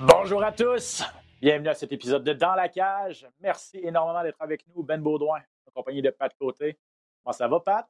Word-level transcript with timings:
Bonjour 0.00 0.42
à 0.42 0.52
tous! 0.52 1.02
Bienvenue 1.40 1.68
à 1.68 1.74
cet 1.74 1.92
épisode 1.92 2.24
de 2.24 2.32
Dans 2.32 2.54
la 2.54 2.68
cage. 2.68 3.26
Merci 3.40 3.78
énormément 3.82 4.22
d'être 4.22 4.40
avec 4.40 4.64
nous, 4.68 4.82
Ben 4.82 5.00
Baudouin, 5.00 5.40
en 5.66 5.70
compagnie 5.72 6.02
de 6.02 6.10
Pat 6.10 6.32
Côté. 6.38 6.78
Comment 7.22 7.32
ça 7.32 7.48
va, 7.48 7.60
Pat? 7.60 7.88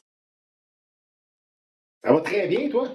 Ça 2.02 2.12
va 2.12 2.20
très 2.20 2.48
bien, 2.48 2.68
toi? 2.68 2.88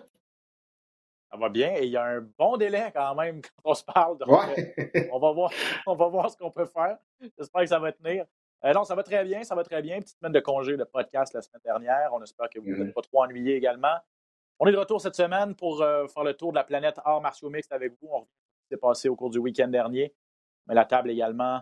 Ça 1.32 1.38
va 1.38 1.49
bien 1.49 1.73
et 1.76 1.84
il 1.85 1.90
y 1.91 1.98
a 1.98 2.04
un 2.04 2.21
bon 2.21 2.57
délai 2.57 2.91
quand 2.94 3.16
même 3.16 3.41
quand 3.41 3.71
on 3.71 3.73
se 3.73 3.84
parle. 3.84 4.18
Donc, 4.18 4.30
Ouais. 4.30 4.73
euh, 4.96 5.02
on, 5.12 5.20
va 5.20 5.32
voir, 5.32 5.52
on 5.85 5.96
va 5.96 6.07
voir 6.07 6.30
ce 6.32 6.38
qu'on 6.38 6.52
peut 6.52 6.66
faire. 6.66 6.98
J'espère 7.38 7.62
que 7.62 7.68
ça 7.68 7.80
va 7.80 7.91
tenir. 7.91 8.26
Euh, 8.66 8.73
non, 8.73 8.84
ça 8.84 8.96
va 8.96 9.04
très 9.04 9.23
bien, 9.23 9.44
ça 9.44 9.54
va 9.55 9.63
très 9.63 9.82
bien. 9.82 9.99
Petite 9.99 10.18
semaine 10.18 10.32
de 10.34 10.40
congé 10.40 10.77
de 10.77 10.84
podcast 10.84 11.34
la 11.34 11.41
semaine 11.41 11.62
dernière. 11.63 12.09
On 12.13 12.21
espère 12.23 12.49
que 12.49 12.59
vous 12.59 12.70
Mhm. 12.70 12.85
n'êtes 12.85 12.93
pas 12.93 13.02
trop 13.02 13.24
ennuyés 13.24 13.55
également. 13.55 13.98
On 14.60 14.66
est 14.66 14.72
de 14.72 14.77
retour 14.77 15.00
cette 15.00 15.16
semaine 15.16 15.55
pour 15.55 15.82
euh, 15.82 16.08
faire 16.08 16.24
le 16.24 16.34
tour 16.34 16.52
de 16.52 16.55
la 16.58 16.63
planète 16.63 17.00
arts 17.05 17.22
martiaux 17.22 17.50
mixtes 17.50 17.72
avec 17.72 17.94
vous. 18.02 18.08
On 18.12 18.20
revient 18.22 18.27
ce 18.32 18.64
qui 18.64 18.68
s'est 18.70 18.77
passé 18.77 19.10
au 19.10 19.16
cours 19.16 19.30
du 19.30 19.38
week-end 19.38 19.68
dernier. 19.68 20.16
Mais 20.66 20.74
la 20.74 20.86
table 20.86 21.12
également 21.12 21.62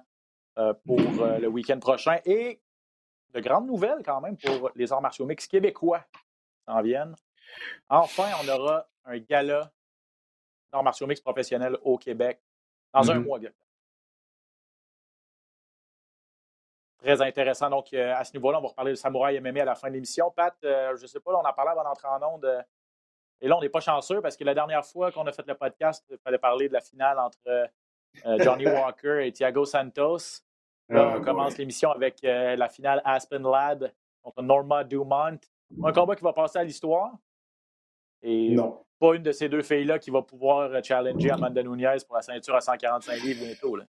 euh, 0.57 0.73
pour 0.85 0.99
euh, 0.99 1.37
le 1.37 1.47
week-end 1.47 1.79
prochain. 1.79 2.19
Et 2.25 2.61
de 3.33 3.39
grandes 3.41 3.67
nouvelles 3.67 4.01
quand 4.03 4.21
même 4.21 4.37
pour 4.37 4.71
les 4.75 4.93
arts 4.93 5.01
martiaux 5.01 5.25
mixtes 5.25 5.51
québécois 5.51 5.99
qui 5.99 6.63
s'en 6.67 6.81
viennent. 6.81 7.15
Enfin, 7.89 8.29
on 8.43 8.47
aura 8.49 8.87
un 9.03 9.17
gala 9.19 9.71
d'arts 10.71 10.83
martiaux 10.83 11.05
mixtes 11.05 11.23
professionnels 11.23 11.77
au 11.83 11.97
Québec 11.97 12.41
dans 12.93 13.11
un 13.11 13.15
Mhm. 13.15 13.25
mois. 13.25 13.39
Très 16.99 17.21
intéressant. 17.21 17.69
Donc, 17.69 17.93
à 17.93 18.23
ce 18.23 18.33
niveau-là, 18.33 18.57
on 18.57 18.61
va 18.61 18.69
reparler 18.69 18.91
de 18.91 18.95
Samouraï 18.95 19.39
MMA 19.39 19.61
à 19.61 19.65
la 19.65 19.75
fin 19.75 19.89
de 19.89 19.93
l'émission. 19.93 20.31
Pat, 20.31 20.55
je 20.63 20.99
ne 21.01 21.07
sais 21.07 21.19
pas, 21.19 21.33
là, 21.33 21.39
on 21.43 21.47
en 21.47 21.53
parlait 21.53 21.71
avant 21.71 21.83
d'entrer 21.83 22.07
en 22.07 22.23
onde. 22.23 22.65
Et 23.41 23.47
là, 23.47 23.57
on 23.57 23.61
n'est 23.61 23.69
pas 23.69 23.79
chanceux 23.81 24.21
parce 24.21 24.37
que 24.37 24.43
la 24.43 24.53
dernière 24.53 24.85
fois 24.85 25.11
qu'on 25.11 25.25
a 25.27 25.31
fait 25.31 25.45
le 25.47 25.55
podcast, 25.55 26.03
il 26.09 26.17
fallait 26.17 26.37
parler 26.37 26.67
de 26.67 26.73
la 26.73 26.81
finale 26.81 27.19
entre 27.19 27.37
euh, 27.47 27.65
euh, 28.25 28.37
Johnny 28.39 28.65
Walker 28.65 29.25
et 29.27 29.31
Thiago 29.31 29.65
Santos. 29.65 30.41
Là, 30.89 31.11
Ah, 31.13 31.17
on 31.17 31.21
commence 31.21 31.53
ouais. 31.53 31.59
l'émission 31.59 31.91
avec 31.91 32.23
euh, 32.23 32.55
la 32.55 32.69
finale 32.69 33.01
Aspen 33.05 33.43
Lad 33.43 33.93
contre 34.23 34.41
Norma 34.41 34.83
Dumont. 34.83 35.37
Un 35.83 35.91
combat 35.91 36.15
qui 36.15 36.23
va 36.23 36.31
passer 36.33 36.59
à 36.59 36.63
l'histoire. 36.63 37.11
Et 38.21 38.51
Non. 38.55 38.83
pas 38.99 39.15
une 39.15 39.23
de 39.23 39.31
ces 39.31 39.49
deux 39.49 39.61
filles-là 39.63 39.99
qui 39.99 40.09
va 40.11 40.21
pouvoir 40.21 40.71
challenger 40.83 41.31
Amanda 41.31 41.61
Nunez 41.63 41.97
pour 42.07 42.15
la 42.15 42.21
ceinture 42.21 42.55
à 42.55 42.61
145 42.61 43.21
livres 43.21 43.43
bientôt. 43.45 43.75
là. 43.75 43.85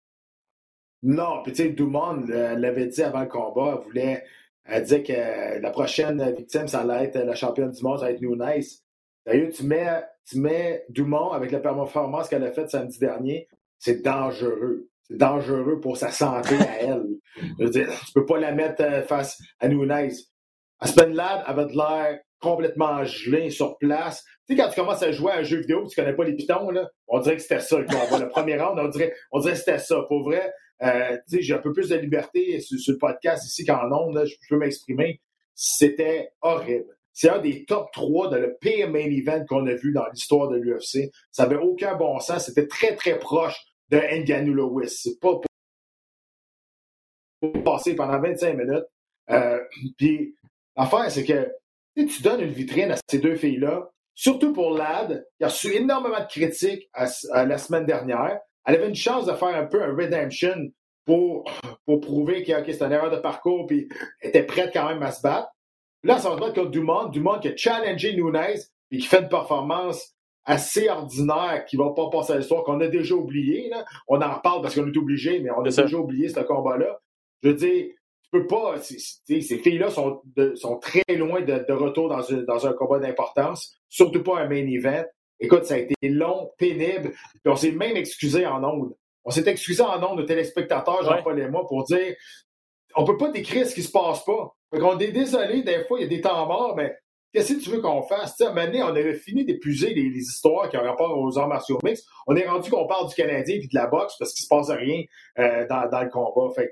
Non, 1.03 1.43
puis 1.43 1.51
tu 1.53 1.63
sais, 1.63 1.69
Dumont 1.69 2.25
euh, 2.29 2.55
l'avait 2.55 2.87
dit 2.87 3.03
avant 3.03 3.21
le 3.21 3.27
combat, 3.27 3.75
elle 3.77 3.83
voulait, 3.83 4.25
elle 4.63 4.81
disait 4.83 5.03
que 5.03 5.59
la 5.61 5.69
prochaine 5.69 6.31
victime, 6.33 6.67
ça 6.67 6.79
allait 6.81 7.05
être 7.05 7.17
la 7.19 7.35
championne 7.35 7.69
du 7.71 7.83
monde, 7.83 7.99
ça 7.99 8.05
allait 8.05 8.15
être 8.15 8.21
Nunes. 8.21 8.63
D'ailleurs, 9.25 9.51
tu 9.51 9.63
mets, 9.63 10.03
tu 10.27 10.39
mets 10.39 10.85
Dumont 10.89 11.31
avec 11.31 11.51
la 11.51 11.59
performance 11.59 12.29
qu'elle 12.29 12.43
a 12.43 12.51
faite 12.51 12.69
samedi 12.69 12.99
dernier, 12.99 13.47
c'est 13.79 14.03
dangereux. 14.03 14.89
C'est 15.03 15.17
dangereux 15.17 15.79
pour 15.79 15.97
sa 15.97 16.11
santé 16.11 16.55
à 16.55 16.81
elle. 16.81 17.05
Je 17.37 17.63
veux 17.63 17.69
dire, 17.69 17.89
tu 18.05 18.13
peux 18.13 18.25
pas 18.25 18.39
la 18.39 18.51
mettre 18.51 18.81
euh, 18.81 19.03
face 19.03 19.37
à 19.59 19.67
Nunes. 19.67 20.11
Aspen 20.79 21.13
Lad 21.13 21.43
avait 21.45 21.65
de 21.65 21.75
l'air 21.77 22.19
complètement 22.39 23.03
gelé 23.03 23.49
sur 23.49 23.77
place. 23.77 24.23
Tu 24.47 24.55
sais, 24.55 24.61
quand 24.61 24.69
tu 24.69 24.75
commences 24.75 25.03
à 25.03 25.11
jouer 25.11 25.31
à 25.31 25.37
un 25.37 25.43
jeu 25.43 25.59
vidéo 25.59 25.87
tu 25.87 25.95
connais 25.95 26.15
pas 26.15 26.23
les 26.23 26.35
pitons, 26.35 26.69
là, 26.69 26.89
on 27.07 27.19
dirait 27.19 27.35
que 27.37 27.41
c'était 27.41 27.59
ça 27.59 27.79
le 27.79 27.85
combat. 27.85 28.19
Le 28.19 28.29
premier 28.29 28.57
round, 28.57 28.79
on 28.79 28.87
dirait, 28.89 29.13
on 29.31 29.39
dirait 29.39 29.53
que 29.53 29.59
c'était 29.59 29.79
ça. 29.79 30.03
Pour 30.07 30.23
vrai, 30.23 30.51
euh, 30.83 31.17
tu 31.27 31.37
sais, 31.37 31.41
j'ai 31.41 31.53
un 31.53 31.59
peu 31.59 31.71
plus 31.71 31.89
de 31.89 31.95
liberté 31.95 32.59
sur, 32.59 32.79
sur 32.79 32.93
le 32.93 32.99
podcast 32.99 33.45
ici 33.45 33.65
qu'en 33.65 33.91
ondes, 33.91 34.15
là, 34.15 34.25
je 34.25 34.35
peux 34.49 34.57
m'exprimer. 34.57 35.21
C'était 35.53 36.31
horrible. 36.41 36.94
C'est 37.15 37.29
un 37.29 37.39
des 37.39 37.63
top 37.63 37.91
3 37.93 38.29
de 38.29 38.35
le 38.35 38.57
pire 38.59 38.89
main 38.89 39.09
event 39.09 39.45
qu'on 39.47 39.65
a 39.67 39.73
vu 39.73 39.93
dans 39.93 40.05
l'histoire 40.09 40.49
de 40.49 40.57
l'UFC. 40.57 41.09
Ça 41.31 41.43
avait 41.43 41.55
aucun 41.55 41.95
bon 41.95 42.19
sens. 42.19 42.45
C'était 42.45 42.67
très, 42.67 42.93
très 42.95 43.17
proche 43.17 43.57
de 43.89 43.97
Ngannou 43.97 44.53
Lewis. 44.53 44.89
C'est 44.89 45.19
pas 45.21 45.39
pour, 47.39 47.63
passer 47.63 47.95
pendant 47.95 48.19
25 48.19 48.57
minutes. 48.57 48.83
Euh, 49.29 49.59
puis, 49.97 50.35
l'affaire, 50.75 51.09
c'est 51.09 51.23
que 51.23 51.49
tu 51.95 52.21
donnes 52.21 52.41
une 52.41 52.51
vitrine 52.51 52.91
à 52.91 52.97
ces 53.09 53.19
deux 53.19 53.35
filles-là, 53.35 53.89
surtout 54.13 54.51
pour 54.51 54.71
Lad, 54.71 55.25
qui 55.37 55.45
a 55.45 55.47
reçu 55.47 55.73
énormément 55.73 56.19
de 56.19 56.27
critiques 56.27 56.89
la 56.93 57.57
semaine 57.57 57.85
dernière. 57.85 58.39
Elle 58.65 58.75
avait 58.75 58.89
une 58.89 58.95
chance 58.95 59.25
de 59.25 59.33
faire 59.33 59.55
un 59.55 59.65
peu 59.65 59.81
un 59.81 59.95
redemption 59.95 60.69
pour, 61.05 61.49
pour 61.85 62.01
prouver 62.01 62.43
que 62.43 62.59
ok, 62.59 62.65
c'était 62.67 62.85
une 62.85 62.91
erreur 62.91 63.11
de 63.11 63.17
parcours, 63.17 63.67
puis 63.67 63.87
était 64.21 64.43
prête 64.43 64.71
quand 64.73 64.89
même 64.89 65.03
à 65.03 65.13
se 65.13 65.21
battre. 65.21 65.54
Là, 66.05 66.19
ça 66.19 66.29
va 66.29 66.35
se 66.35 66.39
battre 66.41 66.53
contre 66.53 66.71
Dumont. 66.71 67.07
Dumont 67.09 67.39
qui 67.39 67.49
a 67.49 67.55
challengé 67.57 68.13
Nunes 68.15 68.37
et 68.91 68.97
qui 68.97 69.05
fait 69.07 69.21
une 69.21 69.29
performance 69.29 70.13
assez 70.45 70.87
ordinaire 70.89 71.65
qui 71.67 71.75
va 71.75 71.89
pas 71.95 72.09
passer 72.11 72.33
à 72.33 72.37
l'histoire, 72.37 72.63
qu'on 72.63 72.79
a 72.79 72.87
déjà 72.87 73.15
oublié. 73.15 73.69
Là. 73.69 73.83
On 74.07 74.21
en 74.21 74.35
reparle 74.35 74.61
parce 74.61 74.75
qu'on 74.75 74.87
est 74.87 74.97
obligé, 74.97 75.39
mais 75.39 75.49
on 75.51 75.61
a 75.61 75.69
déjà 75.69 75.97
oublié 75.97 76.29
ce 76.29 76.39
combat-là. 76.41 76.99
Je 77.41 77.49
veux 77.49 77.55
dire, 77.55 77.85
tu 78.23 78.29
peux 78.31 78.45
pas. 78.45 78.75
ces 78.79 79.57
filles-là 79.57 79.89
sont, 79.89 80.21
très 80.81 81.03
loin 81.15 81.41
de, 81.41 81.65
de 81.67 81.73
retour 81.73 82.09
dans, 82.09 82.21
une- 82.21 82.45
dans 82.45 82.67
un 82.67 82.73
combat 82.73 82.99
d'importance, 82.99 83.75
surtout 83.89 84.21
pas 84.23 84.39
un 84.39 84.47
main 84.47 84.65
event. 84.67 85.03
Écoute, 85.39 85.65
ça 85.65 85.73
a 85.73 85.77
été 85.77 85.95
long, 86.07 86.51
pénible, 86.57 87.11
puis 87.43 87.51
on 87.51 87.55
s'est 87.55 87.71
même 87.71 87.97
excusé 87.97 88.45
en 88.45 88.63
ondes. 88.63 88.95
On 89.25 89.31
s'est 89.31 89.47
excusé 89.49 89.81
en 89.81 90.01
ondes 90.03 90.19
de 90.19 90.23
téléspectateurs, 90.23 91.01
Jean-Paul 91.03 91.39
et 91.39 91.49
moi, 91.49 91.65
pour 91.67 91.83
dire 91.85 92.15
on 92.95 93.03
peut 93.03 93.17
pas 93.17 93.29
décrire 93.31 93.67
ce 93.67 93.73
qui 93.75 93.83
se 93.83 93.91
passe 93.91 94.23
pas. 94.23 94.55
Qu'on 94.79 94.97
est 94.99 95.11
désolé, 95.11 95.63
des 95.63 95.83
fois, 95.85 95.99
il 95.99 96.03
y 96.03 96.05
a 96.05 96.09
des 96.09 96.21
temps 96.21 96.45
morts, 96.45 96.75
mais 96.75 96.95
qu'est-ce 97.33 97.53
que 97.53 97.59
tu 97.59 97.69
veux 97.69 97.81
qu'on 97.81 98.03
fasse? 98.03 98.35
Tu 98.35 98.43
sais, 98.43 98.45
à 98.45 98.51
un 98.51 98.53
moment 98.53 98.65
donné, 98.65 98.83
on 98.83 98.87
avait 98.87 99.15
fini 99.15 99.45
d'épuiser 99.45 99.93
les, 99.93 100.17
histoires 100.17 100.69
qui 100.69 100.77
ont 100.77 100.83
rapport 100.83 101.17
aux 101.17 101.37
arts 101.37 101.47
martiaux 101.47 101.79
mixtes. 101.83 102.07
On 102.27 102.35
est 102.35 102.47
rendu 102.47 102.69
qu'on 102.69 102.87
parle 102.87 103.09
du 103.09 103.15
Canadien 103.15 103.55
et 103.55 103.67
de 103.67 103.75
la 103.75 103.87
boxe 103.87 104.15
parce 104.17 104.33
qu'il 104.33 104.43
se 104.43 104.47
passe 104.47 104.69
rien 104.69 105.03
euh, 105.39 105.67
dans, 105.67 106.01
le 106.01 106.09
combat. 106.09 106.53
Fait 106.53 106.71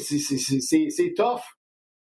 c'est- 0.00 1.14
tough. 1.14 1.40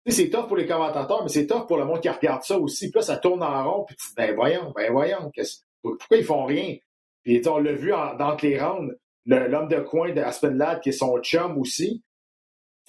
C'est 0.05 0.29
tough 0.29 0.47
pour 0.47 0.57
les 0.57 0.65
commentateurs, 0.65 1.23
mais 1.23 1.29
c'est 1.29 1.47
tough 1.47 1.65
pour 1.65 1.77
le 1.77 1.85
monde 1.85 2.01
qui 2.01 2.09
regarde 2.09 2.43
ça 2.43 2.57
aussi. 2.57 2.89
Puis 2.89 2.99
là, 2.99 3.01
ça 3.03 3.17
tourne 3.17 3.41
en 3.41 3.71
rond, 3.71 3.85
puis 3.85 3.95
tu 3.95 4.07
dis, 4.07 4.13
ben 4.17 4.35
voyons, 4.35 4.73
ben 4.75 4.91
voyons, 4.91 5.31
pourquoi 5.81 6.17
ils 6.17 6.25
font 6.25 6.45
rien? 6.45 6.75
Puis 7.23 7.41
on 7.47 7.57
l'a 7.57 7.71
vu 7.71 7.91
dans 7.91 8.37
les 8.41 8.59
rounds, 8.59 8.93
l'homme 9.25 9.69
de 9.69 9.79
coin 9.79 10.11
de 10.11 10.21
Aspen 10.21 10.61
qui 10.81 10.89
est 10.89 10.93
son 10.93 11.17
chum 11.21 11.57
aussi, 11.57 12.03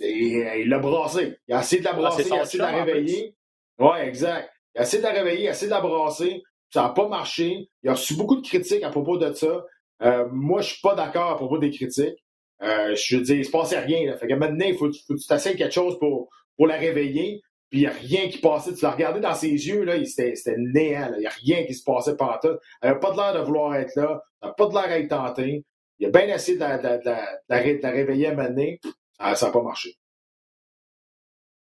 et, 0.00 0.37
euh, 0.47 0.56
il 0.59 0.69
l'a 0.69 0.78
brassé. 0.78 1.37
Il 1.49 1.55
a 1.55 1.60
essayé 1.60 1.81
de 1.81 1.84
la 1.84 1.93
Ah, 1.93 1.97
brasser, 1.97 2.22
il 2.27 2.32
a 2.32 2.43
essayé 2.43 2.59
de 2.59 2.65
la 2.65 2.72
réveiller. 2.84 3.34
Ouais, 3.78 4.09
exact. 4.09 4.50
Il 4.75 4.78
a 4.81 4.82
essayé 4.82 5.03
de 5.03 5.06
la 5.09 5.12
réveiller, 5.15 5.43
il 5.44 5.49
a 5.49 5.50
essayé 5.50 5.66
de 5.69 5.75
la 5.75 5.81
brasser. 5.81 6.43
Ça 6.72 6.82
n'a 6.82 6.88
pas 6.91 7.09
marché. 7.09 7.69
Il 7.82 7.88
a 7.88 7.93
reçu 7.93 8.15
beaucoup 8.16 8.37
de 8.41 8.47
critiques 8.47 8.82
à 8.82 8.91
propos 8.91 9.16
de 9.19 9.32
ça. 9.32 9.65
Euh, 10.03 10.27
moi, 10.32 10.60
je 10.60 10.71
suis 10.71 10.81
pas 10.82 10.94
d'accord 10.94 11.31
à 11.31 11.37
propos 11.37 11.59
des 11.59 11.71
critiques. 11.71 12.16
Euh, 12.62 12.94
je 12.97 13.16
veux 13.16 13.22
dire, 13.22 13.37
il 13.37 13.44
se 13.44 13.50
passait 13.50 13.78
rien. 13.78 14.06
Là. 14.10 14.16
Fait 14.16 14.27
que 14.27 14.34
maintenant, 14.34 14.66
il 14.66 14.75
faut, 14.77 14.91
faut 15.06 15.15
que 15.15 15.21
tu 15.21 15.27
t'essayes 15.27 15.56
quelque 15.56 15.72
chose 15.75 15.99
pour, 15.99 16.28
pour 16.56 16.66
la 16.66 16.76
réveiller. 16.76 17.41
Puis 17.70 17.81
il 17.81 17.82
n'y 17.82 17.87
a 17.87 17.91
rien 17.93 18.29
qui 18.29 18.38
passait. 18.38 18.75
Tu 18.75 18.82
l'as 18.85 18.91
regardé 18.93 19.20
dans 19.20 19.35
ses 19.35 19.49
yeux, 19.50 19.85
là, 19.85 19.94
c'était 20.05 20.55
néant. 20.58 21.11
Il 21.17 21.20
n'y 21.20 21.26
a 21.26 21.31
rien 21.31 21.64
qui 21.64 21.75
se 21.75 21.82
passait 21.85 22.17
par 22.17 22.41
tout. 22.41 22.56
Elle 22.82 22.91
n'a 22.91 22.96
pas 22.96 23.11
de 23.12 23.17
l'air 23.17 23.35
de 23.35 23.41
vouloir 23.41 23.75
être 23.76 23.94
là. 23.96 24.23
Elle 24.43 24.49
n'a 24.49 24.55
pas 24.55 24.67
de 24.67 24.73
l'air 24.73 24.85
à 24.85 24.99
être 24.99 25.08
tentée. 25.08 25.64
Il 26.00 26.06
a 26.06 26.11
bien 26.11 26.35
essayé 26.35 26.56
de 26.56 26.62
la, 26.62 26.79
de 26.79 26.82
la- 26.85 26.99
de 26.99 27.05
la- 27.05 27.38
de 27.49 27.82
la 27.82 27.88
la 27.88 27.91
réveiller 27.91 28.26
à 28.29 28.35
donné. 28.35 28.81
Ah, 29.19 29.34
ça 29.34 29.46
n'a 29.46 29.52
pas 29.52 29.62
marché. 29.62 29.96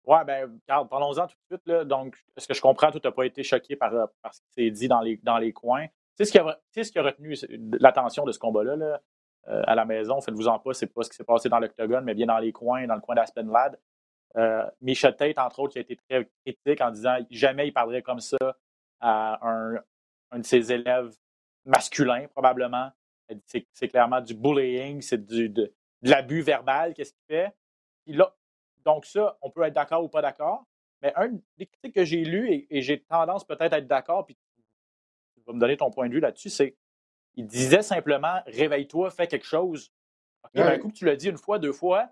Ouais, 0.06 0.24
ben, 0.26 0.60
regarde, 0.68 0.90
parlons-en 0.90 1.28
tout 1.28 1.36
de 1.52 1.56
suite. 1.56 1.68
Là. 1.68 1.86
Donc, 1.86 2.18
est-ce 2.36 2.48
que 2.48 2.54
je 2.54 2.62
comprends, 2.62 2.92
tu 2.92 3.00
n'as 3.04 3.12
pas 3.12 3.26
été 3.26 3.44
choqué 3.44 3.76
par, 3.76 3.94
euh, 3.94 4.06
par 4.22 4.34
ce 4.34 4.42
qui 4.42 4.48
s'est 4.54 4.72
dit 4.72 4.88
dans 4.88 5.02
les, 5.02 5.18
dans 5.18 5.38
les 5.38 5.54
coins? 5.54 5.86
Tu 5.86 5.94
sais 6.18 6.26
ce 6.26 6.32
qui 6.32 6.40
a, 6.40 6.60
ce 6.76 6.92
qui 6.92 7.00
a 7.00 7.04
retenu 7.04 7.36
l'attention 7.80 8.26
de 8.26 8.32
ce 8.32 8.40
combat-là 8.40 8.76
là, 8.76 9.02
euh, 9.50 9.62
à 9.68 9.76
la 9.76 9.86
maison? 9.86 10.20
Faites-vous-en 10.20 10.60
pas, 10.60 10.74
c'est 10.74 10.88
pas 10.88 11.04
ce 11.04 11.10
qui 11.10 11.16
s'est 11.16 11.24
passé 11.24 11.48
dans 11.50 11.60
l'octogone, 11.60 12.04
mais 12.06 12.16
bien 12.16 12.26
dans 12.26 12.40
les 12.40 12.52
coins, 12.52 12.88
dans 12.88 12.96
le 12.96 13.02
coin 13.02 13.16
d'Aspen 13.16 13.52
Lad. 13.52 13.80
Euh, 14.38 14.68
Misha 14.82 15.12
Tate, 15.12 15.38
entre 15.38 15.60
autres, 15.60 15.74
qui 15.74 15.80
a 15.80 15.82
été 15.82 15.96
très 15.96 16.30
critique 16.46 16.82
en 16.82 16.92
disant 16.92 17.18
jamais 17.30 17.68
il 17.68 17.72
parlerait 17.72 18.02
comme 18.02 18.20
ça 18.20 18.38
à 19.00 19.40
un, 19.48 19.76
un 20.32 20.40
de 20.40 20.46
ses 20.46 20.72
élèves 20.72 21.16
masculins, 21.66 22.28
probablement. 22.30 22.92
C'est 23.46 23.68
c'est 23.74 23.88
clairement 23.88 24.22
du 24.22 24.34
bullying, 24.34 25.02
c'est 25.02 25.24
du, 25.24 25.50
de, 25.50 25.72
de 26.02 26.10
l'abus 26.10 26.42
verbal, 26.42 26.94
qu'est-ce 26.94 27.14
qu'il 27.14 27.26
fait? 27.28 27.54
Puis 28.06 28.14
là, 28.14 28.36
donc 28.86 29.06
ça, 29.06 29.38
on 29.42 29.50
peut 29.52 29.64
être 29.64 29.74
d'accord 29.74 30.04
ou 30.04 30.10
pas 30.10 30.22
d'accord. 30.22 30.66
Mais 31.02 31.14
un 31.16 31.30
des 31.58 31.66
critiques 31.66 31.96
que 31.96 32.06
j'ai 32.06 32.24
lues, 32.24 32.52
et, 32.52 32.68
et 32.78 32.82
j'ai 32.82 33.02
tendance 33.02 33.46
peut-être 33.46 33.74
à 33.74 33.78
être 33.78 33.88
d'accord, 33.88 34.26
puis 34.26 34.38
tu 35.36 35.42
vas 35.46 35.54
me 35.54 35.60
donner 35.60 35.78
ton 35.78 35.92
point 35.92 36.08
de 36.08 36.14
vue 36.14 36.20
là-dessus, 36.20 36.50
c'est 36.50 36.76
il 37.36 37.46
disait 37.46 37.82
simplement 37.82 38.42
réveille-toi, 38.48 39.12
fais 39.12 39.28
quelque 39.28 39.46
chose. 39.46 39.92
Ben, 40.54 40.68
un 40.68 40.78
coup 40.78 40.90
que 40.90 40.94
tu 40.94 41.06
l'as 41.06 41.16
dit 41.16 41.30
une 41.30 41.38
fois, 41.38 41.60
deux 41.60 41.72
fois, 41.72 42.10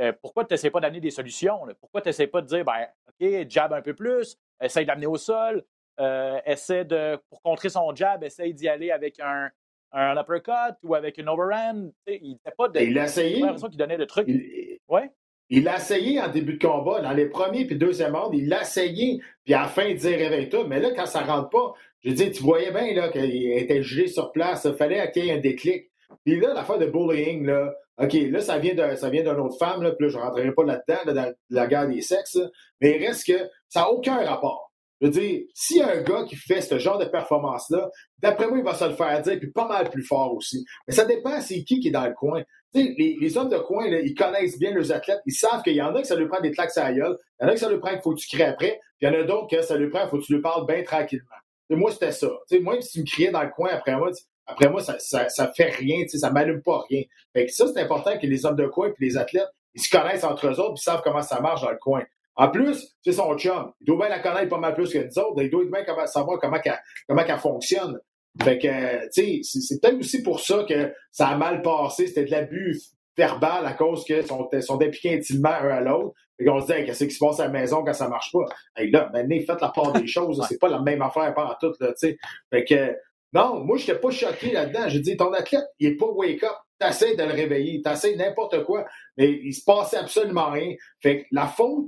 euh, 0.00 0.12
pourquoi 0.22 0.44
tu 0.44 0.54
n'essaies 0.54 0.70
pas 0.70 0.80
d'amener 0.80 1.00
des 1.00 1.10
solutions? 1.10 1.64
là? 1.64 1.74
Pourquoi 1.74 2.00
tu 2.00 2.08
n'essaies 2.08 2.26
pas 2.26 2.40
de 2.40 2.46
dire 2.46 2.64
ben, 2.64 2.86
OK, 3.08 3.48
jab 3.48 3.72
un 3.72 3.82
peu 3.82 3.94
plus, 3.94 4.38
essaye 4.60 4.86
d'amener 4.86 5.06
au 5.06 5.16
sol, 5.16 5.64
euh, 6.00 6.40
essaie 6.46 6.84
de, 6.84 7.20
pour 7.28 7.42
contrer 7.42 7.68
son 7.68 7.94
jab, 7.94 8.22
essaye 8.24 8.54
d'y 8.54 8.68
aller 8.68 8.90
avec 8.90 9.20
un, 9.20 9.50
un 9.92 10.16
uppercut 10.20 10.74
ou 10.82 10.94
avec 10.94 11.18
une 11.18 11.28
overhand. 11.28 11.90
Il 12.06 12.32
n'était 12.32 12.54
pas 12.56 12.68
de. 12.68 12.80
Il 12.80 12.98
a 12.98 13.04
essayé. 13.04 13.40
l'impression 13.40 13.68
qu'il 13.68 13.78
donnait 13.78 13.96
le 13.96 14.06
truc. 14.06 14.24
Il, 14.28 14.78
Ouais. 14.88 15.10
il 15.48 15.64
l'a 15.64 15.76
essayé 15.76 16.20
en 16.20 16.28
début 16.28 16.54
de 16.58 16.66
combat, 16.66 17.00
dans 17.00 17.12
les 17.12 17.26
premiers 17.26 17.64
puis 17.66 17.76
deuxième 17.76 18.14
rounds, 18.14 18.36
il 18.36 18.48
l'a 18.48 18.62
essayé, 18.62 19.20
puis 19.44 19.54
à 19.54 19.62
la 19.62 19.68
fin, 19.68 19.84
il 19.84 19.96
dit 19.96 20.14
réveille-toi. 20.14 20.64
Mais 20.68 20.80
là, 20.80 20.90
quand 20.94 21.06
ça 21.06 21.20
rentre 21.20 21.48
pas, 21.50 21.72
je 22.04 22.10
dis, 22.10 22.30
tu 22.30 22.42
voyais 22.42 22.72
bien 22.72 22.92
là, 22.94 23.08
qu'il 23.10 23.52
était 23.52 23.82
gelé 23.82 24.08
sur 24.08 24.32
place, 24.32 24.66
il 24.68 24.74
fallait 24.74 25.10
qu'il 25.12 25.24
y 25.24 25.28
ait 25.28 25.32
un 25.34 25.38
déclic. 25.38 25.90
Puis 26.24 26.38
là, 26.40 26.52
l'affaire 26.52 26.78
de 26.78 26.86
bullying, 26.86 27.46
là, 27.46 27.72
OK, 27.98 28.12
là, 28.12 28.40
ça 28.40 28.58
vient 28.58 28.74
de, 28.74 28.96
ça 28.96 29.08
vient 29.08 29.22
d'une 29.22 29.40
autre 29.40 29.56
femme, 29.58 29.82
là, 29.82 29.92
puis 29.92 30.06
là, 30.06 30.12
je 30.12 30.18
ne 30.18 30.22
rentrerai 30.22 30.52
pas 30.52 30.64
là-dedans, 30.64 30.98
là, 31.06 31.12
dans 31.12 31.32
la 31.50 31.66
guerre 31.66 31.88
des 31.88 32.00
sexes, 32.00 32.34
là, 32.34 32.48
mais 32.80 32.98
il 32.98 33.06
reste 33.06 33.26
que 33.26 33.38
ça 33.68 33.80
n'a 33.80 33.90
aucun 33.90 34.16
rapport. 34.24 34.61
Je 35.02 35.08
veux 35.08 35.12
dire, 35.12 35.40
s'il 35.52 35.78
y 35.78 35.82
a 35.82 35.90
un 35.90 36.02
gars 36.02 36.24
qui 36.28 36.36
fait 36.36 36.60
ce 36.60 36.78
genre 36.78 36.96
de 36.96 37.06
performance-là, 37.06 37.90
d'après 38.18 38.46
moi, 38.46 38.58
il 38.58 38.64
va 38.64 38.72
se 38.72 38.84
le 38.84 38.94
faire 38.94 39.20
dire, 39.20 39.36
puis 39.36 39.50
pas 39.50 39.66
mal 39.66 39.90
plus 39.90 40.04
fort 40.04 40.32
aussi. 40.32 40.64
Mais 40.86 40.94
ça 40.94 41.04
dépend 41.04 41.40
c'est 41.40 41.64
qui 41.64 41.80
qui 41.80 41.88
est 41.88 41.92
dans 41.92 42.06
le 42.06 42.14
coin. 42.14 42.44
Les, 42.72 43.16
les 43.20 43.36
hommes 43.36 43.48
de 43.48 43.58
coin, 43.58 43.84
ils 43.86 44.14
connaissent 44.14 44.60
bien 44.60 44.70
leurs 44.70 44.92
athlètes. 44.92 45.20
Ils 45.26 45.34
savent 45.34 45.62
qu'il 45.62 45.74
y 45.74 45.82
en 45.82 45.92
a 45.96 46.02
que 46.02 46.06
ça 46.06 46.14
lui 46.14 46.28
prend 46.28 46.40
des 46.40 46.52
claques 46.52 46.70
à 46.76 46.84
la 46.84 46.94
gueule. 46.94 47.18
Il 47.40 47.42
y 47.42 47.46
en 47.46 47.48
a 47.48 47.54
que 47.54 47.58
ça 47.58 47.68
lui 47.68 47.80
prend 47.80 47.90
qu'il 47.90 48.00
faut 48.00 48.14
que 48.14 48.20
tu 48.20 48.28
cries 48.28 48.44
après. 48.44 48.80
Puis 48.98 49.08
il 49.08 49.12
y 49.12 49.16
en 49.16 49.20
a 49.20 49.24
d'autres 49.24 49.48
que 49.48 49.60
ça 49.60 49.76
lui 49.76 49.90
prend 49.90 50.02
qu'il 50.02 50.10
faut 50.10 50.18
que 50.18 50.24
tu 50.24 50.34
lui 50.34 50.40
parles 50.40 50.66
bien 50.66 50.84
tranquillement. 50.84 51.26
Moi, 51.68 51.90
c'était 51.90 52.12
ça. 52.12 52.28
Moi, 52.60 52.80
si 52.80 52.92
tu 52.92 53.00
me 53.00 53.06
criais 53.06 53.30
dans 53.32 53.42
le 53.42 53.50
coin 53.50 53.70
après 53.72 53.96
moi, 53.96 54.10
après 54.46 54.68
moi, 54.68 54.82
ça, 54.82 55.00
ça, 55.00 55.28
ça 55.28 55.52
fait 55.56 55.70
rien. 55.70 56.04
Ça 56.06 56.30
m'allume 56.30 56.62
pas 56.62 56.84
rien. 56.88 57.02
Fait 57.32 57.46
que 57.46 57.52
ça, 57.52 57.66
c'est 57.66 57.80
important 57.80 58.16
que 58.18 58.26
les 58.26 58.46
hommes 58.46 58.56
de 58.56 58.66
coin 58.66 58.88
et 58.88 58.94
les 59.00 59.16
athlètes, 59.16 59.48
ils 59.74 59.82
se 59.82 59.90
connaissent 59.90 60.22
entre 60.22 60.46
eux 60.46 60.60
autres 60.60 60.74
puis 60.74 60.82
savent 60.82 61.02
comment 61.02 61.22
ça 61.22 61.40
marche 61.40 61.62
dans 61.62 61.70
le 61.70 61.78
coin. 61.78 62.04
En 62.36 62.48
plus, 62.48 62.96
c'est 63.04 63.12
son 63.12 63.36
chum. 63.36 63.72
Il 63.80 63.86
doit 63.86 64.06
bien 64.06 64.08
la 64.08 64.20
connaître 64.20 64.48
pas 64.48 64.58
mal 64.58 64.74
plus 64.74 64.92
que 64.92 64.98
nous 64.98 65.18
autres. 65.22 65.42
Il 65.42 65.50
doit 65.50 65.64
bien 65.64 65.84
comment- 65.84 66.06
savoir 66.06 66.38
comment 66.40 66.58
qu'elle 66.60 67.38
fonctionne. 67.38 67.98
Fait 68.42 68.58
que, 68.58 69.04
tu 69.10 69.42
sais, 69.44 69.60
c'est, 69.60 69.80
peut-être 69.80 69.98
aussi 69.98 70.22
pour 70.22 70.40
ça 70.40 70.64
que 70.66 70.92
ça 71.10 71.28
a 71.28 71.36
mal 71.36 71.60
passé. 71.62 72.06
C'était 72.06 72.24
de 72.24 72.30
l'abus 72.30 72.80
verbal 73.16 73.66
à 73.66 73.74
cause 73.74 74.04
qu'ils 74.04 74.26
sont, 74.26 74.48
sont 74.62 74.80
impliqués 74.82 75.14
intimement 75.14 75.50
un 75.50 75.68
à 75.68 75.80
l'autre. 75.82 76.14
Et 76.38 76.46
qu'on 76.46 76.60
se 76.60 76.66
dit, 76.66 76.72
Hey, 76.72 76.86
qu'est-ce 76.86 77.04
qui 77.04 77.10
se 77.10 77.22
passe 77.22 77.40
à 77.40 77.44
la 77.44 77.50
maison 77.50 77.84
quand 77.84 77.92
ça 77.92 78.08
marche 78.08 78.32
pas? 78.32 78.46
Hey, 78.74 78.90
là, 78.90 79.10
maintenant, 79.12 79.36
faites 79.46 79.60
la 79.60 79.68
part 79.68 79.92
des 79.92 80.06
choses. 80.06 80.42
C'est 80.48 80.58
pas 80.58 80.68
la 80.68 80.80
même 80.80 81.02
affaire 81.02 81.34
par 81.34 81.58
tout, 81.58 81.72
là, 81.78 81.88
tu 81.88 81.94
sais. 82.08 82.16
Fait 82.50 82.64
que, 82.64 82.96
non, 83.34 83.62
moi, 83.62 83.76
je 83.76 83.82
n'étais 83.86 84.00
pas 84.00 84.10
choqué 84.10 84.52
là-dedans. 84.52 84.88
J'ai 84.88 85.00
dit, 85.00 85.16
ton 85.16 85.32
athlète, 85.34 85.64
il 85.78 85.88
est 85.88 85.96
pas 85.96 86.06
wake 86.06 86.42
up. 86.44 86.56
T'essayes 86.78 87.16
de 87.16 87.22
le 87.22 87.32
réveiller. 87.32 87.82
T'essayes 87.82 88.16
n'importe 88.16 88.64
quoi. 88.64 88.86
Mais 89.18 89.30
il 89.30 89.52
se 89.52 89.62
passait 89.64 89.98
absolument 89.98 90.50
rien. 90.50 90.74
Fait 91.02 91.20
que 91.22 91.26
la 91.32 91.46
faute, 91.46 91.86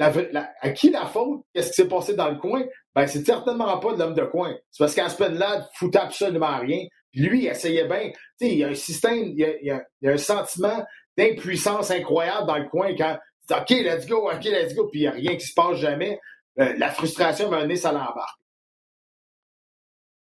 à 0.00 0.70
qui 0.70 0.90
la 0.90 1.06
faute? 1.06 1.42
Qu'est-ce 1.52 1.68
qui 1.68 1.74
s'est 1.74 1.88
passé 1.88 2.14
dans 2.14 2.30
le 2.30 2.36
coin? 2.36 2.64
Ben, 2.94 3.06
c'est 3.06 3.24
certainement 3.24 3.78
pas 3.78 3.94
de 3.94 3.98
l'homme 3.98 4.14
de 4.14 4.24
coin. 4.24 4.54
C'est 4.70 4.82
parce 4.82 4.94
qu'Aspen 4.94 5.34
Ladd 5.34 5.68
foutait 5.74 5.98
absolument 5.98 6.58
rien. 6.58 6.86
Lui, 7.14 7.44
il 7.44 7.46
essayait 7.48 7.86
bien. 7.86 8.10
Tu 8.10 8.16
sais, 8.46 8.52
il 8.52 8.58
y 8.58 8.64
a 8.64 8.68
un 8.68 8.74
système, 8.74 9.16
il 9.16 9.58
y 9.62 9.70
a, 9.70 9.82
un 10.04 10.16
sentiment 10.16 10.84
d'impuissance 11.16 11.90
incroyable 11.90 12.46
dans 12.46 12.58
le 12.58 12.68
coin 12.68 12.94
quand 12.96 13.18
OK, 13.50 13.70
let's 13.70 14.06
go, 14.06 14.30
OK, 14.30 14.44
let's 14.44 14.74
go, 14.74 14.86
puis 14.86 15.00
il 15.00 15.02
n'y 15.02 15.08
a 15.08 15.12
rien 15.12 15.36
qui 15.36 15.46
se 15.46 15.54
passe 15.54 15.76
jamais. 15.78 16.20
Euh, 16.60 16.72
la 16.78 16.90
frustration 16.90 17.50
m'a 17.50 17.62
donné, 17.62 17.74
ça 17.74 17.90
l'embarque. 17.90 18.40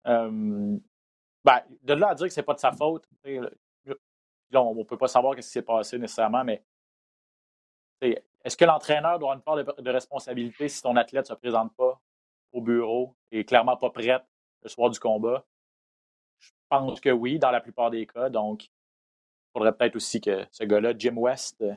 Euh, 0.08 0.78
ben, 1.44 1.62
de 1.84 1.94
là 1.94 2.10
à 2.10 2.16
dire 2.16 2.28
que 2.28 2.34
c'est 2.34 2.44
pas 2.44 2.54
de 2.54 2.60
sa 2.60 2.72
faute, 2.72 3.04
là, 3.26 4.64
on 4.64 4.74
ne 4.74 4.84
peut 4.84 4.98
pas 4.98 5.08
savoir 5.08 5.34
ce 5.36 5.42
qui 5.42 5.48
s'est 5.48 5.62
passé 5.62 5.98
nécessairement, 5.98 6.46
mais 6.46 6.64
est-ce 8.44 8.56
que 8.58 8.66
l'entraîneur 8.66 9.20
doit 9.20 9.34
avoir 9.34 9.36
une 9.36 9.42
part 9.42 9.56
de, 9.78 9.82
de 9.82 9.92
responsabilité 9.92 10.68
si 10.70 10.82
ton 10.82 10.96
athlète 10.96 11.26
ne 11.30 11.36
se 11.36 11.40
présente 11.40 11.74
pas 11.76 12.00
au 12.52 12.62
bureau 12.62 13.16
et 13.32 13.40
est 13.42 13.46
clairement 13.46 13.78
pas 13.78 13.90
prête 13.90 14.24
le 14.64 14.70
soir 14.70 14.90
du 14.90 15.00
combat? 15.00 15.46
Je 16.40 16.50
pense 16.70 17.00
que 17.02 17.10
oui, 17.10 17.40
dans 17.40 17.52
la 17.52 17.60
plupart 17.62 17.90
des 17.92 18.06
cas. 18.06 18.30
Donc, 18.30 18.66
il 18.66 18.70
faudrait 19.54 19.74
peut-être 19.74 19.96
aussi 19.96 20.22
que 20.22 20.46
ce 20.52 20.64
gars-là, 20.64 20.94
Jim 20.98 21.16
West, 21.18 21.62
euh, 21.62 21.74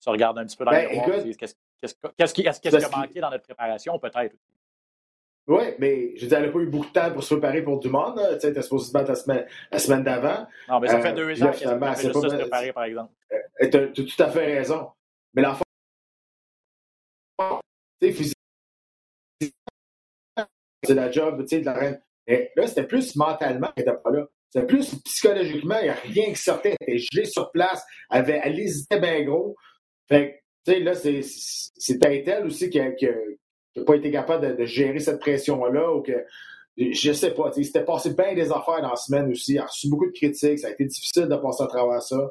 se 0.00 0.10
regarde 0.10 0.38
un 0.38 0.44
petit 0.44 0.56
peu 0.56 0.64
dans 0.64 0.70
Ben, 0.72 0.84
le 0.84 0.90
miroir 0.90 1.18
et 1.18 1.22
dise 1.24 1.36
qu'est-ce 1.36 1.54
qu'est-ce 1.80 1.94
que- 1.94 2.08
qu'est-ce 2.16 2.34
qui, 2.34 2.46
a 2.48 2.88
manqué 2.96 3.20
dans 3.20 3.30
notre 3.30 3.44
préparation, 3.44 3.98
peut-être. 3.98 4.34
Oui, 5.48 5.62
mais 5.78 6.16
je 6.16 6.22
veux 6.22 6.28
dire, 6.28 6.38
elle 6.38 6.46
n'a 6.46 6.52
pas 6.52 6.58
eu 6.58 6.66
beaucoup 6.66 6.86
de 6.86 6.92
temps 6.92 7.12
pour 7.12 7.22
se 7.22 7.34
préparer 7.34 7.62
pour 7.62 7.78
du 7.78 7.88
monde. 7.88 8.20
Tu 8.34 8.40
sais, 8.40 8.48
était 8.50 8.62
supposée 8.62 8.88
se 8.88 8.92
battre 8.92 9.10
la 9.70 9.78
semaine, 9.78 10.02
d'avant. 10.02 10.46
Non, 10.68 10.80
mais 10.80 10.88
ça 10.88 10.96
Euh, 10.98 11.02
fait 11.02 11.12
deux 11.12 11.28
là, 11.28 11.46
ans 11.46 11.50
qu'elle 11.52 11.68
s'est 11.68 11.78
pas 11.78 11.94
se 11.94 12.34
préparer, 12.34 12.72
par 12.72 12.82
exemple. 12.84 13.12
Et 13.60 13.70
Tu 13.70 13.76
as, 13.76 13.86
tout 13.88 14.22
à 14.22 14.28
fait 14.30 14.44
raison. 14.58 14.90
Mais 15.34 15.42
l'enfant, 15.42 15.62
c'est 18.00 18.32
la 20.94 21.10
job, 21.10 21.44
de 21.44 21.64
la 21.64 21.72
reine. 21.72 22.00
Mais 22.26 22.50
là, 22.56 22.66
c'était 22.66 22.86
plus 22.86 23.16
mentalement 23.16 23.68
qu'elle 23.76 23.86
n'était 23.86 23.98
pas 24.02 24.10
là. 24.10 24.26
C'était 24.50 24.66
plus 24.66 24.94
psychologiquement, 25.04 25.78
il 25.80 25.84
n'y 25.84 25.90
a 25.90 25.94
rien 25.94 26.26
qui 26.26 26.36
sortait. 26.36 26.76
Elle 26.80 26.94
était 26.94 26.98
gelée 26.98 27.24
sur 27.24 27.50
place, 27.50 27.84
elle, 28.10 28.18
avait, 28.18 28.40
elle 28.42 28.58
hésitait 28.58 29.00
bien 29.00 29.22
gros. 29.22 29.56
Fait 30.08 30.42
tu 30.64 30.72
sais, 30.72 30.80
là, 30.80 30.94
c'est, 30.94 32.02
elle 32.02 32.46
aussi 32.46 32.70
qui 32.70 32.80
n'a 32.80 32.90
pas 33.84 33.94
été 33.94 34.10
capable 34.10 34.56
de, 34.56 34.64
gérer 34.64 34.98
cette 34.98 35.20
pression-là 35.20 35.92
ou 35.92 36.02
que, 36.02 36.24
je 36.76 37.12
sais 37.12 37.34
pas, 37.34 37.52
il 37.56 37.64
s'était 37.64 37.84
passé 37.84 38.14
bien 38.14 38.34
des 38.34 38.50
affaires 38.50 38.82
dans 38.82 38.90
la 38.90 38.96
semaine 38.96 39.30
aussi. 39.30 39.54
Il 39.54 39.58
a 39.60 39.66
reçu 39.66 39.88
beaucoup 39.88 40.06
de 40.06 40.12
critiques, 40.12 40.58
ça 40.58 40.68
a 40.68 40.70
été 40.70 40.84
difficile 40.84 41.28
de 41.28 41.36
passer 41.36 41.62
à 41.62 41.68
travers 41.68 42.02
ça. 42.02 42.30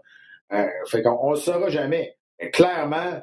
Euh, 0.53 0.67
fait 0.89 1.01
qu'on 1.01 1.17
on 1.21 1.31
le 1.31 1.37
saura 1.37 1.69
jamais. 1.69 2.17
Mais 2.41 2.51
clairement, 2.51 3.21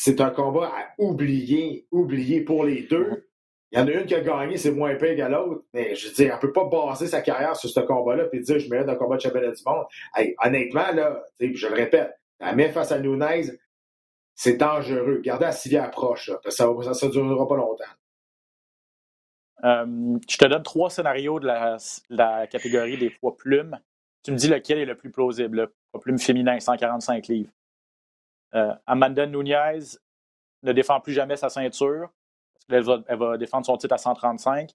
c'est 0.00 0.20
un 0.20 0.30
combat 0.30 0.70
à 0.76 0.94
oublier, 0.98 1.88
oublier 1.90 2.42
pour 2.42 2.62
les 2.62 2.84
deux. 2.84 3.28
Il 3.72 3.80
y 3.80 3.82
en 3.82 3.88
a 3.88 3.90
une 3.90 4.06
qui 4.06 4.14
a 4.14 4.20
gagné, 4.20 4.56
c'est 4.56 4.70
moins 4.70 4.94
pire 4.94 5.16
que 5.16 5.28
l'autre. 5.28 5.64
Mais 5.74 5.96
je 5.96 6.06
veux 6.06 6.14
dire, 6.14 6.34
on 6.36 6.38
peut 6.38 6.52
pas 6.52 6.66
baser 6.66 7.08
sa 7.08 7.20
carrière 7.20 7.56
sur 7.56 7.68
ce 7.68 7.80
combat-là 7.80 8.26
et 8.32 8.38
dire 8.38 8.60
je 8.60 8.70
mérite 8.70 8.88
un 8.88 8.94
combat 8.94 9.16
de 9.16 9.22
championnat 9.22 9.50
du 9.50 9.62
monde. 9.66 9.86
Hey, 10.14 10.36
honnêtement, 10.44 10.92
là, 10.92 11.24
je 11.40 11.66
le 11.66 11.74
répète, 11.74 12.16
la 12.38 12.54
main 12.54 12.70
face 12.70 12.92
à 12.92 13.00
Nunez, 13.00 13.50
c'est 14.36 14.56
dangereux. 14.56 15.20
Gardez 15.24 15.46
la 15.46 15.52
civière 15.52 15.90
proche, 15.90 16.28
là, 16.28 16.38
parce 16.44 16.56
que 16.56 16.92
ça 16.94 17.06
ne 17.06 17.10
durera 17.10 17.48
pas 17.48 17.56
longtemps. 17.56 17.84
Euh, 19.64 20.18
je 20.30 20.36
te 20.36 20.44
donne 20.44 20.62
trois 20.62 20.90
scénarios 20.90 21.40
de 21.40 21.46
la, 21.48 21.76
de 21.76 22.16
la 22.16 22.46
catégorie 22.46 22.98
des 22.98 23.10
poids 23.10 23.36
plumes. 23.36 23.76
Tu 24.22 24.30
me 24.30 24.36
dis 24.36 24.46
lequel 24.46 24.78
est 24.78 24.86
le 24.86 24.96
plus 24.96 25.10
plausible. 25.10 25.56
Le 25.56 25.74
poids 25.90 26.00
plume 26.00 26.20
féminin, 26.20 26.60
145 26.60 27.26
livres. 27.26 27.50
Euh, 28.54 28.74
Amanda 28.86 29.26
Nunez 29.26 29.80
ne 30.62 30.72
défend 30.72 31.00
plus 31.00 31.12
jamais 31.12 31.36
sa 31.36 31.48
ceinture. 31.48 32.10
Qu'elle 32.68 32.82
va, 32.82 33.02
elle 33.06 33.18
va 33.18 33.36
défendre 33.36 33.66
son 33.66 33.76
titre 33.76 33.94
à 33.94 33.98
135. 33.98 34.70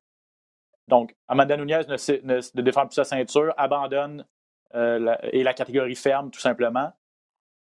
Donc, 0.87 1.15
Amanda 1.27 1.57
Nunez 1.57 1.81
ne, 1.87 2.61
défend 2.61 2.85
plus 2.85 2.95
sa 2.95 3.03
ceinture, 3.03 3.53
abandonne 3.57 4.25
euh, 4.75 5.15
et 5.31 5.43
la 5.43 5.53
catégorie 5.53 5.95
ferme, 5.95 6.29
tout 6.31 6.39
simplement. 6.39 6.91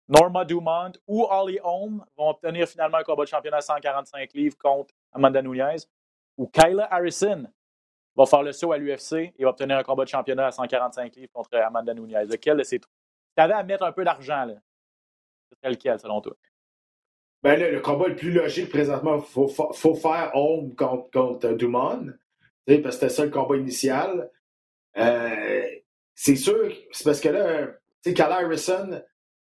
Norma 0.07 0.43
Dumont 0.43 0.91
ou 1.07 1.25
Holly 1.29 1.59
Holm 1.63 2.03
vont 2.17 2.29
obtenir 2.29 2.67
finalement 2.67 2.97
un 2.97 3.03
combat 3.03 3.23
de 3.23 3.29
championnat 3.29 3.57
à 3.57 3.61
145 3.61 4.33
livres 4.33 4.57
contre 4.57 4.93
Amanda 5.13 5.41
Nunez 5.41 5.77
ou 6.37 6.47
Kyla 6.47 6.87
Harrison 6.91 7.45
va 8.15 8.25
faire 8.25 8.43
le 8.43 8.51
saut 8.51 8.71
à 8.71 8.77
l'UFC 8.77 9.13
et 9.13 9.43
va 9.43 9.51
obtenir 9.51 9.77
un 9.77 9.83
combat 9.83 10.03
de 10.03 10.09
championnat 10.09 10.47
à 10.47 10.51
145 10.51 11.15
livres 11.15 11.31
contre 11.31 11.55
Amanda 11.57 11.93
Nunez. 11.93 12.25
Lequel 12.25 12.57
de 12.57 12.63
trois? 12.63 12.91
Tu 13.37 13.41
avais 13.41 13.53
à 13.53 13.63
mettre 13.63 13.83
un 13.83 13.91
peu 13.91 14.03
d'argent, 14.03 14.47
lequel 15.69 15.99
selon 15.99 16.21
toi? 16.21 16.35
Ben 17.43 17.59
là, 17.59 17.71
le 17.71 17.79
combat 17.79 18.07
le 18.07 18.15
plus 18.15 18.31
logique 18.31 18.69
présentement, 18.69 19.15
il 19.17 19.23
faut, 19.23 19.47
fa- 19.47 19.73
faut 19.73 19.95
faire 19.95 20.31
Home 20.35 20.75
contre, 20.75 21.09
contre 21.11 21.53
Dumont. 21.53 22.05
tu 22.67 22.73
sais, 22.75 22.79
Parce 22.81 22.95
que 22.97 23.01
c'était 23.01 23.13
ça 23.13 23.25
le 23.25 23.31
combat 23.31 23.57
initial. 23.57 24.29
Euh, 24.97 25.65
c'est 26.13 26.35
sûr, 26.35 26.71
c'est 26.91 27.03
parce 27.03 27.19
que 27.19 27.29
là, 27.29 27.67
tu 28.03 28.11
sais, 28.15 28.21
Harrison, 28.21 29.01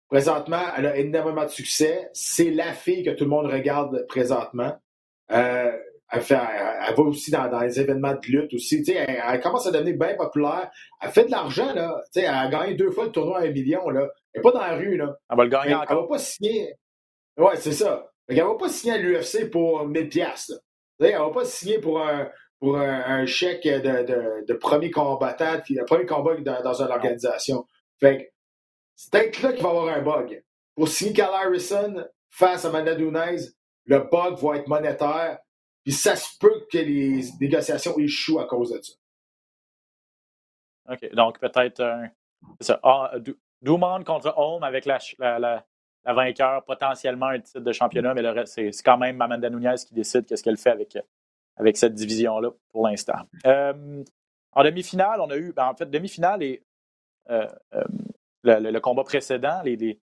présentement, 0.08 0.62
elle 0.78 0.86
a 0.86 0.98
énormément 0.98 1.44
de 1.44 1.50
succès. 1.50 2.10
C'est 2.14 2.52
la 2.52 2.74
fille 2.74 3.04
que 3.04 3.10
tout 3.12 3.26
le 3.26 3.30
monde 3.30 3.48
regarde 3.48 4.06
présentement. 4.08 4.80
Euh, 5.32 5.78
elle, 6.14 6.22
fait, 6.22 6.36
elle, 6.36 6.88
elle 6.90 6.96
va 6.96 7.04
aussi 7.04 7.32
dans, 7.32 7.50
dans 7.50 7.62
les 7.62 7.80
événements 7.80 8.14
de 8.14 8.28
lutte 8.28 8.54
aussi. 8.54 8.84
Elle, 8.88 9.22
elle 9.28 9.42
commence 9.42 9.68
à 9.68 9.72
devenir 9.72 9.98
bien 9.98 10.16
populaire. 10.16 10.70
Elle 11.02 11.10
fait 11.10 11.26
de 11.26 11.32
l'argent, 11.32 11.74
là. 11.74 12.02
Elle 12.16 12.26
a 12.26 12.48
gagné 12.48 12.76
deux 12.76 12.92
fois 12.92 13.06
le 13.06 13.12
tournoi 13.12 13.40
à 13.40 13.44
un 13.44 13.52
million. 13.52 13.90
Là. 13.90 14.08
Elle 14.34 14.40
n'est 14.40 14.44
pas 14.44 14.52
dans 14.52 14.66
la 14.66 14.76
rue. 14.76 14.98
Là. 14.98 15.18
Elle 15.30 15.38
va 15.38 15.44
le 15.44 15.50
gagner 15.50 15.72
Elle, 15.72 15.76
encore. 15.76 15.88
elle 15.90 15.98
va 15.98 16.08
pas 16.08 16.20
signer. 16.20 16.74
Ouais, 17.38 17.56
c'est 17.56 17.72
ça. 17.72 18.10
Fait 18.28 18.36
qu'elle 18.36 18.46
va 18.46 18.56
pas 18.56 18.70
signer 18.70 18.94
à 18.94 18.98
l'UFC 18.98 19.50
pour 19.50 19.88
1000 19.88 20.10
piastres. 20.10 20.54
Elle 21.00 21.18
va 21.18 21.32
pas 21.32 21.46
signer 21.46 21.80
pour 21.80 22.00
un, 22.02 22.30
pour 22.60 22.78
un, 22.78 23.02
un 23.06 23.26
chèque 23.26 23.66
de, 23.66 24.06
de, 24.06 24.46
de 24.48 24.54
premier 24.54 24.92
combattant, 24.92 25.60
puis 25.64 25.80
un 25.80 25.84
premier 25.84 26.06
combat 26.06 26.36
dans, 26.38 26.62
dans 26.62 26.82
une 26.82 26.92
organisation. 26.92 27.66
Fait 28.00 28.32
c'est 28.96 29.12
peut-être 29.12 29.42
là 29.42 29.54
qu'il 29.54 29.64
va 29.64 29.70
y 29.70 29.72
avoir 29.72 29.88
un 29.90 30.02
bug. 30.02 30.44
Pour 30.76 30.88
signer 30.88 31.14
Cal 31.14 31.34
Harrison 31.34 32.06
face 32.30 32.66
à 32.66 32.70
Amanda 32.70 32.96
le 32.96 34.00
bug 34.00 34.38
va 34.38 34.58
être 34.58 34.68
monétaire, 34.68 35.40
puis 35.84 35.94
ça 35.94 36.16
se 36.16 36.38
peut 36.40 36.66
que 36.72 36.78
les 36.78 37.24
négociations 37.40 37.98
échouent 37.98 38.40
à 38.40 38.46
cause 38.46 38.72
de 38.72 38.82
ça. 38.82 38.94
OK. 40.90 41.14
Donc, 41.14 41.40
peut-être 41.40 41.82
un. 41.82 42.10
C'est 42.60 42.68
ça. 42.68 42.80
Ah, 42.84 43.14
contre 44.06 44.34
Holm 44.36 44.64
avec 44.64 44.86
la, 44.86 45.00
la, 45.20 45.40
la, 45.40 46.14
vainqueur, 46.14 46.66
potentiellement 46.66 47.28
un 47.28 47.40
titre 47.40 47.62
de 47.62 47.72
championnat, 47.72 48.14
mais 48.14 48.22
le 48.22 48.32
reste, 48.32 48.54
c'est, 48.56 48.72
quand 48.84 48.98
même 48.98 49.22
Amanda 49.22 49.50
Nunez 49.50 49.76
qui 49.88 49.94
décide 49.94 50.26
qu'est-ce 50.26 50.44
qu'elle 50.44 50.58
fait 50.58 50.72
avec, 50.72 50.98
avec 51.56 51.78
cette 51.78 51.94
division-là 51.94 52.52
pour 52.72 52.86
l'instant. 52.86 53.20
Euh, 53.46 54.04
en 54.52 54.64
demi-finale, 54.64 55.22
on 55.22 55.30
a 55.30 55.38
eu. 55.38 55.54
Ben, 55.54 55.68
en 55.68 55.76
fait, 55.76 55.90
demi-finale 55.90 56.44
et 56.44 56.64
euh, 57.30 57.48
euh, 57.74 57.84
le, 58.44 58.72
le, 58.72 58.80
combat 58.82 59.04
précédent, 59.04 59.62
les, 59.64 59.78
les, 59.78 60.00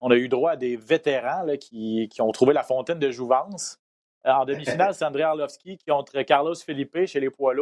on 0.00 0.10
a 0.10 0.16
eu 0.16 0.28
droit 0.28 0.52
à 0.52 0.56
des 0.56 0.76
vétérans 0.76 1.42
là, 1.42 1.56
qui, 1.56 2.08
qui, 2.08 2.22
ont 2.22 2.30
trouvé 2.30 2.54
la 2.54 2.62
fontaine 2.62 2.98
de 2.98 3.10
jouvence. 3.10 3.79
En 4.24 4.44
demi-finale, 4.44 4.94
c'est 4.94 5.04
André 5.04 5.22
Arlovski 5.22 5.78
contre 5.86 6.20
Carlos 6.22 6.54
Felipe 6.54 7.06
chez 7.06 7.20
les 7.20 7.30
poids. 7.30 7.54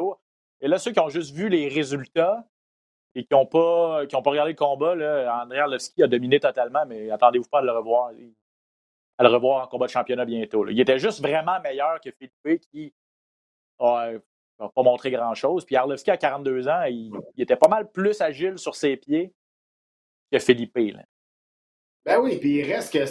Et 0.61 0.69
là, 0.69 0.79
ceux 0.79 0.93
qui 0.93 1.01
ont 1.01 1.09
juste 1.09 1.35
vu 1.35 1.49
les 1.49 1.69
résultats 1.69 2.45
et 3.15 3.25
qui 3.25 3.33
n'ont 3.33 3.47
pas, 3.47 4.07
pas 4.07 4.31
regardé 4.31 4.53
le 4.53 4.57
combat, 4.57 4.93
André 5.43 5.61
Arlovski 5.61 6.03
a 6.03 6.09
dominé 6.09 6.41
totalement, 6.41 6.85
mais 6.87 7.11
attendez-vous 7.11 7.49
pas 7.49 7.61
à 7.61 7.63
le 7.63 7.73
revoir. 7.73 8.11
À 9.19 9.23
le 9.25 9.29
revoir 9.31 9.65
en 9.65 9.69
combat 9.69 9.87
de 9.87 9.91
championnat 9.91 10.25
bientôt. 10.25 10.69
Il 10.69 10.81
était 10.81 10.99
juste 10.99 11.21
vraiment 11.21 11.61
meilleur 11.61 12.01
que 12.01 12.11
Felipe 12.11 12.61
qui 12.71 12.93
n'a 13.81 14.21
pas 14.59 14.83
montré 14.83 15.11
grand-chose. 15.11 15.65
Puis 15.65 15.77
Arlovski, 15.77 16.11
à 16.11 16.17
42 16.17 16.69
ans, 16.69 16.83
il, 16.85 17.13
était 17.37 17.57
pas 17.57 17.69
mal 17.69 17.91
plus 17.91 18.21
agile 18.21 18.59
sur 18.59 18.75
ses 18.75 18.97
pieds 18.97 19.33
que 20.33 20.39
Felipe. 20.39 20.77
Ben 22.05 22.21
oui, 22.21 22.39
puis 22.39 22.59
il 22.59 22.73
reste 22.73 22.93
que 22.93 23.07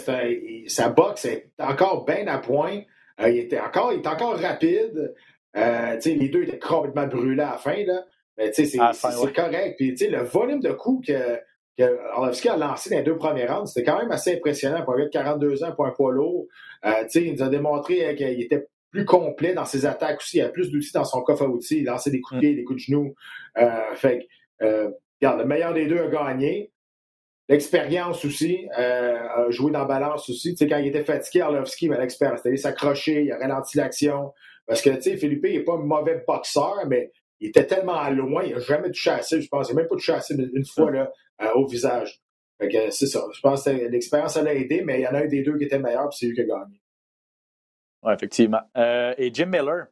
sa 0.68 0.88
boxe 0.88 1.24
est 1.24 1.52
encore 1.58 2.04
bien 2.04 2.26
à 2.26 2.38
point. 2.38 2.82
Euh, 3.20 3.30
il, 3.30 3.38
était 3.38 3.60
encore, 3.60 3.92
il 3.92 4.00
est 4.00 4.06
encore 4.06 4.38
rapide. 4.38 5.14
Euh, 5.56 5.98
les 6.04 6.28
deux 6.28 6.42
étaient 6.44 6.58
complètement 6.58 7.06
brûlés 7.06 7.42
à 7.42 7.52
la 7.52 7.58
fin. 7.58 7.84
Là. 7.84 8.04
Mais 8.36 8.52
c'est 8.52 8.78
ouais. 8.78 9.32
correct. 9.32 9.76
Puis 9.76 9.94
le 10.08 10.22
volume 10.22 10.60
de 10.60 10.72
coups 10.72 11.08
que, 11.08 11.40
que 11.76 11.98
Arlovski 12.12 12.48
a 12.48 12.56
lancé 12.56 12.90
dans 12.90 12.98
les 12.98 13.02
deux 13.02 13.16
premières 13.16 13.56
rounds, 13.56 13.72
c'était 13.72 13.90
quand 13.90 13.98
même 13.98 14.12
assez 14.12 14.34
impressionnant 14.34 14.84
pour 14.84 14.94
un 14.94 15.04
de 15.04 15.08
42 15.08 15.64
ans 15.64 15.72
pour 15.72 15.86
un 15.86 15.90
poids 15.90 16.12
lourd. 16.12 16.46
Euh, 16.84 17.04
il 17.14 17.34
nous 17.34 17.42
a 17.42 17.48
démontré 17.48 18.06
euh, 18.06 18.14
qu'il 18.14 18.40
était 18.40 18.68
plus 18.90 19.04
complet 19.04 19.52
dans 19.54 19.64
ses 19.64 19.84
attaques 19.86 20.18
aussi. 20.18 20.38
Il 20.38 20.42
a 20.42 20.48
plus 20.48 20.70
d'outils 20.70 20.92
dans 20.92 21.04
son 21.04 21.22
coffre 21.22 21.42
à 21.44 21.48
outils. 21.48 21.78
Il 21.78 21.84
lançait 21.84 22.10
des 22.10 22.20
coups 22.20 22.40
de 22.40 22.46
mm. 22.46 22.48
pied, 22.48 22.54
des 22.54 22.64
coups 22.64 22.86
de 22.86 22.92
genoux. 22.92 23.14
fait 23.94 24.28
regarde, 25.20 25.40
le 25.40 25.46
meilleur 25.46 25.74
des 25.74 25.86
deux 25.86 25.98
a 25.98 26.06
gagné. 26.08 26.70
L'expérience 27.48 28.24
aussi, 28.26 28.68
euh, 28.78 29.50
joué 29.50 29.72
dans 29.72 29.80
la 29.80 29.84
balance 29.86 30.28
aussi. 30.28 30.50
Tu 30.54 30.58
sais, 30.58 30.68
quand 30.68 30.76
il 30.76 30.88
était 30.88 31.04
fatigué, 31.04 31.40
Arlovski, 31.40 31.88
mais 31.88 31.98
l'expérience, 31.98 32.40
c'est-à-dire 32.42 32.60
s'accrocher, 32.60 33.22
il 33.24 33.32
a 33.32 33.38
ralenti 33.38 33.78
l'action. 33.78 34.34
Parce 34.66 34.82
que, 34.82 34.90
tu 34.90 35.02
sais, 35.02 35.16
Philippe, 35.16 35.46
il 35.46 35.58
n'est 35.58 35.64
pas 35.64 35.74
un 35.74 35.78
mauvais 35.78 36.22
boxeur, 36.26 36.86
mais 36.86 37.10
il 37.40 37.48
était 37.48 37.66
tellement 37.66 38.08
loin, 38.10 38.44
il 38.44 38.52
n'a 38.52 38.58
jamais 38.58 38.90
touché 38.90 39.10
assez, 39.10 39.40
je 39.40 39.48
pense. 39.48 39.70
Il 39.70 39.74
n'a 39.74 39.80
même 39.80 39.88
pas 39.88 39.96
touché 39.96 40.12
assez 40.12 40.34
une 40.34 40.66
fois 40.66 40.90
là, 40.90 41.10
euh, 41.40 41.52
au 41.54 41.66
visage. 41.66 42.20
Fait 42.58 42.68
que 42.68 42.90
c'est 42.90 43.06
ça. 43.06 43.24
Je 43.32 43.40
pense 43.40 43.64
que 43.64 43.70
l'expérience, 43.70 44.36
elle 44.36 44.48
a 44.48 44.54
aidé, 44.54 44.82
mais 44.82 45.00
il 45.00 45.02
y 45.04 45.06
en 45.06 45.14
a 45.14 45.20
un 45.20 45.26
des 45.26 45.42
deux 45.42 45.56
qui 45.56 45.64
était 45.64 45.78
meilleur, 45.78 46.08
puis 46.10 46.18
c'est 46.18 46.26
lui 46.26 46.34
qui 46.34 46.42
a 46.42 46.44
gagné. 46.44 46.80
Oui, 48.02 48.12
effectivement. 48.12 48.60
Euh, 48.76 49.14
et 49.16 49.32
Jim 49.32 49.46
Miller, 49.46 49.86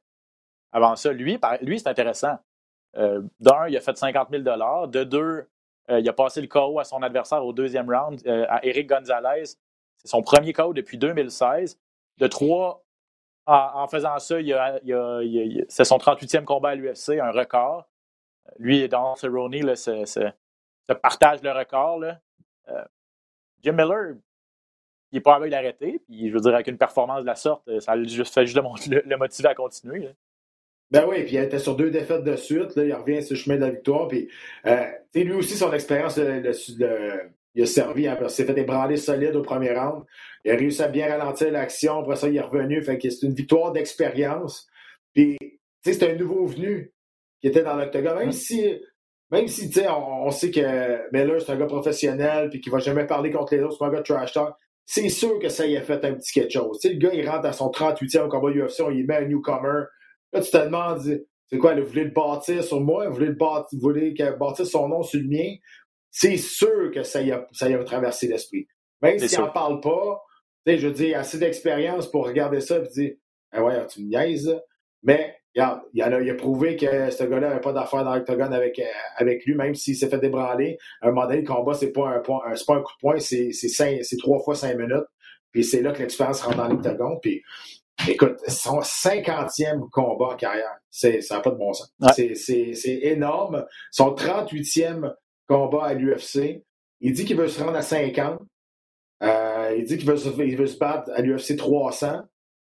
avant 0.72 0.96
ça, 0.96 1.12
lui, 1.12 1.38
lui 1.62 1.78
c'est 1.78 1.88
intéressant. 1.88 2.36
Euh, 2.96 3.22
D'un, 3.40 3.68
il 3.68 3.76
a 3.76 3.80
fait 3.80 3.96
50 3.96 4.28
000 4.30 4.42
De 4.42 5.04
deux, 5.04 5.46
euh, 5.90 6.00
il 6.00 6.08
a 6.08 6.12
passé 6.12 6.40
le 6.40 6.48
KO 6.48 6.78
à 6.80 6.84
son 6.84 7.02
adversaire 7.02 7.44
au 7.44 7.52
deuxième 7.52 7.88
round, 7.88 8.20
euh, 8.26 8.46
à 8.48 8.64
Eric 8.64 8.88
Gonzalez. 8.88 9.44
C'est 9.98 10.08
son 10.08 10.22
premier 10.22 10.52
KO 10.52 10.72
depuis 10.72 10.98
2016. 10.98 11.78
De 12.18 12.26
trois, 12.26 12.84
en, 13.46 13.86
faisant 13.86 14.18
ça, 14.18 14.38
c'est 14.38 15.84
son 15.84 15.98
38e 15.98 16.44
combat 16.44 16.70
à 16.70 16.74
l'UFC, 16.74 17.20
un 17.20 17.30
record. 17.30 17.86
Lui 18.58 18.80
et 18.80 18.88
Don 18.88 19.14
Cerrone 19.16 19.76
se, 19.76 20.04
se, 20.06 20.92
partagent 20.94 21.42
le 21.42 21.52
record. 21.52 21.98
Là. 21.98 22.18
Euh, 22.68 22.84
Jim 23.62 23.72
Miller, 23.72 24.14
il 25.12 25.16
n'est 25.16 25.20
pas 25.20 25.36
aveugle 25.36 25.50
d'arrêter. 25.50 26.00
Puis, 26.06 26.28
je 26.28 26.34
veux 26.34 26.40
dire, 26.40 26.54
avec 26.54 26.66
une 26.68 26.78
performance 26.78 27.20
de 27.20 27.26
la 27.26 27.36
sorte, 27.36 27.68
ça 27.80 27.92
fait 27.92 28.06
juste 28.06 28.36
le, 28.88 29.02
le 29.04 29.16
motiver 29.16 29.48
à 29.48 29.54
continuer. 29.54 30.14
Ben 30.90 31.04
oui, 31.08 31.24
puis 31.24 31.34
il 31.34 31.38
était 31.38 31.58
sur 31.58 31.74
deux 31.74 31.90
défaites 31.90 32.22
de 32.22 32.36
suite. 32.36 32.76
Là, 32.76 32.84
il 32.84 32.94
revient 32.94 33.22
sur 33.22 33.34
le 33.34 33.40
chemin 33.40 33.56
de 33.56 33.60
la 33.62 33.70
victoire. 33.70 34.06
Puis, 34.06 34.28
euh, 34.66 34.84
lui 35.14 35.32
aussi, 35.32 35.54
son 35.54 35.72
expérience, 35.72 36.16
il 36.16 37.62
a 37.62 37.66
servi. 37.66 38.06
Hein, 38.06 38.16
il 38.20 38.30
s'est 38.30 38.44
fait 38.44 38.56
ébranler 38.58 38.96
solide 38.96 39.34
au 39.34 39.42
premier 39.42 39.72
round. 39.72 40.04
Il 40.44 40.52
a 40.52 40.56
réussi 40.56 40.82
à 40.82 40.88
bien 40.88 41.08
ralentir 41.08 41.50
l'action. 41.50 41.98
Après 42.00 42.16
ça, 42.16 42.28
il 42.28 42.36
est 42.36 42.40
revenu. 42.40 42.82
Fait 42.82 42.98
que 42.98 43.10
c'est 43.10 43.26
une 43.26 43.34
victoire 43.34 43.72
d'expérience. 43.72 44.68
Puis, 45.12 45.36
c'est 45.82 46.02
un 46.04 46.14
nouveau 46.14 46.46
venu 46.46 46.92
qui 47.40 47.48
était 47.48 47.62
dans 47.62 47.74
l'octogone. 47.74 48.18
Même 48.18 48.32
si, 48.32 48.78
même 49.32 49.48
si 49.48 49.72
on, 49.88 50.26
on 50.26 50.30
sait 50.30 50.52
que 50.52 51.12
Miller, 51.12 51.40
c'est 51.40 51.52
un 51.52 51.56
gars 51.56 51.66
professionnel 51.66 52.48
puis 52.48 52.60
qu'il 52.60 52.70
va 52.70 52.78
jamais 52.78 53.06
parler 53.06 53.30
contre 53.32 53.54
les 53.54 53.62
autres, 53.62 53.76
c'est 53.78 53.84
un 53.84 53.90
gars 53.90 53.98
de 53.98 54.04
trash 54.04 54.32
talk. 54.32 54.54
C'est 54.84 55.08
sûr 55.08 55.40
que 55.40 55.48
ça 55.48 55.66
y 55.66 55.76
a 55.76 55.82
fait 55.82 56.04
un 56.04 56.14
petit 56.14 56.32
quelque 56.32 56.52
chose. 56.52 56.78
sais, 56.80 56.90
le 56.90 56.98
gars, 56.98 57.12
il 57.12 57.28
rentre 57.28 57.46
à 57.46 57.52
son 57.52 57.70
38e 57.70 58.28
combat 58.28 58.50
UFC, 58.50 58.82
on 58.82 58.92
y 58.92 59.02
met 59.02 59.16
un 59.16 59.24
newcomer. 59.24 59.86
Là, 60.36 60.42
tu 60.42 60.50
te 60.50 60.56
demandes, 60.58 61.00
c'est 61.48 61.58
quoi, 61.58 61.74
vous 61.74 61.86
voulez 61.86 62.04
le 62.04 62.10
bâtir 62.10 62.62
sur 62.62 62.80
moi, 62.80 63.08
vous 63.08 63.14
voulez, 63.14 63.28
le 63.28 63.34
bâtir, 63.34 63.78
voulez 63.80 64.14
bâtir 64.38 64.66
son 64.66 64.88
nom 64.88 65.02
sur 65.02 65.18
le 65.18 65.28
mien? 65.28 65.54
C'est 66.10 66.36
sûr 66.36 66.90
que 66.92 67.02
ça 67.02 67.22
y 67.22 67.32
a, 67.32 67.46
ça 67.52 67.70
y 67.70 67.74
a 67.74 67.82
traversé 67.84 68.28
l'esprit. 68.28 68.66
Même 69.00 69.18
s'il 69.18 69.38
n'en 69.38 69.50
parle 69.50 69.80
pas, 69.80 70.22
je 70.66 70.86
veux 70.86 70.92
dire, 70.92 71.18
assez 71.18 71.38
d'expérience 71.38 72.10
pour 72.10 72.26
regarder 72.26 72.60
ça 72.60 72.78
et 72.78 72.88
dire, 72.88 73.12
ah 73.52 73.64
ouais, 73.64 73.86
tu 73.86 74.02
me 74.02 74.08
niaises. 74.08 74.54
Mais, 75.02 75.36
regarde, 75.54 75.80
il 75.94 76.02
a, 76.02 76.20
il 76.20 76.30
a 76.30 76.34
prouvé 76.34 76.76
que 76.76 77.10
ce 77.10 77.24
gars-là 77.24 77.48
n'avait 77.48 77.60
pas 77.60 77.72
d'affaires 77.72 78.04
dans 78.04 78.14
l'octogone 78.14 78.52
avec, 78.52 78.78
euh, 78.78 78.84
avec 79.16 79.46
lui, 79.46 79.54
même 79.54 79.74
s'il 79.74 79.96
s'est 79.96 80.08
fait 80.08 80.18
débranler. 80.18 80.76
À 81.00 81.08
un 81.08 81.12
moment 81.12 81.26
donné, 81.26 81.40
le 81.40 81.46
combat, 81.46 81.72
c'est 81.72 81.92
pas 81.92 82.08
un, 82.08 82.20
point, 82.20 82.40
c'est 82.54 82.66
pas 82.66 82.74
un 82.74 82.82
coup 82.82 82.92
de 82.92 83.00
poing, 83.00 83.18
c'est, 83.20 83.52
c'est 83.52 84.16
trois 84.18 84.40
fois 84.40 84.54
cinq 84.54 84.76
minutes. 84.76 85.06
Puis 85.52 85.64
c'est 85.64 85.80
là 85.80 85.92
que 85.92 86.00
l'expérience 86.00 86.42
rentre 86.42 86.58
dans 86.58 86.68
l'octogone. 86.68 87.18
Puis 87.22 87.42
Écoute, 88.08 88.38
son 88.48 88.80
50e 88.80 89.88
combat 89.90 90.26
en 90.26 90.36
carrière, 90.36 90.78
c'est, 90.90 91.20
ça 91.22 91.36
n'a 91.36 91.40
pas 91.40 91.50
de 91.50 91.56
bon 91.56 91.72
sens. 91.72 91.92
C'est, 92.14 92.98
énorme. 93.02 93.66
Son 93.90 94.14
38e 94.14 95.14
combat 95.48 95.86
à 95.86 95.94
l'UFC. 95.94 96.62
Il 97.00 97.12
dit 97.12 97.24
qu'il 97.24 97.36
veut 97.36 97.48
se 97.48 97.62
rendre 97.62 97.76
à 97.76 97.82
50. 97.82 98.40
Euh, 99.22 99.74
il 99.76 99.84
dit 99.84 99.96
qu'il 99.96 100.06
veut, 100.06 100.14
veut 100.14 100.66
se 100.66 100.78
battre 100.78 101.10
à 101.14 101.22
l'UFC 101.22 101.56
300. 101.56 102.22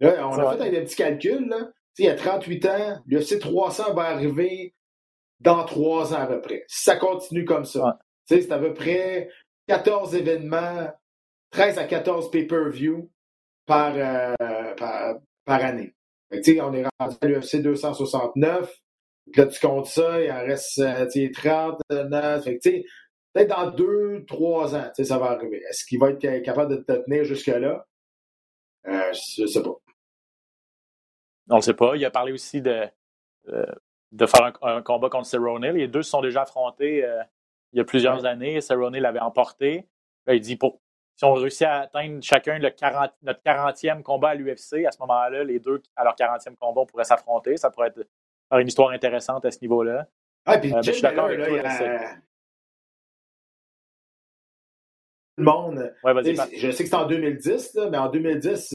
Là, 0.01 0.29
on 0.29 0.33
a 0.33 0.57
fait 0.57 0.77
un 0.77 0.83
petit 0.83 0.97
calcul. 0.97 1.49
Là. 1.49 1.71
il 1.99 2.07
y 2.07 2.09
a 2.09 2.15
38 2.15 2.67
ans, 2.67 3.03
l'UFC 3.07 3.39
300 3.39 3.95
va 3.95 4.03
arriver 4.03 4.75
dans 5.41 5.65
3 5.65 6.15
ans 6.15 6.19
à 6.19 6.27
peu 6.27 6.41
près. 6.41 6.65
Si 6.67 6.83
ça 6.85 6.97
continue 6.97 7.45
comme 7.45 7.65
ça. 7.65 7.99
C'est 8.25 8.51
à 8.51 8.59
peu 8.59 8.75
près 8.75 9.29
14 9.69 10.15
événements, 10.15 10.89
13 11.51 11.79
à 11.79 11.85
14 11.85 12.31
pay-per-view 12.31 13.11
par, 13.67 13.95
euh, 13.97 14.35
par, 14.77 15.17
par, 15.45 15.65
année. 15.65 15.95
On 16.31 16.39
est 16.39 16.61
rendu 16.61 17.17
à 17.21 17.27
l'UFC 17.27 17.63
269. 17.63 18.73
Là, 19.37 19.47
tu 19.47 19.61
comptes 19.61 19.87
ça, 19.87 20.21
il 20.21 20.31
en 20.33 20.41
reste 20.41 20.83
39. 21.35 22.45
Fait 22.45 22.59
peut-être 23.33 23.49
dans 23.49 23.71
deux, 23.71 24.25
trois 24.27 24.75
ans, 24.75 24.91
ça 24.93 25.19
va 25.19 25.27
arriver. 25.27 25.63
Est-ce 25.69 25.85
qu'il 25.85 25.99
va 25.99 26.11
être 26.11 26.43
capable 26.43 26.77
de 26.77 26.83
te 26.83 26.93
tenir 27.05 27.25
jusque-là? 27.25 27.87
Euh, 28.89 29.13
je 29.13 29.43
ne 29.43 29.47
sais 29.47 29.63
pas. 29.63 29.77
On 31.51 31.57
ne 31.57 31.61
sait 31.61 31.75
pas. 31.75 31.97
Il 31.97 32.05
a 32.05 32.11
parlé 32.11 32.33
aussi 32.33 32.63
de, 32.63 32.87
euh, 33.49 33.67
de 34.13 34.27
faire 34.27 34.53
un, 34.63 34.83
combat 34.83 35.09
contre 35.09 35.27
Cerrone. 35.27 35.67
Les 35.67 35.89
deux 35.89 36.03
se 36.03 36.11
sont 36.11 36.21
déjà 36.21 36.43
affrontés 36.43 37.05
euh, 37.05 37.23
il 37.73 37.79
y 37.79 37.81
a 37.81 37.85
plusieurs 37.85 38.25
années. 38.25 38.61
Cerrone 38.61 38.97
l'avait 38.97 39.21
emporté. 39.21 39.87
il 40.29 40.41
dit 40.41 40.57
pour, 40.57 40.81
si 41.17 41.25
on 41.25 41.35
réussit 41.35 41.63
à 41.63 41.81
atteindre 41.81 42.23
chacun 42.23 42.59
le 42.59 42.71
40, 42.71 43.13
notre 43.23 43.41
40e 43.43 44.03
combat 44.03 44.31
à 44.31 44.35
l'UFC, 44.35 44.85
à 44.87 44.91
ce 44.91 44.99
moment-là, 45.01 45.45
les 45.45 45.59
deux, 45.59 45.83
à 45.97 46.05
leur 46.05 46.15
40e 46.15 46.57
combat, 46.57 46.81
on 46.83 46.87
pourrait 46.87 47.05
s'affronter. 47.05 47.57
Ça 47.57 47.71
pourrait 47.71 47.89
être 47.89 48.07
une 48.53 48.69
histoire 48.69 48.91
intéressante 48.91 49.45
à 49.45 49.51
ce 49.51 49.59
niveau-là. 49.61 50.07
Ah, 50.45 50.59
puis 50.59 50.75
euh, 50.75 50.83
je 50.83 50.93
suis 50.93 51.03
d'accord 51.03 51.27
avec 51.27 51.39
toi. 51.39 51.49
Le 55.39 55.45
monde. 55.45 55.95
je 56.05 56.71
sais 56.71 56.85
que 56.85 56.91
c'est 56.91 56.95
en 56.95 57.07
2010, 57.07 57.75
là, 57.75 57.89
mais 57.91 57.99
en 57.99 58.09
2010, 58.09 58.75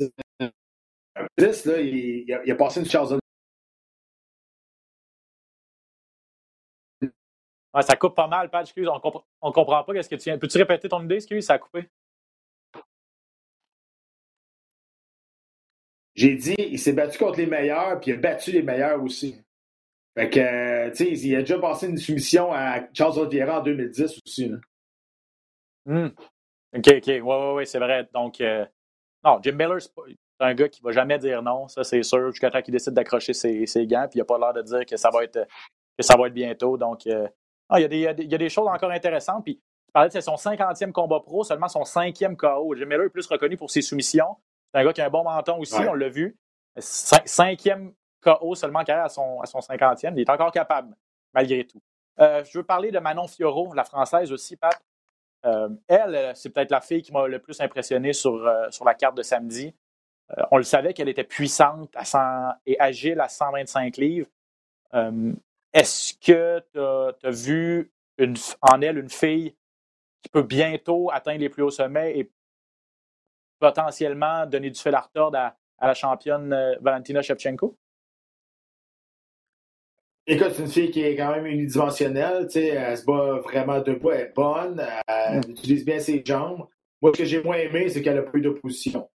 là, 0.00 1.80
il, 1.80 1.96
il, 2.26 2.34
a, 2.34 2.42
il, 2.44 2.50
a, 2.50 2.54
passé 2.56 2.80
une 2.80 2.86
Charles 2.86 3.20
ça 7.80 7.96
coupe 7.96 8.14
pas 8.14 8.26
mal, 8.26 8.50
Pat. 8.50 8.62
Excuse, 8.62 8.88
on, 8.88 9.00
compre 9.00 9.26
on 9.40 9.52
comprend 9.52 9.84
pas. 9.84 9.92
Qu'est-ce 9.92 10.08
que 10.08 10.16
tu 10.16 10.24
viens. 10.24 10.38
Peux-tu 10.38 10.58
répéter 10.58 10.88
ton 10.88 11.02
idée? 11.02 11.16
Excuse, 11.16 11.44
ça 11.44 11.54
a 11.54 11.58
coupé? 11.58 11.88
J'ai 16.14 16.34
dit, 16.34 16.56
il 16.58 16.78
s'est 16.78 16.92
battu 16.92 17.18
contre 17.18 17.38
les 17.38 17.46
meilleurs, 17.46 18.00
puis 18.00 18.10
il 18.10 18.14
a 18.14 18.16
battu 18.18 18.52
les 18.52 18.62
meilleurs 18.62 19.02
aussi. 19.02 19.40
Fait 20.18 20.28
que, 20.28 20.90
tu 20.90 20.96
sais, 20.96 21.12
il 21.12 21.36
a 21.36 21.40
déjà 21.40 21.58
passé 21.58 21.86
une 21.86 21.96
soumission 21.96 22.52
à 22.52 22.80
Charles 22.92 23.18
Oliveira 23.18 23.60
en 23.60 23.62
2010 23.62 24.20
aussi. 24.26 24.52
Hmm. 25.86 26.08
OK, 26.76 26.88
OK. 26.88 27.06
Oui, 27.06 27.20
oui, 27.22 27.52
oui, 27.54 27.66
c'est 27.66 27.78
vrai. 27.78 28.08
Donc, 28.12 28.40
euh, 28.40 28.66
non, 29.24 29.38
Jim 29.42 29.52
Miller, 29.52 29.80
c'est 29.80 29.90
un 30.40 30.54
gars 30.54 30.68
qui 30.68 30.82
ne 30.82 30.88
va 30.88 30.92
jamais 30.92 31.18
dire 31.18 31.42
non, 31.42 31.68
ça 31.68 31.84
c'est 31.84 32.02
sûr, 32.02 32.30
jusqu'à 32.30 32.50
temps 32.50 32.62
qu'il 32.62 32.72
décide 32.72 32.94
d'accrocher 32.94 33.32
ses, 33.32 33.66
ses, 33.66 33.86
gants, 33.86 34.06
puis 34.10 34.18
il 34.18 34.22
n'a 34.22 34.24
pas 34.24 34.38
l'air 34.38 34.52
de 34.52 34.62
dire 34.62 34.84
que 34.86 34.96
ça 34.96 35.10
va 35.10 35.24
être, 35.24 35.46
que 35.96 36.04
ça 36.04 36.16
va 36.16 36.26
être 36.26 36.34
bientôt. 36.34 36.76
Donc, 36.76 37.06
euh, 37.06 37.28
non, 37.70 37.76
il, 37.78 37.82
y 37.82 37.84
a 37.84 37.88
des, 37.88 38.22
il, 38.24 38.30
y 38.30 38.34
a 38.34 38.38
des, 38.38 38.48
choses 38.48 38.68
encore 38.68 38.90
intéressantes. 38.90 39.44
Puis, 39.44 39.56
tu 39.56 39.92
parlais 39.92 40.10
de 40.10 40.20
son 40.20 40.34
50e 40.34 40.92
combat 40.92 41.20
pro, 41.20 41.44
seulement 41.44 41.68
son 41.68 41.84
cinquième 41.84 42.36
KO. 42.36 42.74
Jim 42.76 42.86
Miller 42.86 43.06
est 43.06 43.10
plus 43.10 43.26
reconnu 43.26 43.56
pour 43.56 43.70
ses 43.70 43.82
soumissions. 43.82 44.36
C'est 44.72 44.80
un 44.80 44.84
gars 44.84 44.92
qui 44.92 45.00
a 45.00 45.06
un 45.06 45.10
bon 45.10 45.24
menton 45.24 45.58
aussi, 45.58 45.78
ouais. 45.78 45.88
on 45.88 45.94
l'a 45.94 46.08
vu. 46.08 46.36
Cinquième 46.78 47.92
KO 48.20 48.54
seulement 48.54 48.84
carrière 48.84 49.06
à 49.06 49.08
son, 49.08 49.40
à 49.40 49.46
son 49.46 49.58
50e. 49.58 50.12
Il 50.14 50.20
est 50.20 50.30
encore 50.30 50.52
capable, 50.52 50.94
malgré 51.34 51.66
tout. 51.66 51.82
Euh, 52.20 52.44
je 52.44 52.58
veux 52.58 52.64
parler 52.64 52.90
de 52.90 52.98
Manon 52.98 53.26
Fioro, 53.26 53.72
la 53.74 53.84
française 53.84 54.30
aussi, 54.32 54.56
Pat. 54.56 54.80
Euh, 55.46 55.68
elle, 55.88 56.32
c'est 56.34 56.50
peut-être 56.50 56.70
la 56.70 56.80
fille 56.80 57.02
qui 57.02 57.12
m'a 57.12 57.26
le 57.26 57.38
plus 57.38 57.60
impressionné 57.60 58.12
sur, 58.12 58.46
euh, 58.46 58.70
sur 58.70 58.84
la 58.84 58.94
carte 58.94 59.16
de 59.16 59.22
samedi. 59.22 59.74
Euh, 60.36 60.42
on 60.50 60.58
le 60.58 60.62
savait 60.62 60.92
qu'elle 60.92 61.08
était 61.08 61.24
puissante 61.24 61.90
à 61.96 62.04
100, 62.04 62.52
et 62.66 62.78
agile 62.78 63.20
à 63.20 63.28
125 63.28 63.96
livres. 63.96 64.28
Euh, 65.76 65.80
est-ce 65.80 66.14
que 66.14 66.60
tu 66.72 67.26
as, 67.26 67.30
vu 67.30 67.92
une, 68.18 68.36
en 68.62 68.80
elle 68.80 68.98
une 68.98 69.10
fille 69.10 69.56
qui 70.22 70.30
peut 70.30 70.42
bientôt 70.42 71.10
atteindre 71.12 71.40
les 71.40 71.48
plus 71.48 71.62
hauts 71.62 71.70
sommets 71.70 72.18
et 72.18 72.30
potentiellement 73.58 74.46
donner 74.46 74.70
du 74.70 74.80
fil 74.80 74.94
à 74.94 75.00
retordre 75.00 75.38
à, 75.38 75.56
à 75.78 75.86
la 75.86 75.94
championne 75.94 76.76
Valentina 76.80 77.22
Shevchenko? 77.22 77.76
Écoute, 80.26 80.52
c'est 80.52 80.62
une 80.62 80.68
fille 80.68 80.90
qui 80.90 81.02
est 81.02 81.16
quand 81.16 81.34
même 81.34 81.46
unidimensionnelle. 81.46 82.48
Elle 82.54 82.96
se 82.96 83.04
bat 83.04 83.40
vraiment 83.40 83.80
debout, 83.80 84.12
elle 84.12 84.20
est 84.20 84.32
bonne, 84.34 84.86
elle 85.08 85.38
mm. 85.38 85.50
utilise 85.50 85.84
bien 85.84 85.98
ses 85.98 86.22
jambes. 86.24 86.68
Moi, 87.02 87.12
ce 87.14 87.18
que 87.18 87.24
j'ai 87.24 87.42
moins 87.42 87.56
aimé, 87.56 87.88
c'est 87.88 88.02
qu'elle 88.02 88.18
a 88.18 88.22
plus 88.22 88.40
d'opposition. 88.40 89.08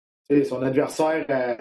Son 0.44 0.62
adversaire 0.64 1.26
euh, 1.30 1.56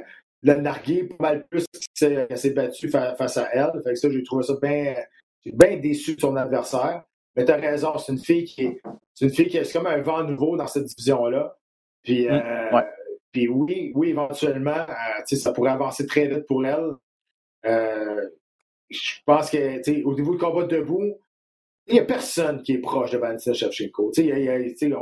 l'a 0.44 0.56
nargué 0.56 1.04
pas 1.04 1.16
mal 1.20 1.46
plus 1.48 1.66
qu'elle 1.98 2.38
s'est 2.38 2.50
battue 2.50 2.88
fa 2.88 3.14
face 3.16 3.36
à 3.36 3.48
elle. 3.52 3.72
Fait 3.82 3.90
que 3.90 3.96
ça, 3.96 4.10
j'ai 4.10 4.22
trouvé 4.22 4.44
ça 4.44 4.54
bien 4.62 4.94
bien 5.52 5.76
déçu 5.76 6.14
de 6.14 6.20
son 6.20 6.36
adversaire. 6.36 7.02
Mais 7.36 7.44
tu 7.44 7.50
as 7.50 7.56
raison, 7.56 7.98
c'est 7.98 8.12
une 8.12 8.18
fille 8.18 8.44
qui 8.44 8.62
est. 8.62 8.80
C'est 9.14 9.26
une 9.26 9.32
fille 9.32 9.48
qui 9.48 9.56
est 9.56 9.72
comme 9.72 9.86
un 9.86 10.00
vent 10.02 10.24
nouveau 10.24 10.56
dans 10.56 10.66
cette 10.66 10.84
division-là. 10.84 11.56
Puis, 12.02 12.26
mm. 12.26 12.30
euh, 12.30 12.70
ouais. 12.72 12.84
puis 13.32 13.48
oui, 13.48 13.92
oui, 13.94 14.10
éventuellement, 14.10 14.86
euh, 14.88 15.36
ça 15.36 15.52
pourrait 15.52 15.70
avancer 15.70 16.06
très 16.06 16.28
vite 16.28 16.46
pour 16.46 16.64
elle. 16.64 16.92
Euh, 17.66 18.28
je 18.90 19.18
pense 19.24 19.50
que, 19.50 20.04
au 20.04 20.14
niveau 20.14 20.32
du 20.32 20.38
combat 20.38 20.64
debout, 20.64 21.18
il 21.86 21.94
n'y 21.94 22.00
a 22.00 22.04
personne 22.04 22.62
qui 22.62 22.72
est 22.72 22.78
proche 22.78 23.10
de 23.10 23.18
Valentina 23.18 23.54
Shevchenko. 23.54 24.12
Il 24.16 24.96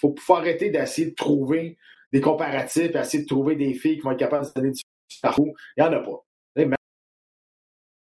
faut, 0.00 0.14
faut 0.18 0.34
arrêter 0.34 0.70
d'essayer 0.70 1.10
de 1.10 1.14
trouver 1.14 1.78
des 2.12 2.20
comparatifs, 2.20 2.94
essayer 2.94 3.22
de 3.22 3.28
trouver 3.28 3.56
des 3.56 3.74
filles 3.74 3.96
qui 3.96 4.02
vont 4.02 4.12
être 4.12 4.18
capables 4.18 4.44
de 4.44 4.48
se 4.48 4.54
donner 4.54 4.70
du. 4.70 4.82
Il 5.24 5.54
n'y 5.78 5.84
en 5.84 5.92
a 5.92 6.00
pas. 6.00 6.22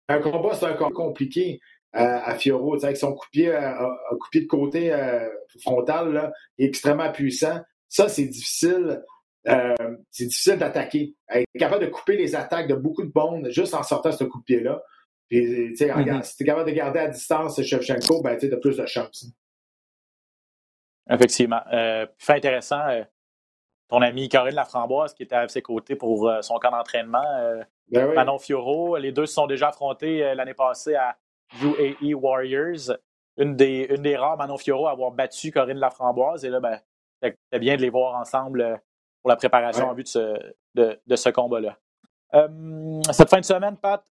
Un 0.08 0.20
combat, 0.20 0.54
c'est 0.54 0.66
un 0.66 0.74
combat 0.74 0.92
compliqué 0.92 1.60
euh, 1.96 2.20
à 2.24 2.36
Fioro. 2.36 2.84
Avec 2.84 2.98
son 2.98 3.14
coup 3.14 3.26
de 3.26 3.32
pied, 3.32 3.50
euh, 3.50 3.72
coup 4.12 4.28
de, 4.28 4.30
pied 4.32 4.42
de 4.42 4.48
côté 4.48 4.94
euh, 4.94 5.28
frontal, 5.62 6.14
là, 6.14 6.32
extrêmement 6.58 7.12
puissant. 7.12 7.62
Ça, 7.90 8.08
c'est 8.08 8.26
difficile. 8.26 9.04
Euh, 9.48 9.76
c'est 10.12 10.26
difficile 10.26 10.58
d'attaquer. 10.58 11.16
Être 11.30 11.48
capable 11.58 11.86
de 11.86 11.90
couper 11.90 12.18
les 12.18 12.36
attaques 12.36 12.68
de 12.68 12.76
beaucoup 12.76 13.04
de 13.04 13.12
bondes 13.12 13.50
juste 13.50 13.74
en 13.74 13.84
sortant 13.84 14.12
ce 14.12 14.24
coup 14.24 14.40
de 14.40 14.44
pied-là. 14.44 14.82
Puis, 15.28 15.70
tu 15.70 15.76
sais, 15.78 15.88
mm 15.88 16.02
-hmm. 16.02 16.24
si 16.24 16.36
tu 16.36 16.44
es 16.44 16.46
capable 16.46 16.70
de 16.70 16.76
garder 16.76 17.00
à 17.00 17.08
distance 17.08 17.62
Shevchenko, 17.62 18.22
ben, 18.22 18.38
tu 18.38 18.54
as 18.54 18.58
plus 18.58 18.78
de 18.78 18.86
chance. 18.86 19.26
Effectivement. 21.10 21.62
Euh, 21.72 22.06
fait 22.18 22.34
intéressant, 22.34 22.82
euh, 22.90 23.04
ton 23.88 24.02
ami 24.02 24.30
Corinne 24.30 24.56
Laframboise, 24.56 25.14
qui 25.14 25.24
était 25.24 25.36
à 25.36 25.48
ses 25.48 25.62
côtés 25.62 25.96
pour 25.96 26.28
euh, 26.28 26.42
son 26.42 26.58
camp 26.58 26.72
d'entraînement, 26.72 27.24
ben 27.90 28.10
oui. 28.10 28.16
Manon 28.16 28.40
Fioro, 28.40 28.98
les 28.98 29.12
deux 29.12 29.26
se 29.26 29.34
sont 29.36 29.48
déjà 29.48 29.70
affrontés 29.70 30.34
l'année 30.34 30.54
passée 30.54 30.96
à 30.96 31.18
UAE 31.62 32.14
Warriors. 32.16 32.98
Une 33.38 33.56
des, 33.56 33.88
une 33.90 34.02
des 34.02 34.16
rares 34.16 34.38
Manon 34.38 34.58
Fioro 34.58 34.88
à 34.88 34.92
avoir 34.92 35.12
battu 35.12 35.52
Corinne 35.52 35.78
Laframboise. 35.78 36.46
Et 36.46 36.50
là, 36.50 36.60
ben, 36.60 36.80
c'était 37.22 37.60
bien 37.60 37.76
de 37.76 37.82
les 37.82 37.90
voir 37.90 38.16
ensemble 38.16 38.82
pour 39.22 39.30
la 39.30 39.36
préparation 39.36 39.86
ouais. 39.86 39.92
en 39.92 39.94
vue 39.94 40.04
de 40.04 40.08
ce, 40.08 40.40
de, 40.74 41.00
de 41.06 41.16
ce 41.16 41.30
combat-là. 41.30 41.78
cette 43.12 43.30
fin 43.30 43.40
de 43.40 43.46
semaine, 43.46 43.78
Pat, 43.78 44.04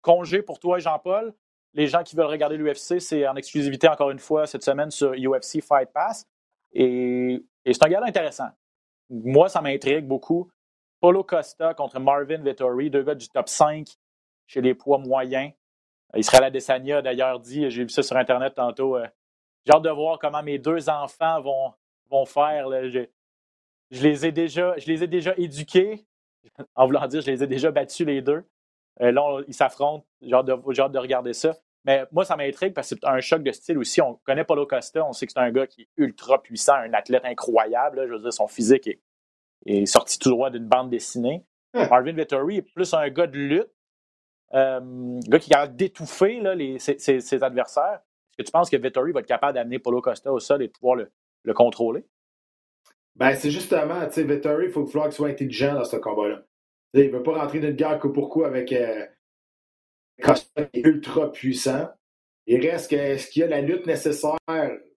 congé 0.00 0.42
pour 0.42 0.58
toi 0.58 0.78
et 0.78 0.80
Jean-Paul. 0.80 1.34
Les 1.74 1.86
gens 1.86 2.02
qui 2.02 2.16
veulent 2.16 2.26
regarder 2.26 2.56
l'UFC, 2.56 3.00
c'est 3.00 3.26
en 3.28 3.36
exclusivité 3.36 3.88
encore 3.88 4.10
une 4.10 4.18
fois 4.18 4.46
cette 4.46 4.64
semaine 4.64 4.90
sur 4.90 5.12
UFC 5.12 5.62
Fight 5.62 5.90
Pass. 5.92 6.26
Et, 6.72 7.44
et 7.64 7.72
c'est 7.72 7.84
un 7.84 7.88
gars 7.88 8.00
intéressant. 8.04 8.48
Moi, 9.10 9.48
ça 9.48 9.60
m'intrigue 9.60 10.06
beaucoup. 10.06 10.50
Polo 11.00 11.24
Costa 11.24 11.74
contre 11.74 11.98
Marvin 11.98 12.42
Vettori, 12.42 12.90
deux 12.90 13.02
gars 13.02 13.14
du 13.14 13.28
top 13.28 13.48
5 13.48 13.86
chez 14.46 14.60
les 14.60 14.74
poids 14.74 14.98
moyens. 14.98 15.52
Israël 16.14 16.44
Adesanya 16.44 16.98
a 16.98 17.02
d'ailleurs 17.02 17.40
dit, 17.40 17.70
j'ai 17.70 17.84
vu 17.84 17.88
ça 17.88 18.02
sur 18.02 18.16
Internet 18.16 18.54
tantôt, 18.54 18.96
euh, 18.96 19.06
j'ai 19.64 19.72
hâte 19.72 19.82
de 19.82 19.90
voir 19.90 20.18
comment 20.18 20.42
mes 20.42 20.58
deux 20.58 20.88
enfants 20.88 21.40
vont, 21.40 21.72
vont 22.10 22.24
faire. 22.24 22.68
Je, 22.70 23.06
les 24.02 24.26
ai 24.26 24.32
déjà, 24.32 24.76
je 24.78 24.86
les 24.86 25.04
ai 25.04 25.06
déjà 25.06 25.34
éduqués, 25.36 26.04
en 26.74 26.86
voulant 26.86 27.06
dire, 27.06 27.20
je 27.20 27.30
les 27.30 27.42
ai 27.42 27.46
déjà 27.46 27.70
battus 27.70 28.06
les 28.06 28.22
deux. 28.22 28.44
Euh, 29.00 29.12
là, 29.12 29.40
ils 29.46 29.54
s'affrontent. 29.54 30.04
J'ai 30.20 30.34
hâte 30.34 30.46
de 30.46 30.98
regarder 30.98 31.32
ça. 31.32 31.56
Mais 31.84 32.04
moi, 32.12 32.24
ça 32.24 32.36
m'intrigue 32.36 32.74
parce 32.74 32.90
que 32.90 32.96
c'est 33.00 33.08
un 33.08 33.20
choc 33.20 33.42
de 33.42 33.52
style 33.52 33.78
aussi. 33.78 34.02
On 34.02 34.14
connaît 34.24 34.44
Paulo 34.44 34.66
Costa, 34.66 35.04
on 35.04 35.12
sait 35.12 35.26
que 35.26 35.32
c'est 35.32 35.40
un 35.40 35.50
gars 35.50 35.66
qui 35.66 35.82
est 35.82 35.88
ultra 35.96 36.42
puissant, 36.42 36.74
un 36.74 36.92
athlète 36.92 37.24
incroyable. 37.24 38.00
Là. 38.00 38.06
Je 38.06 38.12
veux 38.12 38.20
dire, 38.20 38.32
son 38.32 38.48
physique 38.48 38.86
est, 38.86 39.00
est 39.66 39.86
sorti 39.86 40.18
tout 40.18 40.30
droit 40.30 40.50
d'une 40.50 40.66
bande 40.66 40.90
dessinée. 40.90 41.44
Marvin 41.72 42.12
Vettori 42.12 42.58
est 42.58 42.62
plus 42.62 42.92
un 42.94 43.08
gars 43.08 43.26
de 43.26 43.38
lutte, 43.38 43.70
euh, 44.54 44.80
un 44.80 45.20
gars 45.20 45.38
qui 45.38 45.50
est 45.50 45.54
capable 45.54 45.76
d'étouffer 45.76 46.40
là, 46.40 46.54
les, 46.54 46.78
ses, 46.78 46.98
ses, 46.98 47.20
ses, 47.20 47.42
adversaires. 47.42 48.00
Est-ce 48.00 48.38
que 48.38 48.42
tu 48.42 48.52
penses 48.52 48.70
que 48.70 48.76
Vettori 48.76 49.12
va 49.12 49.20
être 49.20 49.26
capable 49.26 49.54
d'amener 49.54 49.78
Paulo 49.78 50.00
Costa 50.00 50.32
au 50.32 50.40
sol 50.40 50.62
et 50.62 50.66
de 50.66 50.72
pouvoir 50.72 50.96
le, 50.96 51.10
le 51.44 51.54
contrôler? 51.54 52.04
Ben, 53.16 53.34
c'est 53.34 53.50
justement, 53.50 54.04
tu 54.06 54.14
sais, 54.14 54.24
Vettori, 54.24 54.66
il 54.66 54.72
faut 54.72 54.86
falloir 54.86 55.08
qu'il 55.08 55.16
soit 55.16 55.28
intelligent 55.28 55.74
dans 55.74 55.84
ce 55.84 55.96
combat-là. 55.96 56.42
Il 56.94 57.06
ne 57.06 57.16
veut 57.16 57.22
pas 57.22 57.34
rentrer 57.34 57.60
d'une 57.60 57.76
guerre 57.76 57.98
coup 57.98 58.12
pour 58.12 58.28
coup 58.30 58.44
avec 58.44 58.72
euh, 58.72 59.06
Costa 60.20 60.68
est 60.72 60.86
ultra 60.86 61.32
puissant. 61.32 61.88
Il 62.46 62.66
reste 62.68 62.90
que 62.90 62.96
est-ce 62.96 63.30
qu'il 63.30 63.40
y 63.40 63.44
a 63.44 63.48
la 63.48 63.60
lutte 63.60 63.86
nécessaire, 63.86 64.36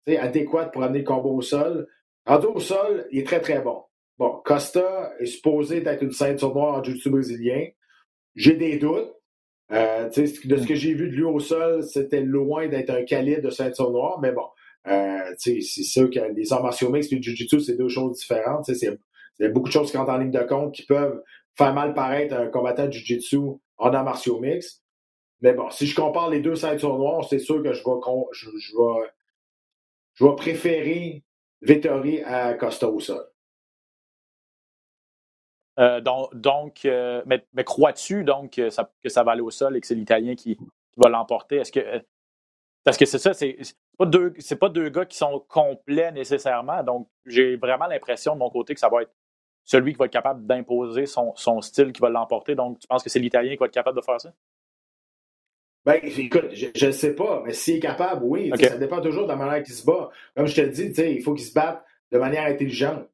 adéquate 0.08 0.72
pour 0.72 0.84
amener 0.84 1.00
le 1.00 1.06
combat 1.06 1.30
au 1.30 1.42
sol? 1.42 1.88
Rendu 2.26 2.48
au 2.48 2.60
sol, 2.60 3.08
il 3.12 3.20
est 3.20 3.28
très 3.28 3.42
très 3.42 3.62
bon. 3.62 3.84
Bon, 4.18 4.42
Costa 4.46 5.14
est 5.20 5.26
supposé 5.26 5.82
d'être 5.82 6.04
une 6.04 6.12
ceinture 6.12 6.54
noire 6.54 6.76
en 6.76 6.84
jiu-jitsu 6.84 7.10
brésilien. 7.10 7.68
J'ai 8.36 8.54
des 8.54 8.78
doutes. 8.78 9.14
Euh, 9.72 10.10
de 10.10 10.58
ce 10.58 10.68
que 10.68 10.76
j'ai 10.76 10.94
vu 10.94 11.10
de 11.10 11.16
lui 11.16 11.24
au 11.24 11.40
sol, 11.40 11.84
c'était 11.84 12.22
loin 12.22 12.68
d'être 12.68 12.90
un 12.90 13.04
calibre 13.04 13.42
de 13.42 13.50
ceinture 13.50 13.90
noire, 13.90 14.20
mais 14.22 14.34
bon, 14.34 14.46
euh, 14.88 15.20
c'est 15.38 15.62
sûr 15.62 16.10
que 16.10 16.20
les 16.36 16.52
arts 16.52 16.62
martiaux 16.62 16.90
mixtes 16.90 17.14
et 17.14 17.16
le 17.16 17.22
jiu-jitsu, 17.22 17.62
c'est 17.62 17.78
deux 17.78 17.88
choses 17.88 18.20
différentes. 18.20 18.70
A 18.70 19.48
beaucoup 19.48 19.70
de 19.70 19.74
choses 19.74 19.90
qui 19.90 19.98
rentrent 19.98 20.12
en 20.12 20.18
ligne 20.18 20.32
de 20.32 20.44
compte 20.44 20.74
qui 20.76 20.86
peuvent 20.86 21.24
faire 21.56 21.74
mal 21.74 21.94
paraître 21.94 22.36
un 22.36 22.48
combattant 22.48 22.88
de 22.88 22.92
jiu-jitsu 22.92 23.38
en 23.78 23.94
arts 23.94 24.04
martiaux 24.04 24.40
mixtes. 24.40 24.84
Mais 25.42 25.54
bon, 25.54 25.70
si 25.72 25.88
je 25.88 25.96
compare 25.96 26.30
les 26.30 26.40
deux 26.40 26.56
ceintures 26.56 26.98
noires, 26.98 27.26
c'est 27.28 27.40
sûr 27.40 27.64
que 27.64 27.74
je 27.74 27.84
vais, 30.20 30.36
préférer 30.36 31.24
Vettori 31.62 32.22
à 32.24 32.54
Costa 32.54 32.88
au 32.88 33.00
sol. 33.00 33.26
Euh, 35.80 36.02
donc, 36.02 36.36
donc 36.36 36.86
euh, 36.86 37.24
mais, 37.26 37.64
crois-tu 37.64 38.24
donc 38.24 38.52
que 38.52 38.70
ça, 38.70 38.92
va 39.24 39.32
aller 39.32 39.42
au 39.42 39.52
sol 39.52 39.76
et 39.78 39.82
que 39.82 39.88
c'est 39.88 39.96
l'Italien 39.96 40.36
qui, 40.36 40.58
va 40.98 41.10
l'emporter? 41.10 41.58
Est-ce 41.58 41.72
que 41.72 42.04
parce 42.84 42.98
que 42.98 43.06
c'est 43.06 43.20
ça, 43.20 43.34
c'est 43.34 43.58
pas 43.98 44.06
deux 44.06 44.34
pas 44.60 44.70
deux 44.70 44.90
gars 44.90 45.06
qui 45.06 45.18
sont 45.18 45.44
complets 45.48 46.12
nécessairement. 46.12 46.84
Donc, 46.84 47.08
j'ai 47.26 47.56
vraiment 47.56 47.86
l'impression 47.86 48.34
de 48.34 48.40
mon 48.40 48.50
côté 48.50 48.74
que 48.74 48.80
ça 48.80 48.90
va 48.90 49.04
être 49.04 49.14
celui 49.64 49.94
qui 49.94 50.00
va 50.00 50.06
être 50.06 50.12
capable 50.12 50.46
d'imposer 50.48 51.06
son, 51.06 51.62
style 51.62 51.94
qui 51.94 52.02
va 52.02 52.10
l'emporter. 52.10 52.56
Donc, 52.56 52.80
tu 52.80 52.88
penses 52.88 53.04
que 53.04 53.10
c'est 53.10 53.20
l'Italien 53.20 53.52
qui 53.52 53.58
va 53.58 53.68
être 53.68 53.74
capable 53.74 53.98
de 53.98 54.04
faire 54.04 54.20
ça? 54.20 54.34
Ben, 55.86 56.00
écoute, 56.04 56.50
je 56.54 56.86
ne 56.86 56.92
sais 56.92 57.16
pas, 57.16 57.42
mais 57.46 57.54
s'il 57.54 57.78
est 57.78 57.80
capable, 57.80 58.24
oui. 58.24 58.52
Okay. 58.54 58.68
Ça 58.68 58.78
dépend 58.78 59.02
toujours 59.02 59.24
de 59.24 59.30
la 59.30 59.36
manière 59.36 59.64
qu'il 59.64 59.74
se 59.74 59.86
bat. 59.86 60.10
Comme 60.36 60.46
je 60.46 60.62
te 60.62 60.62
dis, 60.62 60.94
il 61.02 61.24
faut 61.24 61.34
qu'il 61.34 61.46
se 61.46 61.54
batte 61.54 61.84
de 62.12 62.20
manière 62.20 62.46
intelligente. 62.46 63.08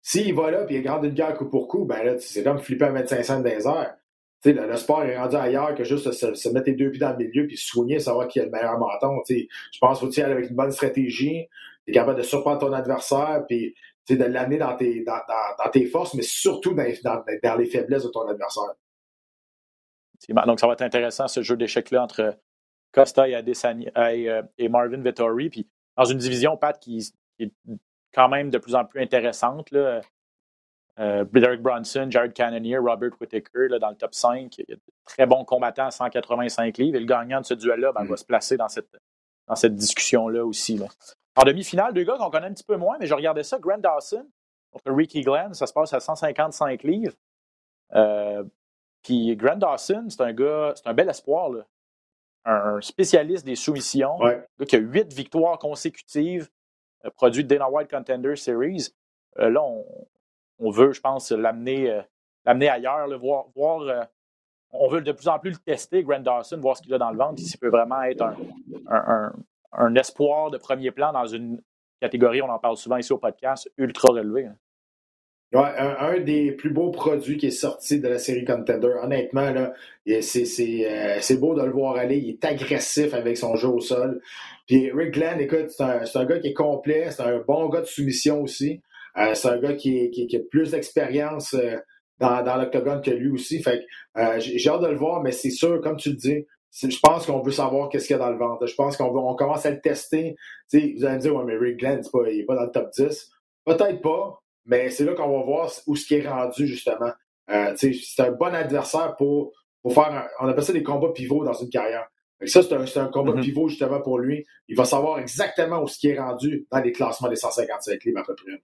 S'il 0.00 0.34
va 0.34 0.50
là 0.50 0.66
et 0.68 0.74
il 0.74 0.82
garde 0.82 1.04
une 1.04 1.14
guerre 1.14 1.34
coup 1.34 1.48
pour 1.48 1.68
coup, 1.68 1.84
ben 1.84 2.02
là, 2.02 2.18
c'est 2.18 2.42
comme 2.42 2.58
flipper 2.58 2.86
à 2.86 2.90
mettre 2.90 3.08
500 3.08 3.40
dans 3.40 3.44
les 3.44 3.66
airs. 3.66 3.94
Le, 4.44 4.52
le, 4.52 4.76
sport 4.76 5.02
est 5.04 5.16
rendu 5.16 5.36
ailleurs 5.36 5.74
que 5.74 5.84
juste 5.84 6.12
se, 6.12 6.34
se, 6.34 6.48
mettre 6.50 6.66
les 6.66 6.74
deux 6.74 6.90
pieds 6.90 7.00
dans 7.00 7.12
le 7.12 7.16
milieu 7.16 7.46
puis 7.46 7.56
se 7.56 7.66
soigner, 7.66 7.98
savoir 7.98 8.28
qui 8.28 8.40
a 8.40 8.44
le 8.44 8.50
meilleur 8.50 8.78
menton. 8.78 9.22
T'sais. 9.22 9.48
Je 9.72 9.78
pense 9.78 10.00
qu'il 10.00 10.12
faut 10.12 10.20
aller 10.20 10.32
avec 10.32 10.50
une 10.50 10.56
bonne 10.56 10.70
stratégie, 10.70 11.48
tu 11.86 11.90
es 11.90 11.94
capable 11.94 12.18
de 12.18 12.22
surprendre 12.22 12.58
ton 12.58 12.72
adversaire, 12.74 13.44
puis 13.48 13.74
de 14.10 14.24
l'amener 14.24 14.58
dans 14.58 14.76
tes, 14.76 15.02
dans, 15.02 15.20
dans, 15.26 15.64
dans 15.64 15.70
tes 15.70 15.86
forces, 15.86 16.12
mais 16.14 16.22
surtout 16.22 16.74
dans, 16.74 16.84
dans, 17.42 17.56
les 17.56 17.66
faiblesses 17.66 18.04
de 18.04 18.10
ton 18.10 18.28
adversaire. 18.28 18.74
Donc, 20.28 20.60
ça 20.60 20.66
va 20.66 20.72
être 20.74 20.82
intéressant, 20.82 21.28
ce 21.28 21.42
jeu 21.42 21.56
d'échecs-là 21.56 22.02
entre 22.02 22.36
Costa 22.92 23.28
et, 23.28 23.34
Adesanya, 23.34 23.90
et, 24.12 24.30
euh, 24.30 24.42
et, 24.58 24.68
Marvin 24.68 25.00
Vettori. 25.02 25.50
Puis, 25.50 25.68
dans 25.96 26.04
une 26.04 26.18
division, 26.18 26.56
Pat, 26.56 26.78
qui, 26.78 27.12
qui, 27.38 27.52
quand 28.14 28.28
même 28.28 28.50
de 28.50 28.58
plus 28.58 28.74
en 28.74 28.84
plus 28.84 29.02
intéressantes. 29.02 29.70
Là. 29.72 30.00
Euh, 31.00 31.24
Derek 31.32 31.60
Bronson, 31.60 32.06
Jared 32.08 32.32
Cannonier, 32.32 32.78
Robert 32.78 33.10
Whittaker 33.20 33.68
là, 33.68 33.78
dans 33.78 33.90
le 33.90 33.96
top 33.96 34.14
5. 34.14 34.56
Il 34.58 34.64
y 34.68 34.72
a 34.72 34.76
de 34.76 34.80
très 35.04 35.26
bons 35.26 35.44
combattants 35.44 35.86
à 35.86 35.90
185 35.90 36.78
livres. 36.78 36.96
Et 36.96 37.00
le 37.00 37.06
gagnant 37.06 37.40
de 37.40 37.46
ce 37.46 37.54
duel-là 37.54 37.92
ben, 37.92 38.04
va 38.04 38.16
se 38.16 38.24
placer 38.24 38.56
dans 38.56 38.68
cette, 38.68 38.96
dans 39.48 39.56
cette 39.56 39.74
discussion-là 39.74 40.44
aussi. 40.44 40.78
Là. 40.78 40.86
En 41.36 41.42
demi-finale, 41.42 41.92
deux 41.92 42.04
gars 42.04 42.16
qu'on 42.16 42.30
connaît 42.30 42.46
un 42.46 42.54
petit 42.54 42.64
peu 42.64 42.76
moins, 42.76 42.96
mais 42.98 43.06
je 43.06 43.14
regardais 43.14 43.42
ça. 43.42 43.58
Grant 43.58 43.78
Dawson 43.78 44.26
contre 44.70 44.96
Ricky 44.96 45.22
Glenn, 45.22 45.52
ça 45.52 45.66
se 45.66 45.72
passe 45.72 45.92
à 45.92 46.00
155 46.00 46.82
livres. 46.84 47.14
Euh, 47.94 48.44
puis 49.04 49.36
Grant 49.36 49.56
Dawson, 49.56 50.06
c'est 50.08 50.22
un 50.22 50.32
gars, 50.32 50.72
c'est 50.74 50.88
un 50.88 50.94
bel 50.94 51.08
espoir. 51.08 51.50
Là. 51.50 51.64
Un 52.46 52.80
spécialiste 52.80 53.46
des 53.46 53.54
soumissions. 53.54 54.16
Ouais. 54.18 54.34
Un 54.36 54.40
gars 54.60 54.66
qui 54.66 54.76
a 54.76 54.80
huit 54.80 55.12
victoires 55.12 55.58
consécutives 55.58 56.48
euh, 57.04 57.10
produites 57.10 57.46
Dana 57.46 57.70
White 57.70 57.90
Contender 57.90 58.34
Series. 58.34 58.88
Euh, 59.38 59.50
là, 59.50 59.62
on, 59.62 59.84
on 60.58 60.70
veut, 60.70 60.92
je 60.92 61.00
pense, 61.00 61.30
l'amener 61.30 61.90
euh, 61.90 62.02
l'amener 62.44 62.68
ailleurs, 62.68 63.06
là, 63.06 63.16
voir, 63.16 63.46
voir 63.54 63.80
euh, 63.82 64.02
on 64.72 64.88
veut 64.88 65.00
de 65.00 65.12
plus 65.12 65.28
en 65.28 65.38
plus 65.38 65.50
le 65.50 65.56
tester, 65.56 66.02
Grant 66.02 66.20
Dawson, 66.20 66.58
voir 66.60 66.76
ce 66.76 66.82
qu'il 66.82 66.92
a 66.94 66.98
dans 66.98 67.10
le 67.10 67.16
ventre, 67.16 67.40
s'il 67.40 67.58
peut 67.60 67.68
vraiment 67.70 68.02
être 68.02 68.22
un, 68.22 68.36
un, 68.88 69.04
un, 69.06 69.32
un 69.72 69.94
espoir 69.94 70.50
de 70.50 70.58
premier 70.58 70.90
plan 70.90 71.12
dans 71.12 71.26
une 71.26 71.62
catégorie, 72.00 72.42
on 72.42 72.50
en 72.50 72.58
parle 72.58 72.76
souvent 72.76 72.96
ici 72.96 73.12
au 73.12 73.18
podcast, 73.18 73.70
ultra 73.78 74.08
relevé. 74.08 74.46
hein. 74.46 74.56
Un, 75.54 76.18
des 76.20 76.52
plus 76.52 76.70
beaux 76.70 76.90
produits 76.90 77.36
qui 77.36 77.46
est 77.46 77.50
sorti 77.50 78.00
de 78.00 78.08
la 78.08 78.18
série 78.18 78.44
Contender. 78.44 78.90
Honnêtement, 79.02 79.50
là, 79.50 79.72
c'est 80.06 80.44
c'est, 80.46 80.86
euh, 80.90 81.18
c'est 81.20 81.38
beau 81.38 81.54
de 81.54 81.62
le 81.62 81.70
voir 81.70 81.96
aller. 81.96 82.16
Il 82.18 82.30
est 82.30 82.44
agressif 82.44 83.14
avec 83.14 83.36
son 83.36 83.54
jeu 83.54 83.68
au 83.68 83.80
sol. 83.80 84.20
Puis 84.66 84.90
Rick 84.92 85.12
Glenn, 85.14 85.40
écoute, 85.40 85.70
c'est 85.70 85.82
un, 85.84 86.04
c'est 86.06 86.18
un 86.18 86.24
gars 86.24 86.38
qui 86.40 86.48
est 86.48 86.54
complet. 86.54 87.10
C'est 87.10 87.22
un 87.22 87.38
bon 87.46 87.68
gars 87.68 87.80
de 87.82 87.86
soumission 87.86 88.42
aussi. 88.42 88.80
Euh, 89.16 89.34
c'est 89.34 89.48
un 89.48 89.58
gars 89.58 89.74
qui, 89.74 90.10
qui, 90.10 90.36
a 90.36 90.40
plus 90.50 90.72
d'expérience 90.72 91.54
euh, 91.54 91.76
dans, 92.18 92.42
dans 92.42 92.56
l'octogone 92.56 93.00
que 93.00 93.10
lui 93.12 93.30
aussi. 93.30 93.62
Fait 93.62 93.80
que 94.16 94.40
j'ai 94.40 94.68
hâte 94.68 94.82
de 94.82 94.88
le 94.88 94.96
voir, 94.96 95.22
mais 95.22 95.30
c'est 95.32 95.50
sûr, 95.50 95.80
comme 95.80 95.96
tu 95.96 96.10
le 96.10 96.16
dis, 96.16 96.46
je 96.72 96.98
pense 97.00 97.26
qu'on 97.26 97.40
veut 97.40 97.52
savoir 97.52 97.88
qu'est-ce 97.88 98.08
qu'il 98.08 98.16
y 98.16 98.20
a 98.20 98.22
dans 98.22 98.30
le 98.30 98.38
ventre. 98.38 98.66
Je 98.66 98.74
pense 98.74 98.96
qu'on 98.96 99.12
veut- 99.12 99.20
on 99.20 99.36
commence 99.36 99.64
à 99.66 99.70
le 99.70 99.80
tester. 99.80 100.34
Tu 100.68 100.80
sais, 100.80 100.94
vous 100.96 101.04
allez 101.04 101.14
me 101.16 101.20
dire, 101.20 101.36
ouais, 101.36 101.44
mais 101.46 101.56
Rick 101.56 101.78
Glenn, 101.78 102.02
c'est 102.02 102.10
pas, 102.10 102.28
il 102.28 102.38
n'est 102.38 102.44
pas 102.44 102.56
dans 102.56 102.64
le 102.64 102.70
top 102.72 102.90
10. 102.92 103.30
Peut-être 103.64 104.00
pas, 104.02 104.42
mais 104.66 104.90
c'est 104.90 105.04
là 105.04 105.14
qu'on 105.14 105.38
va 105.38 105.44
voir 105.44 105.70
où 105.86 105.96
ce 105.96 106.06
qui 106.06 106.14
est 106.14 106.28
rendu, 106.28 106.66
justement. 106.66 107.12
Euh, 107.50 107.74
c'est 107.76 108.20
un 108.20 108.32
bon 108.32 108.54
adversaire 108.54 109.16
pour, 109.16 109.52
pour 109.82 109.92
faire, 109.94 110.10
un- 110.12 110.28
on 110.40 110.48
appelle 110.48 110.64
ça 110.64 110.72
des 110.72 110.82
combats 110.82 111.12
pivots 111.12 111.44
dans 111.44 111.52
une 111.52 111.68
carrière. 111.68 112.08
Ça, 112.46 112.62
c'est 112.62 112.98
un, 112.98 113.08
combat 113.08 113.32
Mhm. 113.32 113.42
pivot, 113.42 113.68
justement, 113.68 114.00
pour 114.00 114.18
lui. 114.18 114.44
Il 114.68 114.76
va 114.76 114.84
savoir 114.84 115.18
exactement 115.18 115.82
où 115.82 115.86
ce 115.88 115.98
qui 115.98 116.08
est 116.08 116.18
rendu 116.18 116.66
dans 116.70 116.80
les 116.80 116.92
classements 116.92 117.28
des 117.28 117.36
155 117.36 118.02
livres, 118.04 118.20
à 118.20 118.24
peu 118.24 118.34
près. 118.34 118.62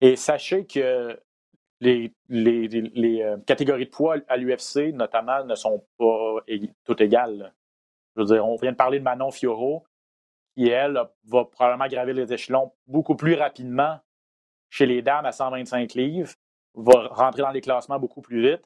Et 0.00 0.16
sachez 0.16 0.64
que 0.66 1.18
les, 1.80 2.12
les, 2.28 2.68
les- 2.68 2.82
les, 2.94 3.22
euh, 3.22 3.36
catégories 3.46 3.86
de 3.86 3.90
poids 3.90 4.16
à 4.28 4.36
l'UFC, 4.36 4.92
notamment, 4.92 5.44
ne 5.44 5.54
sont 5.54 5.84
pas 5.98 6.36
toutes 6.84 7.00
égales. 7.00 7.54
Je 8.16 8.22
veux 8.22 8.26
dire, 8.26 8.46
on 8.46 8.56
vient 8.56 8.72
de 8.72 8.76
parler 8.76 8.98
de 8.98 9.04
Manon 9.04 9.30
Fioro, 9.30 9.84
qui, 10.56 10.68
elle, 10.68 11.00
va 11.24 11.44
probablement 11.44 11.86
gravir 11.88 12.14
les 12.14 12.32
échelons 12.32 12.72
beaucoup 12.86 13.16
plus 13.16 13.34
rapidement 13.34 13.98
chez 14.70 14.86
les 14.86 15.02
dames 15.02 15.26
à 15.26 15.32
125 15.32 15.94
livres, 15.94 16.32
va 16.74 17.08
rentrer 17.08 17.42
dans 17.42 17.50
les 17.50 17.60
classements 17.60 17.98
beaucoup 17.98 18.20
plus 18.20 18.42
vite 18.42 18.62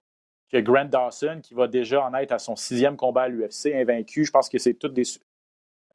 que 0.52 0.58
Grant 0.58 0.84
Dawson, 0.84 1.40
qui 1.42 1.54
va 1.54 1.66
déjà 1.66 2.04
en 2.04 2.14
être 2.14 2.32
à 2.32 2.38
son 2.38 2.56
sixième 2.56 2.96
combat 2.96 3.22
à 3.22 3.28
l'UFC, 3.28 3.74
invaincu. 3.74 4.24
Je 4.24 4.30
pense 4.30 4.48
que 4.50 4.58
c'est 4.58 4.74
toutes 4.74 4.92
des, 4.92 5.04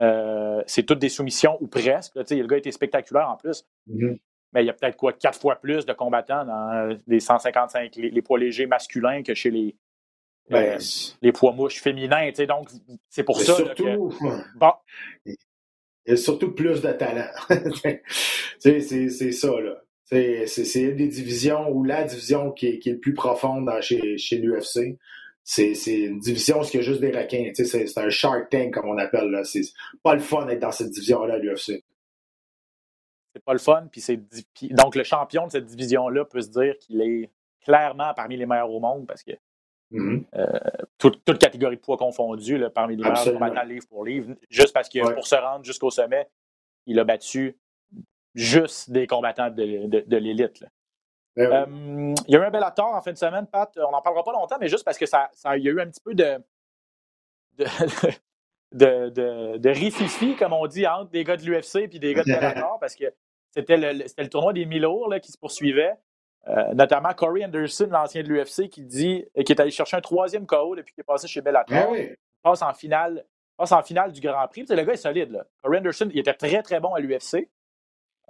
euh, 0.02 0.64
c'est 0.66 0.84
toutes 0.84 1.00
des 1.00 1.10
soumissions, 1.10 1.58
ou 1.62 1.68
presque. 1.68 2.16
là. 2.16 2.24
Le 2.30 2.48
gars 2.48 2.56
a 2.56 2.60
été 2.60 2.72
spectaculaire 2.72 3.30
en 3.30 3.38
plus 3.38 3.66
mais 4.54 4.64
il 4.64 4.68
y 4.68 4.70
a 4.70 4.74
peut-être 4.74 4.98
quoi 4.98 5.14
quatre 5.14 5.40
fois 5.40 5.56
plus 5.56 5.86
de 5.86 5.94
combattants 5.94 6.46
dans 6.46 6.98
les 7.08 7.20
155 7.20 7.96
les, 7.96 8.10
les 8.10 8.22
poids 8.22 8.40
légers 8.40 8.66
masculins 8.66 9.22
que 9.24 9.34
chez 9.34 9.52
les, 9.52 9.76
Ben, 10.50 10.78
euh, 10.78 10.80
les 11.22 11.32
poids 11.32 11.52
mouches 11.52 11.82
féminins. 11.82 12.32
Donc, 12.48 12.70
c'est 13.10 13.24
pour 13.24 13.40
ça 13.40 13.60
là, 13.64 13.76
que. 13.76 13.84
surtout, 13.84 14.14
Bon, 14.56 14.72
il 15.26 15.36
y 16.08 16.12
a 16.14 16.16
surtout 16.18 16.54
plus 16.54 16.82
de 16.82 16.92
talent. 16.94 17.30
C'est 18.60 19.32
ça, 19.32 19.60
là. 19.60 19.84
C'est 20.10 20.82
une 20.82 20.96
des 20.96 21.08
divisions 21.08 21.70
ou 21.70 21.84
la 21.84 22.04
division 22.04 22.52
qui 22.52 22.68
est, 22.68 22.80
qui 22.80 22.90
est 22.90 22.94
le 22.94 23.00
plus 23.00 23.14
profonde 23.14 23.66
dans- 23.66 23.82
chez, 23.82 24.18
chez 24.18 24.38
l'UFC. 24.38 24.98
C'est 25.44 25.74
une 25.88 26.20
division 26.20 26.60
où 26.62 26.64
il 26.64 26.76
y 26.76 26.80
a 26.80 26.82
juste 26.82 27.02
des 27.02 27.12
requins. 27.12 27.52
C'est 27.54 27.98
un 27.98 28.10
Shark 28.10 28.50
Tank, 28.50 28.74
comme 28.74 28.88
on 28.90 28.98
appelle. 28.98 29.42
C'est 29.46 29.62
pas 30.04 30.14
le 30.14 30.20
fun 30.22 30.46
d'être 30.46 30.60
dans 30.60 30.72
cette 30.72 30.90
division-là 30.92 31.36
à 31.36 31.38
l'UFC. 31.38 31.84
c'est 33.36 33.44
pas 33.44 33.54
le 33.54 33.60
fun. 33.60 33.88
Puis 33.92 34.02
donc, 34.72 34.96
le 34.96 35.04
champion 35.04 35.46
de 35.46 35.52
cette 35.52 35.66
division-là 35.66 36.26
peut 36.26 36.42
se 36.42 36.50
dire 36.50 36.76
qu'il 36.80 37.02
est 37.02 37.30
clairement 37.62 38.14
parmi 38.16 38.36
les 38.38 38.46
meilleurs 38.48 38.72
au 38.72 38.80
monde 38.80 39.06
parce 39.08 39.24
que 39.24 39.32
Mhm. 39.92 40.26
toute, 40.98 41.24
toute 41.24 41.38
catégorie 41.40 41.76
de 41.78 41.82
poids 41.82 41.98
confondue, 41.98 42.58
là, 42.58 42.70
parmi 42.70 42.96
les 42.98 43.04
meilleurs 43.04 43.24
combattants 43.24 43.64
livre 43.64 43.88
pour 43.88 44.04
livre, 44.06 44.34
juste 44.50 44.74
parce 44.74 44.90
que 44.90 45.00
Ouais. 45.00 45.14
pour 45.14 45.26
se 45.28 45.36
rendre 45.36 45.64
jusqu'au 45.64 45.92
sommet, 45.92 46.28
il 46.88 47.00
a 47.00 47.04
battu 47.06 47.56
juste 48.38 48.90
des 48.92 49.08
combattants 49.08 49.50
de, 49.50 49.88
de- 49.88 50.04
de 50.08 50.18
l'élite. 50.18 50.60
là. 50.62 50.68
Ben 51.36 51.50
oui. 51.50 51.56
Euh, 51.56 52.16
il 52.28 52.34
y 52.34 52.38
a 52.38 52.40
eu 52.40 52.44
un 52.44 52.50
bel 52.52 52.64
acteur 52.64 52.88
en 52.88 53.02
fin 53.02 53.12
de 53.12 53.18
semaine, 53.18 53.46
Pat. 53.48 53.72
On 53.78 53.92
n'en 53.92 54.02
parlera 54.02 54.24
pas 54.24 54.32
longtemps, 54.32 54.58
mais 54.60 54.70
juste 54.70 54.84
parce 54.86 54.98
que 54.98 55.06
ça, 55.06 55.30
ça- 55.34 55.58
il 55.58 55.64
y 55.64 55.70
a 55.70 55.72
eu 55.72 55.80
un 55.82 55.88
petit 55.88 56.02
peu 56.02 56.14
de. 56.16 56.38
de, 57.58 57.66
de, 58.74 59.10
de, 59.10 59.58
de 59.58 59.70
rififi, 59.70 60.36
comme 60.36 60.54
on 60.54 60.68
dit, 60.68 60.86
entre 60.88 61.12
des 61.12 61.24
gars 61.24 61.38
de 61.38 61.44
l'UFC 61.44 61.76
et 61.84 61.88
des 62.00 62.14
gars 62.14 62.24
de 62.24 62.28
Bellator, 62.34 62.80
parce 62.80 62.96
que 62.96 63.06
c'était 63.52 63.78
le, 63.78 63.94
le- 63.94 64.08
c'était 64.08 64.24
le 64.24 64.30
tournoi 64.30 64.54
des 64.54 64.66
Milo 64.66 65.10
là, 65.10 65.20
qui 65.20 65.32
se 65.32 65.38
poursuivait. 65.38 65.94
Euh, 66.48 66.74
notamment 66.74 67.14
Corey 67.14 67.44
Anderson, 67.44 67.90
l'ancien 67.92 68.24
de 68.24 68.30
l'UFC, 68.30 68.70
qui 68.70 68.84
dit 68.84 69.26
qui 69.46 69.52
est 69.52 69.60
allé 69.60 69.72
chercher 69.72 69.98
un 69.98 70.02
troisième 70.02 70.46
KO 70.46 70.76
depuis 70.76 70.94
qu'il 70.94 71.02
est 71.02 71.06
passé 71.06 71.28
chez 71.28 71.42
Bellator 71.42 71.76
Ben 71.76 71.88
oui. 71.92 72.10
passe 72.42 72.62
en 72.62 72.74
finale, 72.74 73.26
passe 73.58 73.74
en 73.74 73.84
finale 73.84 74.14
du 74.14 74.22
Grand 74.22 74.48
Prix. 74.48 74.66
Le 74.70 74.84
gars 74.84 74.94
est 74.94 74.98
solide. 74.98 75.32
Là. 75.32 75.46
Corey 75.62 75.80
Anderson, 75.80 76.08
il 76.12 76.20
était 76.20 76.34
très, 76.34 76.62
très 76.64 76.80
bon 76.80 76.94
à 76.94 77.00
l'UFC. 77.02 77.50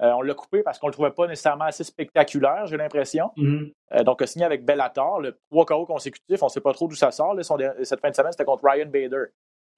Euh, 0.02 0.12
on 0.12 0.22
l'a 0.22 0.34
coupé 0.36 0.62
parce 0.64 0.78
qu'on 0.78 0.88
le 0.88 0.94
trouvait 0.94 1.12
pas 1.12 1.26
nécessairement 1.28 1.66
assez 1.66 1.84
spectaculaire, 1.84 2.68
j'ai 2.68 2.78
l'impression. 2.78 3.32
Mhm. 3.36 3.72
Euh, 3.94 4.04
donc, 4.04 4.22
a 4.22 4.28
signé 4.28 4.46
avec 4.46 4.64
Bellator, 4.64 5.20
le 5.22 5.38
trois 5.50 5.66
KO 5.66 5.86
consécutifs. 5.86 6.42
On 6.44 6.46
ne 6.46 6.52
sait 6.52 6.62
pas 6.62 6.74
trop 6.74 6.88
d'où 6.88 6.96
ça 6.96 7.10
sort. 7.12 7.34
là. 7.34 7.42
Son 7.44 7.58
der- 7.58 7.74
cette 7.84 8.00
fin 8.02 8.10
de 8.12 8.16
semaine, 8.16 8.32
c'était 8.32 8.46
contre 8.46 8.64
Ryan 8.64 8.86
Bader. 8.88 9.26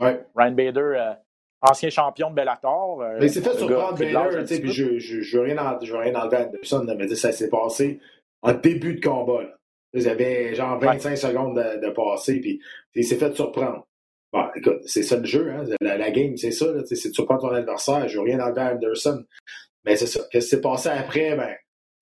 Ouais. 0.01 0.25
Ryan 0.35 0.51
Bader, 0.51 0.79
euh, 0.81 1.13
ancien 1.61 1.89
champion 1.89 2.29
de 2.31 2.35
Bellator. 2.35 3.01
euh, 3.01 3.17
Mais 3.19 3.27
il 3.27 3.29
s'est 3.29 3.41
fait 3.41 3.53
surprendre 3.57 3.97
petit 4.43 4.59
puis 4.61 4.71
je, 4.71 4.97
je 5.21 5.37
veux 5.37 5.43
rien 5.43 5.57
en- 5.57 5.79
je 5.83 5.91
veux 5.93 5.99
rien 5.99 6.15
enlever 6.15 6.37
à 6.37 6.47
Anderson, 6.47 6.85
mais 6.97 7.07
ça 7.15 7.31
s'est 7.31 7.49
passé 7.49 7.99
en 8.41 8.53
début 8.53 8.95
de 8.95 9.01
combat. 9.05 9.43
Là. 9.43 9.49
Ils 9.93 10.07
avaient 10.07 10.53
genre 10.53 10.77
25 10.77 11.17
secondes 11.17 11.55
de, 11.57 11.85
de 11.85 11.91
passer, 11.91 12.39
puis 12.39 12.61
il 12.93 13.03
s'est 13.05 13.15
fait 13.17 13.33
surprendre. 13.35 13.85
Bon, 14.31 14.45
écoute, 14.55 14.81
c'est 14.85 15.01
ça 15.01 15.17
le 15.17 15.25
jeu, 15.25 15.49
hein? 15.49 15.63
la, 15.81 15.97
la 15.97 16.11
game, 16.11 16.37
c'est 16.37 16.51
ça, 16.51 16.67
c'est 16.85 17.09
de 17.09 17.13
surprendre 17.13 17.41
ton 17.41 17.49
adversaire. 17.49 18.07
Je 18.07 18.17
veux 18.19 18.23
rien 18.25 18.39
enlever 18.39 18.61
à 18.61 18.73
Anderson. 18.75 19.23
Mais 19.89 19.95
c'est 19.95 20.05
ça. 20.07 20.21
Qu'est-ce 20.31 20.45
qui 20.45 20.49
s'est 20.51 20.61
passé 20.61 20.89
après? 20.89 21.35
Ben, 21.35 21.55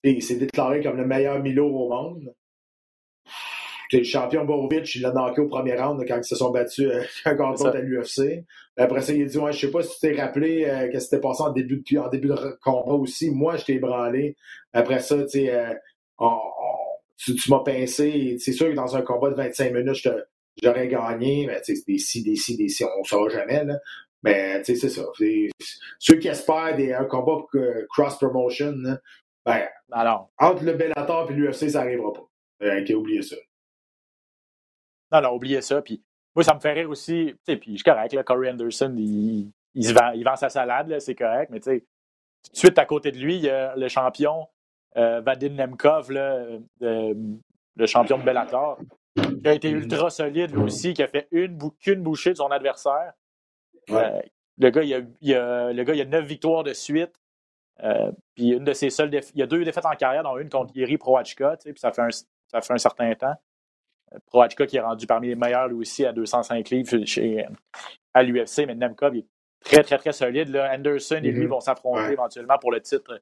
il 0.04 0.22
s'est 0.22 0.36
déclaré 0.36 0.82
comme 0.82 0.98
le 0.98 1.06
meilleur 1.06 1.40
Milo 1.42 1.66
au 1.66 1.88
monde. 1.88 2.34
Le 3.90 4.02
champion 4.02 4.44
Borovic, 4.44 4.94
il 4.96 5.00
l'a 5.02 5.12
knocké 5.12 5.40
au 5.40 5.48
premier 5.48 5.74
round 5.74 6.04
quand 6.06 6.18
ils 6.18 6.24
se 6.24 6.36
sont 6.36 6.50
battus 6.50 6.90
un 7.24 7.34
contre 7.34 7.68
à 7.68 7.80
l'UFC. 7.80 8.44
Après 8.76 9.00
ça, 9.00 9.14
il 9.14 9.22
a 9.22 9.24
dit 9.24 9.38
ouais, 9.38 9.52
Je 9.52 9.60
sais 9.60 9.70
pas 9.70 9.82
si 9.82 9.94
tu 9.94 10.00
t'es 10.00 10.20
rappelé 10.20 10.66
euh, 10.66 10.90
qu'est-ce 10.92 11.06
qui 11.06 11.10
s'était 11.10 11.20
passé 11.22 11.42
en 11.42 11.50
début, 11.52 11.82
de, 11.90 11.98
en 11.98 12.08
début 12.10 12.28
de 12.28 12.58
combat 12.62 12.92
aussi. 12.92 13.30
Moi, 13.30 13.56
je 13.56 13.64
t'ai 13.64 13.74
ébranlé. 13.76 14.36
Après 14.74 14.98
ça, 15.00 15.14
euh, 15.14 15.74
on- 16.18 16.38
tu, 17.16 17.34
tu 17.34 17.50
m'as 17.50 17.60
pincé. 17.60 18.36
C'est 18.38 18.52
sûr 18.52 18.68
que 18.68 18.74
dans 18.74 18.94
un 18.94 19.00
combat 19.02 19.30
de 19.30 19.36
25 19.36 19.72
minutes, 19.72 20.06
j'aurais 20.62 20.88
gagné. 20.88 21.46
Mais 21.46 21.62
sais, 21.62 21.74
c'est 21.74 21.86
des 21.86 21.98
si, 21.98 22.22
des 22.22 22.36
si, 22.36 22.56
des 22.58 22.68
si, 22.68 22.84
on 22.84 22.88
ne 23.00 23.04
saura 23.04 23.30
jamais. 23.30 23.64
Là. 23.64 23.78
Mais 24.22 24.60
tu 24.62 24.74
sais, 24.74 24.88
c'est 24.88 24.88
ça. 24.88 25.04
Ceux 25.98 26.16
qui 26.16 26.28
espèrent 26.28 26.74
des, 26.76 26.92
un 26.92 27.04
combat 27.04 27.44
euh, 27.54 27.86
cross-promotion, 27.88 28.72
là, 28.78 28.98
ben, 29.46 29.66
Alors, 29.92 30.30
entre 30.38 30.64
le 30.64 30.72
Bellator 30.74 31.30
et 31.30 31.34
l'UFC, 31.34 31.70
ça 31.70 31.80
n'arrivera 31.84 32.12
pas. 32.12 32.28
Euh, 32.62 32.94
oublié 32.94 33.22
ça. 33.22 33.36
non, 35.12 35.20
non, 35.22 35.34
oubliez 35.34 35.60
ça. 35.62 35.80
Puis, 35.82 36.02
moi, 36.34 36.42
ça 36.44 36.54
me 36.54 36.60
fait 36.60 36.72
rire 36.72 36.90
aussi. 36.90 37.32
Tu 37.46 37.52
sais, 37.52 37.56
puis, 37.56 37.72
je 37.72 37.76
suis 37.76 37.84
correct. 37.84 38.12
Là, 38.12 38.22
Corey 38.24 38.50
Anderson, 38.50 38.94
il, 38.98 39.50
il, 39.74 39.84
se 39.84 39.92
vend, 39.92 40.10
il 40.10 40.24
vend 40.24 40.36
sa 40.36 40.48
salade, 40.48 40.98
c'est 41.00 41.14
correct. 41.14 41.50
Mais 41.50 41.60
tu 41.60 41.70
sais, 41.70 41.80
tout 41.80 42.52
de 42.52 42.56
suite 42.58 42.78
à 42.78 42.84
côté 42.84 43.10
de 43.12 43.18
lui, 43.18 43.36
il 43.36 43.42
y 43.42 43.50
a 43.50 43.74
le 43.76 43.88
champion 43.88 44.46
euh, 44.96 45.20
Vadim 45.20 45.50
Nemkov, 45.54 46.10
là, 46.10 46.44
de- 46.80 47.16
le 47.76 47.86
champion 47.86 48.18
de 48.18 48.24
Bellator, 48.24 48.78
qui 49.16 49.48
a 49.48 49.52
été 49.54 49.70
ultra 49.70 50.10
solide 50.10 50.50
lui 50.52 50.62
aussi, 50.62 50.94
qui 50.94 51.02
a 51.02 51.06
fait 51.08 51.28
une 51.30 51.56
bou- 51.56 51.74
bouchée 51.98 52.30
de 52.30 52.36
son 52.36 52.48
adversaire. 52.50 53.12
Ouais. 53.88 54.04
Euh, 54.04 54.20
le, 54.58 54.70
gars, 54.70 54.82
il 54.82 54.94
a, 54.94 55.00
il 55.20 55.34
a- 55.34 55.72
le 55.72 55.84
gars, 55.84 55.94
il 55.94 56.00
a 56.00 56.04
neuf 56.04 56.24
victoires 56.24 56.62
de 56.64 56.72
suite. 56.72 57.12
Euh, 57.84 58.10
puis 58.34 58.48
une 58.50 58.64
de 58.64 58.72
ses 58.72 58.90
seules 58.90 59.12
il 59.14 59.38
y 59.38 59.42
a 59.42 59.46
deux 59.46 59.64
défaites 59.64 59.86
en 59.86 59.94
carrière, 59.94 60.24
dont 60.24 60.36
une 60.38 60.48
contre 60.50 60.76
Iri 60.76 60.98
Proachka, 60.98 61.56
puis 61.58 61.72
ça 61.76 61.92
fait 61.92 62.02
un, 62.02 62.10
ça 62.10 62.60
fait 62.60 62.72
un 62.72 62.78
certain 62.78 63.14
temps. 63.14 63.34
Euh, 64.12 64.18
Proachka 64.26 64.66
qui 64.66 64.76
est 64.78 64.80
rendu 64.80 65.06
parmi 65.06 65.28
les 65.28 65.36
meilleurs 65.36 65.68
lui 65.68 65.76
aussi 65.76 66.04
à 66.04 66.12
205 66.12 66.68
livres 66.70 67.04
chez, 67.04 67.46
à 68.14 68.22
l'UFC, 68.24 68.66
mais 68.66 68.74
Nemkov 68.74 69.14
il 69.14 69.18
est 69.20 69.26
très, 69.64 69.82
très, 69.84 69.98
très 69.98 70.12
solide. 70.12 70.48
Là. 70.48 70.72
Anderson 70.74 71.20
et 71.22 71.30
lui 71.30 71.42
Mhm. 71.44 71.50
vont 71.50 71.60
s'affronter 71.60 72.00
Ouais. 72.02 72.12
éventuellement 72.14 72.58
pour 72.58 72.72
le 72.72 72.80
titre 72.80 73.20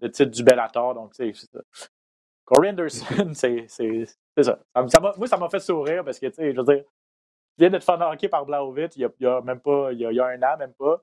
le 0.00 0.10
titre 0.10 0.30
du 0.32 0.42
Bellator. 0.42 0.94
Donc, 0.94 1.14
c'est 1.14 1.32
ça. 1.34 1.60
Corey 2.44 2.70
Anderson, 2.70 3.06
c'est 3.34 3.66
ça. 4.42 4.58
ça 4.82 5.00
moi, 5.16 5.26
ça 5.28 5.36
m'a 5.36 5.48
fait 5.48 5.60
sourire 5.60 6.04
parce 6.04 6.18
que, 6.18 6.26
tu 6.26 6.34
sais, 6.34 6.52
je 6.52 6.60
veux 6.60 6.64
dire, 6.74 6.84
vient 7.58 7.70
d'être 7.70 7.84
fanarqué 7.84 8.28
par 8.28 8.44
Blaovic 8.44 8.96
il 8.96 9.02
y 9.02 9.04
a, 9.04 9.10
il 9.20 9.24
y 9.24 9.26
a 9.26 9.40
même 9.40 9.60
pas, 9.60 9.92
il 9.92 10.00
y 10.00 10.06
a, 10.06 10.12
il 10.12 10.16
y 10.16 10.20
a, 10.20 10.26
un 10.26 10.42
an, 10.42 10.56
même 10.58 10.72
pas. 10.72 11.02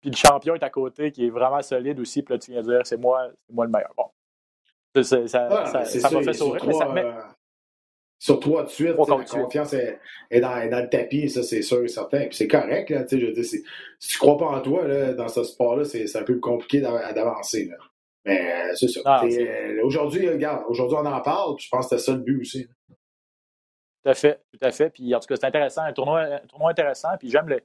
Puis 0.00 0.10
le 0.10 0.16
champion 0.16 0.54
est 0.54 0.62
à 0.62 0.70
côté, 0.70 1.10
qui 1.10 1.26
est 1.26 1.30
vraiment 1.30 1.62
solide 1.62 1.98
aussi. 2.00 2.22
Puis 2.22 2.34
là, 2.34 2.38
tu 2.38 2.50
viens 2.50 2.62
de 2.62 2.68
dire, 2.68 2.80
c'est 2.84 2.96
moi, 2.96 3.30
moi 3.50 3.64
le 3.64 3.70
meilleur. 3.70 3.92
Bon. 3.96 4.06
Ça, 5.02 5.26
ça, 5.28 5.48
ah, 5.50 5.84
ça 5.84 6.10
m'a 6.10 6.22
fait 6.22 6.32
sourire. 6.32 6.64
mais 6.66 6.72
ça 6.72 6.88
met... 6.88 7.04
euh, 7.04 7.12
sur 8.18 8.40
toi 8.40 8.62
de 8.62 8.68
suite, 8.68 8.96
la 8.96 9.24
confiance 9.24 9.74
est, 9.74 10.00
est, 10.30 10.40
dans, 10.40 10.56
est, 10.56 10.70
dans, 10.70 10.80
le 10.80 10.88
tapis, 10.88 11.28
ça 11.28 11.42
c'est 11.42 11.60
sûr 11.60 11.84
et 11.84 11.88
certain. 11.88 12.20
Puis 12.26 12.34
c'est 12.36 12.48
correct, 12.48 12.88
là, 12.88 13.04
je 13.10 13.16
dis, 13.16 13.44
si 13.44 13.62
tu 14.00 14.18
crois 14.18 14.38
pas 14.38 14.46
en 14.46 14.60
toi 14.60 14.86
là, 14.88 15.12
dans 15.12 15.28
ce 15.28 15.44
sport-là, 15.44 15.84
c'est 15.84 16.16
un 16.16 16.22
peu 16.22 16.38
compliqué 16.38 16.80
d'avancer. 16.80 17.70
Mais 18.24 18.74
c'est 18.74 18.88
ça. 18.88 19.22
Euh, 19.22 19.82
aujourd'hui, 19.84 20.28
regarde, 20.28 20.64
aujourd'hui 20.68 20.96
on 20.98 21.06
en 21.06 21.20
parle, 21.20 21.56
puis 21.56 21.66
je 21.66 21.70
pense 21.70 21.88
que 21.88 21.96
c'était 21.96 22.10
ça 22.10 22.16
le 22.16 22.22
but 22.22 22.40
aussi. 22.40 22.66
Tout 24.06 24.10
à 24.12 24.14
fait, 24.14 24.40
tout 24.52 24.64
à 24.64 24.70
fait. 24.70 24.90
Puis 24.90 25.12
en 25.14 25.18
tout 25.18 25.26
cas, 25.26 25.34
c'est 25.34 25.46
intéressant, 25.46 25.82
un 25.82 25.92
tournoi, 25.92 26.20
un 26.20 26.46
tournoi 26.46 26.70
intéressant. 26.70 27.08
Puis 27.18 27.28
j'aime 27.28 27.48
le, 27.48 27.60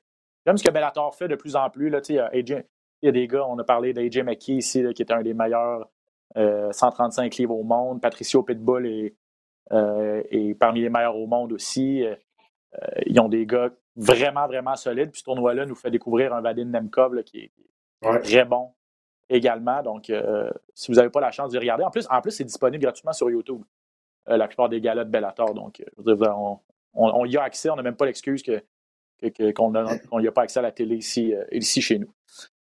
J'aime 0.45 0.58
ce 0.58 0.63
que 0.63 0.71
Bellator 0.71 1.13
fait 1.13 1.27
de 1.27 1.36
plus 1.36 1.56
en 1.56 1.69
plus. 1.69 1.89
Là, 1.89 2.01
il, 2.10 2.15
y 2.15 2.19
a 2.19 2.30
il 2.34 2.65
y 3.04 3.08
a 3.08 3.12
des 3.12 3.27
gars, 3.27 3.45
on 3.47 3.60
a 3.60 3.63
parlé 3.63 3.93
d'AJ 3.93 4.23
McKee 4.23 4.58
ici, 4.58 4.82
là, 4.82 4.91
qui 4.91 5.04
est 5.04 5.12
un 5.12 5.21
des 5.21 5.34
meilleurs 5.34 5.88
euh, 6.38 6.71
135 6.71 7.36
livres 7.36 7.56
au 7.56 7.63
monde. 7.63 8.01
Patricio 8.01 8.41
Pitbull 8.41 8.88
est, 8.88 9.15
euh, 9.71 10.23
est, 10.32 10.56
parmi 10.56 10.82
les 10.82 10.89
meilleurs 10.89 11.15
au 11.15 11.27
monde 11.27 11.54
aussi. 11.54 12.04
Euh, 12.04 12.15
ils 13.06 13.19
ont 13.19 13.30
des 13.30 13.45
gars 13.45 13.69
vraiment, 13.95 14.47
vraiment 14.47 14.75
solides. 14.75 15.12
Puis 15.12 15.19
ce 15.19 15.25
tournoi-là 15.25 15.67
nous 15.67 15.75
fait 15.75 15.91
découvrir 15.91 16.34
un 16.34 16.41
Vadim 16.41 16.65
Nemkov 16.65 17.13
là, 17.13 17.23
qui 17.23 17.39
est, 17.39 17.51
ouais. 18.08 18.19
très 18.21 18.45
bon 18.45 18.71
également. 19.30 19.84
Donc, 19.84 20.10
euh, 20.10 20.49
si 20.73 20.91
vous 20.91 20.97
n'avez 20.97 21.10
pas 21.10 21.21
la 21.21 21.32
chance 21.32 21.51
de 21.51 21.60
regarder, 21.60 21.84
en 21.84 21.91
plus, 21.91 22.08
en 22.10 22.21
plus 22.21 22.32
c'est 22.32 22.43
disponible 22.43 22.84
gratuitement 22.84 23.13
sur 23.13 23.30
YouTube. 23.30 23.62
La 24.28 24.48
plupart 24.48 24.70
des 24.70 24.82
galas 24.82 25.04
de 25.04 25.10
Bellator. 25.10 25.54
Donc, 25.54 25.84
on, 25.98 26.60
on, 26.94 27.22
on, 27.22 27.26
y 27.26 27.38
a 27.38 27.44
accès. 27.44 27.70
On 27.70 27.76
n'a 27.76 27.84
même 27.84 27.96
pas 27.96 28.06
l'excuse 28.06 28.44
que 28.44 28.64
qu'on 29.56 30.20
n'y 30.20 30.28
a 30.28 30.32
pas 30.32 30.42
accès 30.44 30.60
à 30.60 30.64
la 30.64 30.72
télé 30.72 30.96
ici, 30.96 31.34
euh, 31.34 31.46
ici 31.52 31.82
chez 31.82 32.00
nous. 32.00 32.12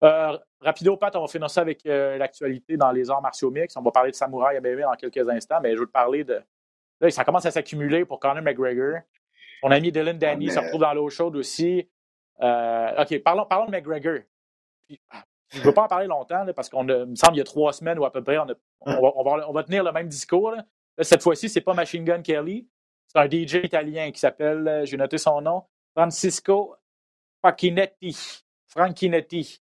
Euh, 0.02 0.36
rapido, 0.60 0.96
Pat, 0.96 1.14
on 1.16 1.20
va 1.20 1.26
finir 1.28 1.50
ça 1.50 1.60
avec 1.60 1.84
euh, 1.86 2.16
l'actualité 2.18 2.76
dans 2.76 2.90
les 2.90 3.10
arts 3.10 3.22
martiaux 3.22 3.50
mix. 3.50 3.76
On 3.76 3.82
va 3.82 3.90
parler 3.90 4.10
de 4.10 4.16
Samouraï 4.16 4.60
MMA 4.60 4.82
dans 4.82 4.94
quelques 4.94 5.28
instants, 5.28 5.60
mais 5.62 5.74
je 5.74 5.80
veux 5.80 5.86
te 5.86 5.92
parler 5.92 6.24
de. 6.24 6.42
Là, 7.00 7.10
ça 7.10 7.24
commence 7.24 7.46
à 7.46 7.50
s'accumuler 7.50 8.04
pour 8.04 8.18
Conor 8.18 8.42
McGregor. 8.42 9.00
Mon 9.62 9.70
ami 9.70 9.92
Dylan 9.92 10.18
Danny 10.18 10.50
se 10.50 10.58
retrouve 10.58 10.80
dans 10.80 10.94
l'eau 10.94 11.08
chaude 11.08 11.36
aussi. 11.36 11.88
OK, 12.40 13.22
parlons, 13.22 13.46
parlons 13.46 13.66
de 13.66 13.70
McGregor. 13.70 14.18
Ah, 15.10 15.22
je 15.48 15.58
ne 15.58 15.64
veux 15.64 15.74
pas 15.74 15.82
en 15.82 15.88
parler 15.88 16.06
longtemps 16.06 16.44
parce 16.54 16.68
qu'on 16.68 16.84
me 16.84 17.14
semble 17.14 17.34
il 17.34 17.38
y 17.38 17.40
a 17.40 17.44
trois 17.44 17.72
semaines 17.72 17.98
ou 17.98 18.04
à 18.04 18.12
peu 18.12 18.22
près, 18.22 18.38
on, 18.38 18.46
va, 18.46 19.46
on, 19.48 19.52
va, 19.52 19.64
tenir 19.64 19.84
le 19.84 19.92
même 19.92 20.08
discours. 20.08 20.52
Là. 20.52 20.64
Cette 20.98 21.22
fois-ci, 21.22 21.48
ce 21.48 21.58
n'est 21.58 21.64
pas 21.64 21.74
Machine 21.74 22.04
Gun 22.04 22.22
Kelly. 22.22 22.68
C'est 23.06 23.18
un 23.18 23.28
DJ 23.28 23.64
italien 23.64 24.10
qui 24.10 24.20
s'appelle, 24.20 24.82
j'ai 24.84 24.96
noté 24.96 25.18
son 25.18 25.40
nom, 25.40 25.64
Francisco 25.94 26.76
Facchinetti. 27.42 28.44
Franchinetti. 28.68 29.60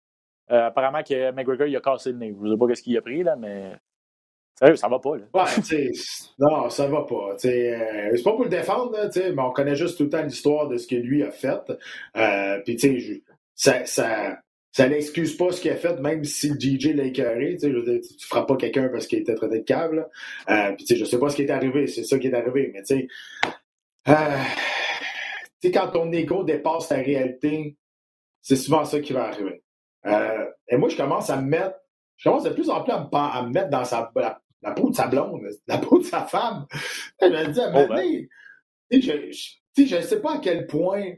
Euh, 0.52 0.68
apparemment 0.68 1.02
que 1.02 1.32
McGregor 1.32 1.68
il 1.68 1.76
a 1.78 1.82
cassé 1.82 2.12
le 2.12 2.18
nez. 2.18 2.36
Je 2.38 2.46
ne 2.46 2.52
sais 2.52 2.58
pas 2.58 2.76
ce 2.76 2.82
qu'il 2.82 2.98
a 2.98 3.02
pris, 3.02 3.24
là, 3.24 3.36
mais. 3.36 3.74
Sérieux, 4.56 4.76
ça 4.76 4.90
va 4.90 5.00
pas. 5.00 5.16
Là. 5.16 5.24
Non, 6.38 6.70
ça 6.70 6.88
va 6.88 7.04
pas. 7.04 7.32
Euh, 7.32 8.12
c'est 8.16 8.24
pas 8.24 8.32
pour 8.32 8.44
le 8.44 8.50
défendre, 8.50 8.92
mais 9.16 9.42
on 9.42 9.52
connaît 9.52 9.76
juste 9.76 9.98
tout 9.98 10.04
le 10.04 10.10
temps 10.10 10.22
l'histoire 10.22 10.68
de 10.68 10.78
ce 10.78 10.88
que 10.88 10.96
lui 10.96 11.24
a 11.24 11.32
fait. 11.32 11.72
Euh, 12.18 12.60
Puis, 12.66 12.76
tu 12.76 13.24
sais, 13.56 13.86
ça, 13.86 14.38
ça 14.72 14.88
n'excuse 14.88 15.36
pas 15.36 15.52
ce 15.52 15.60
qu'il 15.60 15.72
a 15.72 15.76
fait, 15.76 16.00
même 16.00 16.24
si 16.24 16.50
le 16.50 16.60
DJ 16.60 16.96
l'a 16.96 17.04
écœuré. 17.04 17.58
Tu 17.60 17.68
ne 17.68 18.00
frappes 18.22 18.48
pas 18.48 18.56
quelqu'un 18.56 18.88
parce 18.88 19.06
qu'il 19.06 19.20
était 19.20 19.36
traité 19.36 19.60
de 19.60 19.64
câble. 19.66 20.08
Euh, 20.50 20.72
puis, 20.78 20.96
je 20.96 21.04
sais 21.04 21.20
pas 21.20 21.30
ce 21.30 21.36
qui 21.36 21.42
est 21.42 21.52
arrivé. 21.52 21.88
C'est 21.88 22.04
ça 22.04 22.18
qui 22.18 22.28
est 22.28 22.34
arrivé. 22.34 22.72
Mais, 22.74 22.82
tu 22.84 22.96
sais. 22.96 23.08
Euh, 24.08 24.14
tu 25.62 25.68
sais, 25.68 25.72
quand 25.72 25.90
ton 25.90 26.12
ego 26.12 26.44
dépasse 26.44 26.88
ta 26.88 26.96
réalité, 26.96 27.76
c'est 28.42 28.56
souvent 28.56 28.86
ça 28.86 29.02
qui 29.02 29.12
va 29.12 29.26
arriver. 29.28 29.62
Euh, 30.06 30.46
et 30.70 30.78
moi, 30.78 30.88
je 30.88 30.96
commence 30.96 31.30
à 31.30 31.38
me 31.38 31.50
mettre, 31.50 31.76
je 32.16 32.30
commence 32.30 32.44
de 32.44 32.50
plus 32.50 32.70
en 32.70 32.82
plus 32.82 32.94
à 32.94 33.00
me, 33.00 33.16
à 33.16 33.44
me 33.44 33.52
mettre 33.52 33.70
dans 33.70 33.84
sa, 33.84 34.12
la, 34.16 34.72
peau 34.72 34.90
de 34.90 34.96
sa 34.96 35.08
blonde, 35.08 35.42
la 35.68 35.78
peau 35.80 36.00
de 36.00 36.06
sa 36.06 36.26
femme. 36.26 36.66
Je 37.22 37.28
me 37.28 37.52
dis, 37.52 37.60
à 37.60 37.68
un 37.68 37.72
moment 37.72 37.88
donné, 37.88 38.30
je 38.90 39.96
ne 39.96 40.02
sais 40.02 40.22
pas 40.22 40.36
à 40.36 40.40
quel 40.40 40.66
point, 40.66 41.14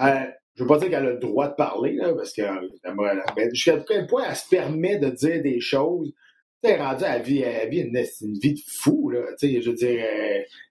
euh, 0.00 0.26
je 0.58 0.64
ne 0.64 0.68
veux 0.68 0.74
pas 0.74 0.80
dire 0.80 0.90
qu'elle 0.90 1.06
a 1.06 1.12
le 1.12 1.18
droit 1.18 1.48
de 1.48 1.54
parler, 1.54 1.92
là, 1.92 2.12
parce 2.14 2.32
que 2.32 2.42
euh, 2.42 3.48
jusqu'à 3.52 3.78
quel 3.86 4.08
point 4.08 4.24
elle 4.28 4.34
se 4.34 4.48
permet 4.48 4.98
de 4.98 5.08
dire 5.10 5.40
des 5.40 5.60
choses. 5.60 6.12
Tu 6.64 6.68
sais, 6.68 6.76
rendue 6.76 7.04
à 7.04 7.20
vie, 7.20 7.42
elle 7.42 7.70
vit 7.70 7.82
une, 7.82 7.96
une, 7.96 8.38
vie 8.40 8.54
de 8.54 8.60
fou, 8.66 9.10
là. 9.10 9.20
Tu 9.38 9.54
sais, 9.54 9.62
je 9.62 9.70
veux 9.70 9.76
dire, 9.76 10.04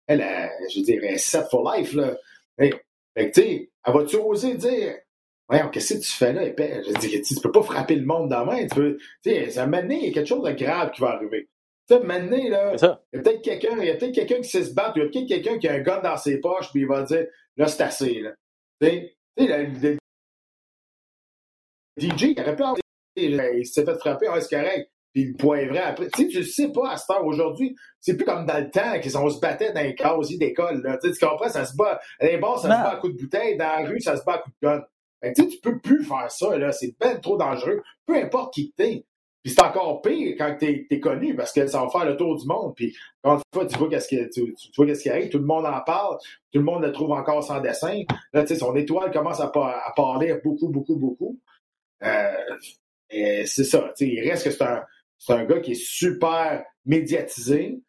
elle, 0.05 0.21
a, 0.21 0.49
je 0.69 0.79
veux 0.79 0.85
dire, 0.85 0.99
elle 1.03 1.17
set 1.17 1.45
for 1.49 1.73
life, 1.73 1.93
là. 1.93 2.17
Fait 2.57 2.71
que, 3.15 3.23
tu 3.23 3.41
sais, 3.41 3.71
elle 3.85 3.93
va-tu 3.93 4.17
oser 4.17 4.55
dire, 4.55 4.95
voyons, 5.47 5.69
qu'est-ce 5.69 5.93
que 5.93 5.99
tu 5.99 6.11
fais 6.11 6.33
là, 6.33 6.43
épais? 6.43 6.81
Je 6.85 6.99
dis, 6.99 7.21
tu 7.21 7.35
peux 7.41 7.53
pas 7.53 7.63
frapper 7.63 7.95
le 7.95 8.05
monde 8.05 8.27
dans 8.27 8.43
la 8.43 8.45
main. 8.45 8.67
Tu 8.67 8.75
peux, 8.75 8.97
tu 9.23 9.29
sais, 9.29 9.49
ça 9.51 9.67
maintenant, 9.67 9.95
il 9.95 10.07
y 10.07 10.09
a 10.09 10.11
quelque 10.11 10.27
chose 10.27 10.43
de 10.43 10.51
grave 10.51 10.91
qui 10.91 10.99
va 10.99 11.11
arriver. 11.11 11.47
Tu 11.87 11.95
sais, 11.95 12.01
maintenant, 12.01 12.49
là, 12.49 12.75
il 12.75 12.81
y 12.81 13.19
a 13.19 13.21
peut-être 13.23 13.41
quelqu'un, 13.41 13.77
il 13.79 13.87
y 13.87 13.89
a 13.89 13.95
peut-être 13.95 14.15
quelqu'un 14.15 14.41
qui 14.41 14.49
sait 14.49 14.65
se 14.65 14.73
battre, 14.73 14.97
il 14.97 15.03
y 15.03 15.05
a 15.05 15.09
peut-être 15.09 15.27
quelqu'un 15.27 15.57
qui 15.57 15.69
a 15.69 15.75
un 15.75 15.79
gun 15.79 16.01
dans 16.01 16.17
ses 16.17 16.41
poches, 16.41 16.71
puis 16.71 16.81
il 16.81 16.87
va 16.87 17.03
dire, 17.03 17.25
là, 17.55 17.67
c'est 17.67 17.83
assez, 17.83 18.19
là. 18.19 18.33
Tu 18.81 18.89
sais, 18.89 19.16
le, 19.45 19.97
DJ, 21.97 22.23
il 22.23 22.41
aurait 22.41 22.55
pu 22.55 22.63
avoir, 22.63 22.77
il 23.15 23.65
s'est 23.65 23.85
fait 23.85 23.97
frapper, 23.97 24.27
ah, 24.29 24.39
c'est 24.41 24.55
correct. 24.55 24.91
Puis 25.13 25.25
le 25.25 25.33
point 25.33 25.65
vrai 25.65 25.79
après. 25.79 26.09
Tu 26.13 26.23
sais, 26.23 26.27
tu 26.27 26.43
sais 26.43 26.71
pas 26.71 26.91
à 26.91 26.97
cette 26.97 27.09
heure 27.09 27.25
aujourd'hui. 27.25 27.75
C'est 27.99 28.15
plus 28.15 28.25
comme 28.25 28.45
dans 28.45 28.59
le 28.59 28.69
temps 28.69 28.99
qu'on 29.01 29.29
se 29.29 29.39
battait 29.39 29.73
dans 29.73 29.81
les 29.81 29.95
casiers 29.95 30.37
d'école. 30.37 30.83
Tu, 31.01 31.07
sais, 31.09 31.17
tu 31.17 31.25
comprends? 31.25 31.49
Ça 31.49 31.65
se 31.65 31.75
bat. 31.75 31.99
À 32.19 32.25
les 32.25 32.37
bars, 32.37 32.59
ça 32.59 32.63
se 32.63 32.67
bat 32.67 32.89
à 32.91 32.95
coups 32.97 33.15
de 33.15 33.21
bouteille. 33.21 33.57
Dans 33.57 33.65
la 33.65 33.89
rue, 33.89 33.99
ça 33.99 34.15
se 34.15 34.23
bat 34.23 34.33
à 34.33 34.37
coups 34.39 34.55
de 34.61 34.67
gun. 34.67 34.81
tu 35.23 35.41
sais, 35.41 35.47
tu 35.47 35.59
peux 35.59 35.79
plus 35.79 36.03
faire 36.03 36.29
ça. 36.29 36.55
là. 36.57 36.71
C'est 36.71 36.93
bien 36.99 37.15
trop 37.15 37.35
dangereux. 37.35 37.81
Peu 38.05 38.15
importe 38.15 38.53
qui 38.53 38.71
t'es. 38.77 39.05
Puis 39.47 39.55
c'est 39.55 39.63
encore 39.63 40.01
pire 40.01 40.35
quand 40.37 40.57
t'es 40.59 40.87
es 40.89 40.99
connu 40.99 41.33
parce 41.33 41.53
que 41.53 41.65
ça 41.67 41.81
va 41.81 41.87
faire 41.87 42.03
le 42.03 42.17
tour 42.17 42.37
du 42.37 42.45
monde. 42.45 42.73
Puis 42.75 42.93
quand 43.23 43.39
tu 43.65 43.77
vois 43.77 43.87
qu'est-ce 43.87 44.09
qui, 44.09 44.29
tu, 44.29 44.53
vois 44.75 44.85
qu'est-ce 44.85 45.03
qui 45.03 45.09
arrive, 45.09 45.29
tout 45.29 45.37
le 45.37 45.45
monde 45.45 45.65
en 45.65 45.79
parle, 45.85 46.17
tout 46.51 46.59
le 46.59 46.65
monde 46.65 46.83
le 46.83 46.91
trouve 46.91 47.11
encore 47.11 47.41
sans 47.41 47.61
dessin. 47.61 48.03
Là, 48.33 48.41
tu 48.41 48.49
sais, 48.49 48.55
son 48.59 48.75
étoile 48.75 49.09
commence 49.09 49.39
à, 49.39 49.45
à 49.45 49.93
parler 49.95 50.37
beaucoup, 50.43 50.67
beaucoup, 50.67 50.97
beaucoup. 50.97 51.39
Euh, 52.03 52.57
c'est 53.09 53.63
ça. 53.63 53.93
Tu 53.95 54.07
il 54.07 54.29
reste 54.29 54.43
que 54.43 54.51
c'est 54.51 54.63
un, 54.63 54.83
un 55.29 55.45
gars 55.45 55.61
qui 55.61 55.71
est 55.71 55.81
super 55.81 56.65
médiatisé. 56.85 57.79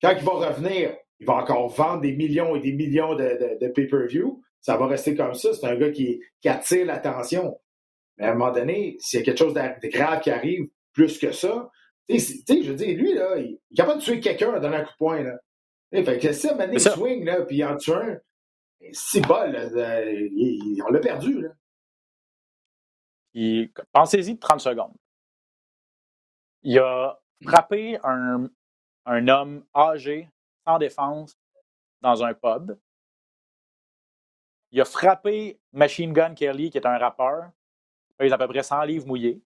Quand 0.00 0.12
il 0.16 0.22
va 0.22 0.30
revenir, 0.30 0.94
il 1.18 1.26
va 1.26 1.38
encore 1.38 1.66
vendre 1.70 2.02
des 2.02 2.12
millions 2.12 2.54
et 2.54 2.60
des 2.60 2.72
millions 2.72 3.16
de, 3.16 3.66
pay-per-view. 3.74 4.40
Ça 4.60 4.76
va 4.76 4.86
rester 4.86 5.16
comme 5.16 5.34
ça. 5.34 5.54
C'est 5.54 5.66
un 5.66 5.74
gars 5.74 5.90
qui 5.90 6.20
attire 6.44 6.86
l'attention. 6.86 7.58
Mais 8.16 8.26
à 8.26 8.30
un 8.30 8.34
moment 8.34 8.52
donné, 8.52 8.96
s'il 9.00 9.18
y 9.18 9.22
a 9.22 9.24
quelque 9.24 9.38
chose 9.38 9.54
de 9.54 9.88
grave 9.88 10.20
qui 10.20 10.30
arrive, 10.30 10.68
plus 10.92 11.18
que 11.18 11.32
ça, 11.32 11.70
tu 12.08 12.18
sais, 12.18 12.62
je 12.62 12.70
veux 12.70 12.76
dire, 12.76 12.96
lui, 12.98 13.14
là, 13.14 13.38
il 13.38 13.58
est 13.70 13.76
capable 13.76 14.00
de 14.00 14.04
tuer 14.04 14.20
quelqu'un 14.20 14.58
donnant 14.58 14.78
un 14.78 14.84
coup 14.84 14.92
de 14.92 14.96
poing, 14.96 15.22
là. 15.22 15.38
fait 15.92 16.18
que 16.18 16.32
si 16.32 16.48
à 16.48 16.66
il 16.66 16.80
swing, 16.80 17.24
là, 17.24 17.42
puis 17.42 17.58
il 17.58 17.64
en 17.64 17.76
tue 17.76 17.92
un, 17.92 18.18
c'est 18.92 19.20
bol, 19.26 19.56
on 19.56 20.92
l'a 20.92 21.00
perdu, 21.00 21.42
là. 21.42 21.50
Pensez-y 23.92 24.34
de 24.34 24.40
30 24.40 24.60
secondes 24.60 24.94
il 26.62 26.78
a 26.78 27.18
frappé 27.42 27.98
un, 28.04 28.48
un 29.06 29.28
homme 29.28 29.64
âgé, 29.74 30.28
sans 30.66 30.78
défense, 30.78 31.36
dans 32.00 32.22
un 32.22 32.34
pub. 32.34 32.78
Il 34.72 34.80
a 34.80 34.84
frappé 34.84 35.58
Machine 35.72 36.12
Gun 36.12 36.34
Kelly, 36.34 36.70
qui 36.70 36.78
est 36.78 36.86
un 36.86 36.98
rappeur. 36.98 37.50
Il 38.20 38.32
a 38.32 38.34
à 38.34 38.38
peu 38.38 38.48
près 38.48 38.62
100 38.62 38.82
livres 38.82 39.06
mouillés. 39.06 39.42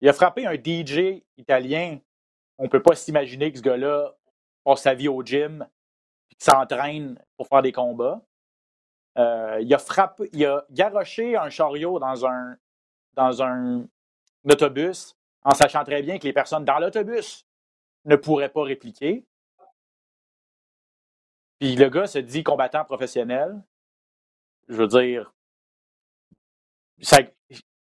Il 0.00 0.08
a 0.08 0.12
frappé 0.12 0.46
un 0.46 0.54
DJ 0.54 1.22
italien. 1.36 1.98
On 2.58 2.64
ne 2.64 2.68
peut 2.68 2.82
pas 2.82 2.94
s'imaginer 2.94 3.50
que 3.52 3.58
ce 3.58 3.62
gars-là 3.62 4.14
passe 4.64 4.82
sa 4.82 4.94
vie 4.94 5.08
au 5.08 5.22
gym 5.22 5.66
et 6.30 6.36
s'entraîne 6.38 7.22
pour 7.36 7.48
faire 7.48 7.62
des 7.62 7.72
combats. 7.72 8.20
Euh, 9.16 9.58
il 9.60 9.72
a 9.74 9.78
frappé, 9.78 10.28
il 10.32 10.44
a 10.46 10.64
garoché 10.70 11.36
un 11.36 11.50
chariot 11.50 11.98
dans 11.98 12.26
un, 12.26 12.56
dans 13.14 13.42
un 13.42 13.84
autobus 14.48 15.16
en 15.42 15.54
sachant 15.54 15.84
très 15.84 16.02
bien 16.02 16.18
que 16.18 16.24
les 16.24 16.32
personnes 16.32 16.64
dans 16.64 16.78
l'autobus 16.78 17.44
ne 18.04 18.16
pourraient 18.16 18.48
pas 18.48 18.62
répliquer. 18.62 19.24
Puis 21.58 21.74
le 21.74 21.88
gars 21.88 22.06
se 22.06 22.18
dit 22.18 22.44
combattant 22.44 22.84
professionnel. 22.84 23.60
Je 24.68 24.74
veux 24.74 24.86
dire, 24.86 25.32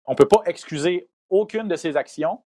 on 0.05 0.11
ne 0.11 0.15
peut 0.15 0.27
pas 0.27 0.43
excuser 0.45 1.09
aucune 1.29 1.67
de 1.67 1.75
ses 1.75 1.97
actions. 1.97 2.41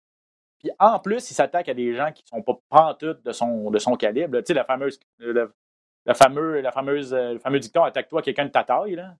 Puis 0.59 0.71
en 0.79 0.99
plus, 0.99 1.29
il 1.29 1.33
s'attaque 1.33 1.69
à 1.69 1.73
des 1.73 1.93
gens 1.93 2.11
qui 2.11 2.23
ne 2.23 2.37
sont 2.37 2.41
pas 2.41 2.59
pantoutes 2.69 3.23
de 3.23 3.31
son, 3.31 3.69
de 3.71 3.79
son 3.79 3.95
calibre. 3.95 4.39
Tu 4.39 4.45
sais, 4.47 4.53
la 4.53 4.63
fameuse, 4.63 4.99
la, 5.19 6.13
fameuse, 6.13 6.63
la 6.63 6.71
fameuse, 6.71 7.13
le 7.13 7.39
fameux 7.39 7.59
dicton 7.59 7.83
attaque-toi 7.83 8.21
quelqu'un 8.21 8.45
de 8.45 8.51
ta 8.51 8.63
taille. 8.63 8.95
Là. 8.95 9.15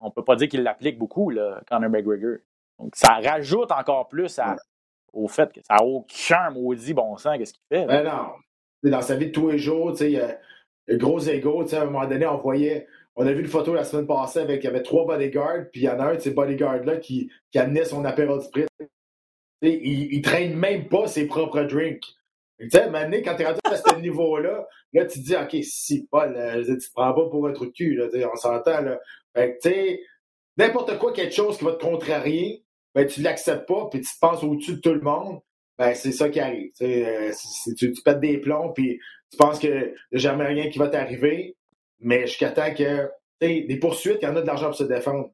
On 0.00 0.06
ne 0.06 0.12
peut 0.12 0.24
pas 0.24 0.36
dire 0.36 0.48
qu'il 0.48 0.62
l'applique 0.62 0.98
beaucoup, 0.98 1.30
là, 1.30 1.60
Conor 1.68 1.90
McGregor. 1.90 2.38
Donc, 2.78 2.94
ça 2.96 3.20
rajoute 3.22 3.70
encore 3.70 4.08
plus 4.08 4.38
à, 4.38 4.56
au 5.12 5.28
fait 5.28 5.52
que 5.52 5.60
ça 5.62 5.76
n'a 5.76 5.84
aucun 5.84 6.50
maudit 6.50 6.92
bon 6.92 7.16
sens, 7.16 7.38
qu'est-ce 7.38 7.54
qu'il 7.54 7.62
fait. 7.68 7.86
Ben 7.86 8.04
non. 8.04 8.32
Dans 8.82 9.00
sa 9.00 9.16
vie 9.16 9.26
de 9.26 9.32
tous 9.32 9.50
les 9.50 9.58
jours, 9.58 9.94
il 10.00 10.10
y 10.10 10.20
a 10.20 10.38
le 10.86 10.96
gros 10.98 11.20
ego. 11.20 11.64
À 11.72 11.80
un 11.80 11.84
moment 11.86 12.06
donné, 12.06 12.26
on 12.26 12.38
voyait. 12.38 12.86
On 13.16 13.26
a 13.26 13.32
vu 13.32 13.40
une 13.40 13.48
photo 13.48 13.72
la 13.72 13.84
semaine 13.84 14.06
passée 14.06 14.40
avec 14.40 14.62
il 14.62 14.66
y 14.66 14.68
avait 14.68 14.82
trois 14.82 15.06
bodyguards, 15.06 15.70
puis 15.72 15.82
il 15.82 15.84
y 15.84 15.88
en 15.88 16.00
a 16.00 16.06
un 16.06 16.14
de 16.16 16.20
ces 16.20 16.32
bodyguards-là 16.32 16.96
qui, 16.96 17.30
qui 17.52 17.58
amenait 17.58 17.84
son 17.84 18.04
apéro 18.04 18.40
sprint. 18.40 18.68
Il, 19.68 20.12
il 20.12 20.22
traîne 20.22 20.56
même 20.56 20.88
pas 20.88 21.06
ses 21.06 21.26
propres 21.26 21.62
drinks. 21.62 22.04
Tu 22.58 22.70
sais, 22.70 22.88
maintenant, 22.88 23.18
quand 23.18 23.36
tu 23.36 23.42
es 23.42 23.46
rendu 23.46 23.60
à 23.64 23.76
ce 23.76 23.96
niveau-là, 24.00 24.66
là, 24.92 25.04
tu 25.06 25.20
te 25.20 25.24
dis, 25.24 25.36
OK, 25.36 25.64
si, 25.64 26.06
Paul, 26.10 26.34
tu 26.64 26.78
te 26.78 26.92
prends 26.94 27.12
pas 27.12 27.28
pour 27.28 27.46
un 27.46 27.52
de 27.52 27.66
cul, 27.72 27.96
là, 27.96 28.06
on 28.32 28.36
s'entend, 28.36 28.80
là. 28.80 29.00
Fait 29.34 29.58
tu 29.60 29.68
sais, 29.68 30.00
n'importe 30.56 30.98
quoi, 30.98 31.12
quelque 31.12 31.34
chose 31.34 31.58
qui 31.58 31.64
va 31.64 31.72
te 31.72 31.84
contrarier, 31.84 32.64
ben, 32.94 33.06
tu 33.06 33.22
l'acceptes 33.22 33.66
pas, 33.66 33.88
puis 33.90 34.00
tu 34.00 34.12
te 34.12 34.20
penses 34.20 34.44
au-dessus 34.44 34.76
de 34.76 34.80
tout 34.80 34.94
le 34.94 35.00
monde, 35.00 35.40
ben, 35.78 35.94
c'est 35.94 36.12
ça 36.12 36.28
qui 36.28 36.38
arrive. 36.38 36.70
Euh, 36.82 37.32
tu, 37.76 37.92
tu 37.92 38.02
pètes 38.04 38.20
des 38.20 38.38
plombs, 38.38 38.72
puis 38.72 39.00
tu 39.30 39.36
penses 39.36 39.58
qu'il 39.58 39.70
n'y 39.72 40.16
a 40.16 40.18
jamais 40.18 40.46
rien 40.46 40.70
qui 40.70 40.78
va 40.78 40.88
t'arriver, 40.88 41.56
mais 41.98 42.26
jusqu'à 42.26 42.50
temps 42.50 42.72
que, 42.72 43.10
des 43.40 43.78
poursuites, 43.80 44.18
il 44.22 44.24
y 44.24 44.28
en 44.28 44.36
a 44.36 44.42
de 44.42 44.46
l'argent 44.46 44.66
pour 44.66 44.76
se 44.76 44.84
défendre. 44.84 45.30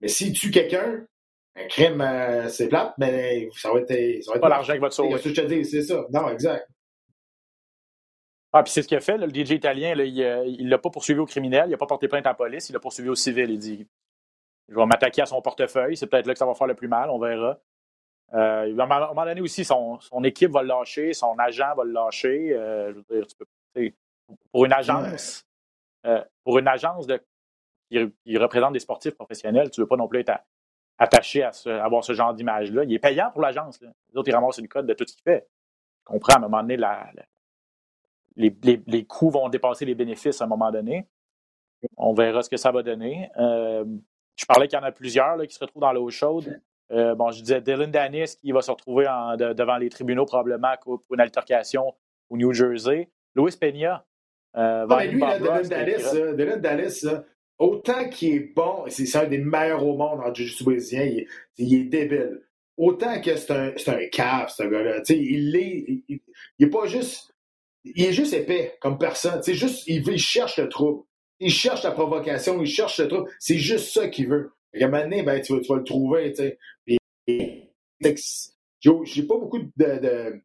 Mais 0.00 0.08
si 0.08 0.32
tu 0.32 0.50
quelqu'un, 0.50 0.92
un 0.92 1.06
crime, 1.68 2.00
euh, 2.00 2.48
c'est 2.48 2.68
plate, 2.68 2.94
mais 2.98 3.48
ça 3.54 3.72
va 3.72 3.80
être. 3.80 4.22
Ça 4.22 4.30
va 4.30 4.36
être 4.36 4.40
pas 4.40 4.48
l'argent 4.48 4.74
qui 4.74 4.78
va 4.78 4.88
te 4.88 4.94
sauver. 4.94 5.16
C'est 5.18 5.18
ce 5.18 5.28
que 5.28 5.34
je 5.34 5.40
te 5.40 5.46
dis, 5.46 5.64
c'est 5.64 5.82
ça. 5.82 6.04
Non, 6.10 6.28
exact. 6.28 6.68
Ah, 8.52 8.62
puis 8.62 8.72
c'est 8.72 8.82
ce 8.82 8.88
qu'il 8.88 8.96
a 8.96 9.00
fait, 9.00 9.18
le 9.18 9.28
DJ 9.28 9.50
italien. 9.52 9.94
Là, 9.94 10.04
il 10.04 10.64
ne 10.64 10.70
l'a 10.70 10.78
pas 10.78 10.90
poursuivi 10.90 11.20
au 11.20 11.26
criminel, 11.26 11.64
il 11.68 11.72
n'a 11.72 11.76
pas 11.76 11.86
porté 11.86 12.08
plainte 12.08 12.26
à 12.26 12.30
la 12.30 12.34
police, 12.34 12.68
il 12.70 12.72
l'a 12.72 12.80
poursuivi 12.80 13.08
au 13.08 13.14
civil. 13.14 13.50
Il 13.50 13.58
dit 13.58 13.86
Je 14.68 14.74
vais 14.74 14.86
m'attaquer 14.86 15.22
à 15.22 15.26
son 15.26 15.42
portefeuille, 15.42 15.96
c'est 15.96 16.06
peut-être 16.06 16.26
là 16.26 16.32
que 16.32 16.38
ça 16.38 16.46
va 16.46 16.54
faire 16.54 16.66
le 16.66 16.74
plus 16.74 16.88
mal, 16.88 17.10
on 17.10 17.18
verra. 17.18 17.58
Euh, 18.34 18.76
à 18.78 18.82
un 18.82 18.86
moment 18.86 19.24
donné 19.24 19.40
aussi, 19.40 19.64
son, 19.64 20.00
son, 20.00 20.24
équipe 20.24 20.50
va 20.50 20.62
le 20.62 20.68
lâcher, 20.68 21.12
son 21.12 21.38
agent 21.38 21.74
va 21.76 21.84
le 21.84 21.92
lâcher. 21.92 22.52
Euh, 22.54 22.92
je 22.92 22.96
veux 22.96 23.20
dire, 23.20 23.26
tu 23.26 23.36
peux, 23.36 23.92
pour 24.50 24.64
une 24.64 24.72
agence, 24.72 25.46
euh, 26.06 26.24
pour 26.42 26.58
une 26.58 26.66
agence 26.66 27.06
de, 27.06 27.22
qui, 27.90 28.36
représente 28.36 28.72
des 28.72 28.80
sportifs 28.80 29.14
professionnels, 29.14 29.70
tu 29.70 29.80
ne 29.80 29.84
veux 29.84 29.88
pas 29.88 29.96
non 29.96 30.08
plus 30.08 30.20
être 30.20 30.32
attaché 30.98 31.42
à, 31.42 31.50
avoir 31.84 32.04
ce 32.04 32.12
genre 32.12 32.34
d'image-là. 32.34 32.84
Il 32.84 32.92
est 32.92 32.98
payant 32.98 33.30
pour 33.30 33.42
l'agence. 33.42 33.80
Les 33.80 34.18
autres, 34.18 34.28
ils 34.28 34.34
ramassent 34.34 34.58
une 34.58 34.68
cote 34.68 34.86
de 34.86 34.94
tout 34.94 35.04
ce 35.06 35.14
qu'il 35.14 35.22
fait. 35.22 35.48
Je 36.00 36.04
comprends, 36.04 36.34
à 36.34 36.36
un 36.38 36.40
moment 36.40 36.62
donné, 36.62 36.76
la, 36.76 37.10
les, 38.36 38.54
les, 38.86 39.04
coûts 39.04 39.30
vont 39.30 39.48
dépasser 39.48 39.84
les 39.84 39.94
bénéfices 39.94 40.40
à 40.40 40.44
un 40.44 40.48
moment 40.48 40.70
donné. 40.70 41.06
On 41.96 42.14
verra 42.14 42.42
ce 42.42 42.50
que 42.50 42.56
ça 42.56 42.70
va 42.70 42.82
donner. 42.82 43.30
Euh, 43.38 43.84
je 44.36 44.44
parlais 44.46 44.68
qu'il 44.68 44.78
y 44.78 44.82
en 44.82 44.84
a 44.84 44.92
plusieurs 44.92 45.36
là, 45.36 45.46
qui 45.46 45.54
se 45.54 45.60
retrouvent 45.60 45.82
dans 45.82 45.92
l'eau 45.92 46.10
chaude. 46.10 46.60
Euh, 46.92 47.14
bon, 47.14 47.30
je 47.30 47.40
disais 47.40 47.60
Dylan 47.60 47.90
Dennis 47.90 48.36
qui 48.40 48.52
va 48.52 48.62
se 48.62 48.70
retrouver 48.70 49.08
en, 49.08 49.36
devant 49.36 49.76
les 49.76 49.88
tribunaux 49.88 50.24
probablement 50.24 50.74
pour 50.82 51.02
une 51.12 51.20
altercation 51.20 51.94
au 52.30 52.36
New 52.36 52.52
Jersey. 52.52 53.10
Louis 53.34 53.52
Peña. 53.58 54.04
Euh, 54.56 54.86
ah, 54.88 55.04
lui, 55.04 55.20
Dylan 55.20 55.62
Dennis, 55.62 56.36
Dylan 56.36 56.60
Dennis 56.60 57.04
autant 57.58 58.08
qu'il 58.08 58.34
est 58.34 58.54
bon, 58.54 58.84
c'est 58.88 59.16
un 59.16 59.26
des 59.26 59.38
meilleurs 59.38 59.84
au 59.84 59.96
monde 59.96 60.20
en 60.20 60.32
jiu-jitsu 60.32 60.64
brésilien, 60.64 61.04
il, 61.04 61.26
il, 61.58 61.80
est 61.80 61.84
débile. 61.84 62.42
Autant 62.76 63.20
que 63.20 63.36
c'est 63.36 63.50
un, 63.50 63.72
un 63.86 64.06
cave, 64.12 64.50
ce 64.50 64.62
gars-là. 64.62 65.02
Il 65.08 65.56
est, 65.56 65.84
il, 65.88 66.20
il, 66.58 66.66
est 66.66 66.70
pas 66.70 66.86
juste 66.86 67.34
il 67.94 68.04
est 68.04 68.12
juste 68.12 68.32
épais 68.32 68.76
comme 68.80 68.98
personne. 68.98 69.40
C'est 69.42 69.54
juste, 69.54 69.86
il, 69.86 70.06
il, 70.06 70.18
cherche 70.18 70.58
le 70.58 70.68
trouble. 70.68 71.04
Il 71.38 71.50
cherche 71.50 71.84
la 71.84 71.92
provocation, 71.92 72.60
il 72.60 72.66
cherche 72.66 72.98
le 72.98 73.08
trouble. 73.08 73.30
C'est 73.38 73.58
juste 73.58 73.92
ça 73.92 74.08
qu'il 74.08 74.28
veut. 74.28 74.52
Et 74.72 74.82
à 74.82 74.86
un 74.86 74.90
moment 74.90 75.04
donné, 75.04 75.22
ben, 75.22 75.40
tu, 75.40 75.54
vas, 75.54 75.60
tu 75.60 75.68
vas 75.68 75.76
le 75.76 75.84
trouver. 75.84 76.34
J'ai 77.26 77.70
pas 79.22 79.38
beaucoup 79.38 79.58
de, 79.58 79.70
de 79.76 80.42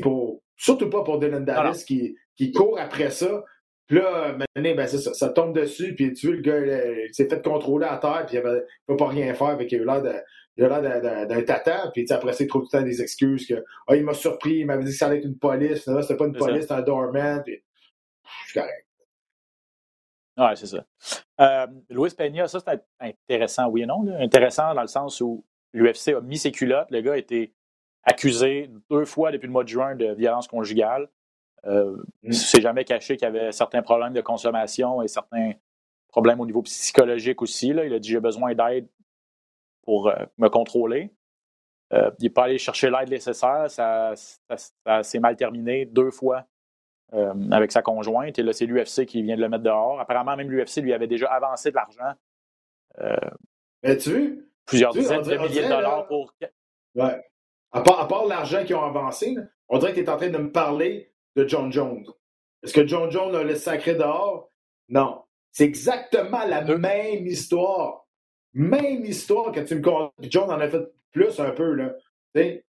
pour, 0.00 0.40
surtout 0.56 0.88
pas 0.88 1.02
pour 1.02 1.18
Dylan 1.18 1.44
Dallas 1.44 1.84
qui, 1.86 2.16
qui 2.36 2.52
court 2.52 2.78
après 2.78 3.10
ça. 3.10 3.44
Puis 3.86 3.98
là, 3.98 4.32
maintenant, 4.32 4.74
ben, 4.76 4.86
ça, 4.86 5.12
ça, 5.12 5.28
tombe 5.28 5.54
dessus, 5.54 5.94
puis 5.94 6.12
tu 6.14 6.28
veux, 6.28 6.36
le 6.36 6.40
gars, 6.40 6.58
il 6.58 7.14
s'est 7.14 7.28
fait 7.28 7.42
contrôler 7.42 7.86
à 7.86 7.98
terre, 7.98 8.24
puis 8.26 8.38
il 8.38 8.42
ne 8.42 8.60
peut 8.86 8.96
pas 8.96 9.08
rien 9.08 9.34
faire, 9.34 9.48
avec 9.48 9.70
il 9.72 9.88
a 9.88 10.00
l'air 10.00 11.26
d'un 11.26 11.42
tata, 11.42 11.90
puis 11.92 12.06
après 12.10 12.32
ça, 12.32 12.44
il 12.44 12.46
trouve 12.46 12.62
tout 12.62 12.68
le 12.72 12.78
temps 12.78 12.84
des 12.84 13.02
excuses 13.02 13.46
que 13.46 13.62
ah, 13.86 13.96
il 13.96 14.04
m'a 14.04 14.14
surpris, 14.14 14.58
il 14.60 14.66
m'avait 14.66 14.84
dit 14.84 14.90
que 14.90 14.96
ça 14.96 15.06
allait 15.06 15.18
être 15.18 15.26
une 15.26 15.38
police, 15.38 15.86
non, 15.86 16.00
c'était 16.00 16.16
pas 16.16 16.26
une 16.26 16.36
police, 16.36 16.62
c'était 16.62 16.74
un 16.74 16.82
doorman, 16.82 17.42
puis 17.44 17.62
je 18.24 18.50
suis 18.50 18.60
correct. 18.60 18.86
Ouais, 20.36 20.56
c'est 20.56 20.66
ça. 20.66 20.84
Euh, 21.40 21.66
Louis 21.90 22.10
Peña, 22.16 22.48
ça 22.48 22.60
c'est 22.60 22.80
intéressant, 23.00 23.68
oui 23.68 23.82
et 23.82 23.86
non. 23.86 24.04
Intéressant 24.18 24.74
dans 24.74 24.82
le 24.82 24.88
sens 24.88 25.20
où 25.20 25.44
l'UFC 25.72 26.08
a 26.08 26.20
mis 26.20 26.38
ses 26.38 26.50
culottes. 26.50 26.90
Le 26.90 27.02
gars 27.02 27.12
a 27.12 27.18
été 27.18 27.52
accusé 28.02 28.70
deux 28.90 29.04
fois 29.04 29.30
depuis 29.30 29.46
le 29.46 29.52
mois 29.52 29.64
de 29.64 29.68
juin 29.68 29.94
de 29.94 30.12
violence 30.14 30.48
conjugale. 30.48 31.08
Euh, 31.66 31.96
mm. 32.22 32.32
s'est 32.32 32.60
jamais 32.60 32.84
caché 32.84 33.16
qu'il 33.16 33.26
y 33.26 33.28
avait 33.28 33.52
certains 33.52 33.82
problèmes 33.82 34.12
de 34.12 34.20
consommation 34.20 35.02
et 35.02 35.08
certains 35.08 35.52
problèmes 36.08 36.40
au 36.40 36.46
niveau 36.46 36.62
psychologique 36.62 37.42
aussi. 37.42 37.72
Là. 37.72 37.84
Il 37.84 37.92
a 37.92 37.98
dit 37.98 38.10
j'ai 38.10 38.20
besoin 38.20 38.54
d'aide 38.54 38.88
pour 39.82 40.08
euh, 40.08 40.14
me 40.38 40.48
contrôler. 40.48 41.10
Euh, 41.92 42.10
il 42.18 42.24
n'est 42.24 42.30
pas 42.30 42.44
allé 42.44 42.58
chercher 42.58 42.90
l'aide 42.90 43.10
nécessaire. 43.10 43.70
Ça, 43.70 44.14
s'est 45.02 45.18
mal 45.18 45.36
terminé 45.36 45.86
deux 45.86 46.10
fois 46.10 46.44
euh, 47.12 47.34
avec 47.50 47.72
sa 47.72 47.82
conjointe. 47.82 48.38
Et 48.38 48.42
là, 48.42 48.52
c'est 48.52 48.66
l'UFC 48.66 49.06
qui 49.06 49.22
vient 49.22 49.36
de 49.36 49.40
le 49.42 49.48
mettre 49.48 49.64
dehors. 49.64 50.00
Apparemment, 50.00 50.36
même 50.36 50.50
l'UFC 50.50 50.78
lui 50.78 50.92
avait 50.92 51.06
déjà 51.06 51.26
avancé 51.32 51.70
de 51.70 51.76
l'argent. 51.76 52.14
Mais 53.82 53.96
tu 53.98 54.48
Plusieurs 54.66 54.92
dizaines 54.92 55.22
de 55.22 55.36
milliers 55.36 55.64
de 55.64 55.68
dollars 55.68 56.06
pour. 56.06 56.34
Ouais. 56.94 57.22
À 57.72 57.82
part, 57.82 58.00
à 58.00 58.08
part 58.08 58.24
l'argent 58.24 58.64
qu'ils 58.64 58.76
ont 58.76 58.84
avancé, 58.84 59.36
on 59.68 59.78
dirait 59.78 59.92
que 59.92 60.00
tu 60.00 60.06
es 60.06 60.08
en 60.08 60.16
train 60.16 60.30
de 60.30 60.38
me 60.38 60.50
parler 60.50 61.12
de 61.36 61.46
John 61.46 61.72
Jones. 61.72 62.04
Est-ce 62.62 62.72
que 62.72 62.86
John 62.86 63.10
Jones 63.10 63.34
a 63.34 63.42
le 63.42 63.54
sacré 63.54 63.94
dehors? 63.94 64.50
Non. 64.88 65.22
C'est 65.52 65.64
exactement 65.64 66.44
la 66.46 66.62
même 66.62 67.26
histoire. 67.26 68.06
Même 68.54 69.04
histoire 69.04 69.52
que 69.52 69.60
tu 69.60 69.76
me 69.76 69.82
comptes. 69.82 70.12
John 70.22 70.50
en 70.50 70.60
a 70.60 70.68
fait 70.68 70.82
plus 71.12 71.38
un 71.40 71.50
peu, 71.50 71.72
là. 71.74 71.94
Mais 72.34 72.64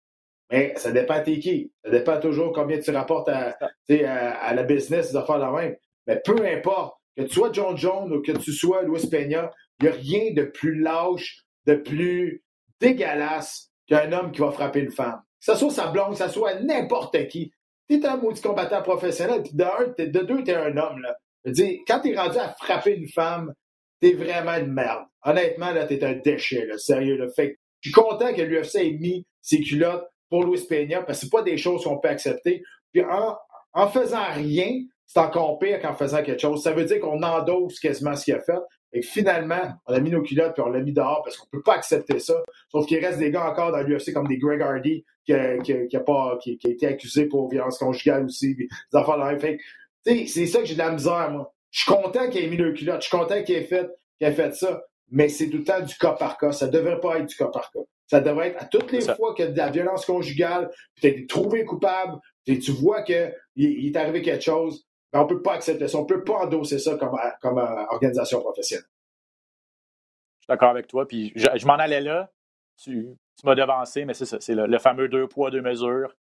ça 0.75 0.91
dépend 0.91 1.19
de 1.19 1.35
qui. 1.35 1.71
Ça 1.83 1.91
dépend 1.91 2.19
toujours 2.19 2.53
combien 2.53 2.79
tu 2.79 2.91
rapportes 2.91 3.29
à, 3.29 3.57
à, 3.89 4.53
la 4.53 4.63
business 4.63 5.11
de 5.11 5.21
faire 5.21 5.37
la 5.37 5.51
même. 5.51 5.75
Mais 6.07 6.21
peu 6.23 6.45
importe, 6.45 6.97
que 7.17 7.23
tu 7.23 7.33
sois 7.33 7.51
John 7.51 7.77
Jones 7.77 8.11
ou 8.11 8.21
que 8.21 8.33
tu 8.33 8.51
sois 8.51 8.83
Louis 8.83 9.07
Peña, 9.09 9.51
il 9.79 9.85
n'y 9.85 9.89
a 9.89 9.95
rien 9.95 10.33
de 10.33 10.43
plus 10.43 10.79
lâche, 10.79 11.45
de 11.65 11.75
plus 11.75 12.43
dégueulasse 12.79 13.71
qu'un 13.87 14.11
homme 14.11 14.31
qui 14.31 14.41
va 14.41 14.51
frapper 14.51 14.81
une 14.81 14.91
femme. 14.91 15.21
Que 15.39 15.53
ce 15.53 15.55
soit 15.55 15.71
sa 15.71 15.87
blonde, 15.87 16.11
que 16.11 16.23
ce 16.23 16.29
soit 16.29 16.59
n'importe 16.59 17.27
qui 17.27 17.53
t'es 17.87 18.05
un 18.05 18.17
maudit 18.17 18.41
combattant 18.41 18.81
professionnel, 18.81 19.43
puis 19.43 19.53
de 19.53 20.05
de 20.05 20.19
deux, 20.25 20.43
t'es 20.43 20.55
un 20.55 20.75
homme, 20.77 21.01
là. 21.01 21.15
Je 21.43 21.49
veux 21.49 21.53
dire, 21.53 21.79
quand 21.87 21.99
t'es 21.99 22.15
rendu 22.15 22.37
à 22.37 22.55
frapper 22.59 22.95
une 22.95 23.07
femme, 23.07 23.53
t'es 24.01 24.13
vraiment 24.13 24.55
une 24.57 24.73
merde. 24.73 25.05
Honnêtement, 25.23 25.71
là, 25.71 25.85
t'es 25.85 26.03
un 26.03 26.13
déchet, 26.13 26.65
là, 26.65 26.77
sérieux. 26.77 27.17
Fait 27.35 27.57
je 27.81 27.89
suis 27.89 27.93
content 27.93 28.33
que 28.33 28.41
l'UFC 28.41 28.75
ait 28.77 28.97
mis 28.99 29.27
ses 29.43 29.61
culottes 29.61 30.07
pour 30.29 30.43
Louis 30.43 30.65
Peña, 30.67 31.03
parce 31.03 31.19
que 31.19 31.25
c'est 31.25 31.31
pas 31.31 31.43
des 31.43 31.57
choses 31.57 31.83
qu'on 31.83 31.99
peut 31.99 32.09
accepter. 32.09 32.63
Puis 32.91 33.03
en, 33.03 33.87
faisant 33.89 34.25
rien, 34.33 34.71
c'est 35.05 35.19
encore 35.19 35.59
pire 35.59 35.79
qu'en 35.79 35.93
faisant 35.93 36.23
quelque 36.23 36.41
chose. 36.41 36.63
Ça 36.63 36.71
veut 36.71 36.85
dire 36.85 36.99
qu'on 36.99 37.21
endosse 37.21 37.79
quasiment 37.79 38.15
ce 38.15 38.25
qu'il 38.25 38.33
a 38.33 38.39
fait. 38.39 38.57
Et 38.91 39.03
finalement, 39.03 39.73
on 39.85 39.93
a 39.93 39.99
mis 39.99 40.09
nos 40.09 40.23
culottes 40.23 40.53
puis 40.53 40.63
on 40.65 40.69
l'a 40.69 40.79
mis 40.79 40.93
dehors 40.93 41.21
parce 41.23 41.37
qu'on 41.37 41.47
peut 41.47 41.61
pas 41.61 41.75
accepter 41.75 42.17
ça. 42.17 42.41
Sauf 42.71 42.87
qu'il 42.87 43.05
reste 43.05 43.19
des 43.19 43.29
gars 43.29 43.45
encore 43.47 43.71
dans 43.71 43.81
l'UFC 43.81 44.13
comme 44.13 44.27
des 44.27 44.37
Greg 44.37 44.61
Hardy 44.61 45.05
qui 45.25 45.33
a, 45.33 45.57
qui, 45.59 45.95
a, 45.95 45.99
pas, 45.99 46.37
qui, 46.41 46.59
a 46.63 46.69
été 46.69 46.87
accusé 46.87 47.25
pour 47.25 47.49
violence 47.49 47.77
conjugale 47.77 48.25
aussi, 48.25 48.55
des 48.55 48.67
affaires 48.93 49.33
de 49.33 49.39
fait. 49.39 49.57
C'est 50.05 50.45
ça 50.45 50.59
que 50.59 50.65
j'ai 50.65 50.75
de 50.75 50.79
la 50.79 50.91
misère, 50.91 51.31
moi. 51.31 51.53
Je 51.71 51.81
suis 51.81 51.91
content 51.91 52.29
qu'il 52.29 52.43
ait 52.43 52.47
mis 52.47 52.57
le 52.57 52.71
culotte. 52.71 53.01
Je 53.01 53.07
suis 53.07 53.17
content 53.17 53.43
qu'il 53.43 53.55
ait 53.55 53.63
fait, 53.63 53.89
qu'il 54.17 54.27
ait 54.27 54.33
fait 54.33 54.53
ça. 54.55 54.83
Mais 55.09 55.27
c'est 55.27 55.49
tout 55.49 55.57
le 55.57 55.63
temps 55.63 55.81
du 55.81 55.95
cas 55.95 56.13
par 56.13 56.37
cas. 56.37 56.51
Ça 56.51 56.67
devrait 56.67 56.99
pas 56.99 57.17
être 57.17 57.25
du 57.25 57.35
cas 57.35 57.47
par 57.47 57.71
cas. 57.71 57.81
Ça 58.07 58.21
devrait 58.21 58.49
être 58.49 58.61
à 58.61 58.65
toutes 58.65 58.91
les 58.91 59.01
fois 59.01 59.33
a 59.37 59.47
de 59.47 59.57
la 59.57 59.69
violence 59.71 60.05
conjugale, 60.05 60.69
puis 60.95 61.01
tu 61.01 61.07
été 61.07 61.25
trouvé 61.25 61.65
coupable, 61.65 62.19
puis 62.45 62.59
tu 62.59 62.71
vois 62.71 63.01
qu'il 63.01 63.33
il 63.55 63.87
est 63.87 63.97
arrivé 63.97 64.21
quelque 64.21 64.43
chose, 64.43 64.85
on 65.15 65.23
ne 65.23 65.29
peut 65.29 65.41
pas 65.41 65.53
accepter 65.53 65.87
ça. 65.87 65.97
On 65.97 66.01
ne 66.01 66.07
peut 66.07 66.23
pas 66.23 66.45
endosser 66.45 66.79
ça 66.79 66.95
comme, 66.95 67.17
comme 67.41 67.57
euh, 67.57 67.85
organisation 67.89 68.41
professionnelle. 68.41 68.85
Je 70.39 70.43
suis 70.43 70.47
d'accord 70.49 70.69
avec 70.69 70.87
toi. 70.87 71.07
Puis 71.07 71.31
je, 71.35 71.65
m'en 71.65 71.75
allais 71.75 72.01
là. 72.01 72.31
Tu, 72.77 73.15
m'as 73.43 73.55
devancé, 73.55 74.05
mais 74.05 74.13
c'est 74.13 74.25
ça. 74.25 74.37
C'est 74.39 74.55
le, 74.55 74.79
fameux 74.79 75.07
deux 75.07 75.27
poids, 75.27 75.51
deux 75.51 75.61
mesures. 75.61 76.15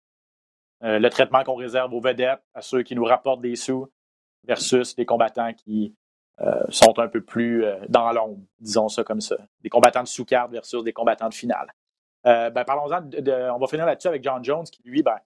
Euh, 0.83 0.99
le 0.99 1.11
traitement 1.11 1.43
qu'on 1.45 1.55
réserve 1.55 1.93
aux 1.95 2.01
vedettes, 2.01 2.43
à 2.55 2.61
ceux 2.61 2.83
qui 2.83 2.95
nous 2.95 3.05
rapportent 3.05 3.41
des 3.41 3.57
sous, 3.57 3.91
versus 4.45 4.97
les 4.99 5.07
combattants 5.07 5.53
qui 5.55 5.95
euh, 6.41 6.65
sont 6.69 6.99
un 6.99 7.09
peu 7.09 7.23
plus 7.23 7.65
dans 7.89 8.13
l'ombre, 8.13 8.43
disons 8.59 8.89
ça 8.89 9.05
comme 9.05 9.21
ça. 9.21 9.37
Des 9.61 9.71
combattants 9.71 10.03
de 10.03 10.09
sous-carte 10.09 10.51
versus 10.51 10.83
des 10.85 10.93
combattants 10.93 11.29
de 11.29 11.35
finale. 11.35 11.73
ben, 12.25 12.65
Parlons-en, 12.65 13.09
on 13.55 13.59
va 13.59 13.67
finir 13.67 13.87
là-dessus 13.87 14.09
avec 14.09 14.23
John 14.23 14.45
Jones, 14.45 14.65
qui 14.65 14.83
lui, 14.85 15.03
ben, 15.03 15.19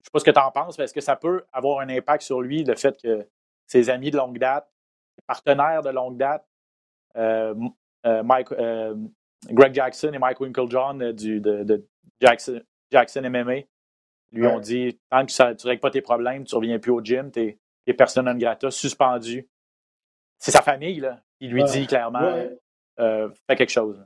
je 0.00 0.04
ne 0.04 0.06
sais 0.06 0.10
pas 0.12 0.18
ce 0.20 0.24
que 0.24 0.30
tu 0.30 0.38
en 0.38 0.50
penses, 0.50 0.78
mais 0.78 0.84
est-ce 0.84 0.94
que 0.94 1.00
ça 1.02 1.16
peut 1.16 1.44
avoir 1.52 1.80
un 1.80 1.88
impact 1.90 2.22
sur 2.22 2.40
lui, 2.40 2.64
le 2.64 2.74
fait 2.74 3.00
que 3.00 3.28
ses 3.66 3.90
amis 3.90 4.10
de 4.10 4.16
longue 4.16 4.38
date, 4.38 4.66
ses 5.14 5.22
partenaires 5.26 5.82
de 5.82 5.90
longue 5.90 6.16
date, 6.16 6.46
euh, 7.16 7.54
euh, 8.06 8.22
Mike, 8.22 8.50
euh, 8.52 8.96
Greg 9.48 9.74
Jackson 9.74 10.12
et 10.12 10.18
Mike 10.18 10.40
Winklejohn 10.40 11.12
du, 11.12 11.40
de, 11.40 11.64
de 11.64 11.86
Jackson, 12.20 12.60
Jackson 12.90 13.22
MMA 13.22 13.62
lui 14.32 14.46
ont 14.46 14.60
dit 14.60 14.98
tant 15.10 15.26
que 15.26 15.32
ça, 15.32 15.54
tu 15.54 15.66
ne 15.66 15.70
règles 15.70 15.80
pas 15.80 15.90
tes 15.90 16.02
problèmes, 16.02 16.44
tu 16.44 16.54
ne 16.54 16.60
reviens 16.60 16.78
plus 16.78 16.92
au 16.92 17.02
gym, 17.02 17.30
tu 17.30 17.58
es, 17.86 17.94
personne 17.94 18.26
non 18.26 18.36
grata, 18.36 18.70
suspendu. 18.70 19.48
C'est 20.38 20.52
sa 20.52 20.62
famille, 20.62 21.00
là. 21.00 21.20
Il 21.40 21.50
lui 21.50 21.64
dit 21.64 21.86
clairement 21.86 22.36
euh, 23.00 23.30
fais 23.48 23.56
quelque 23.56 23.72
chose. 23.72 24.04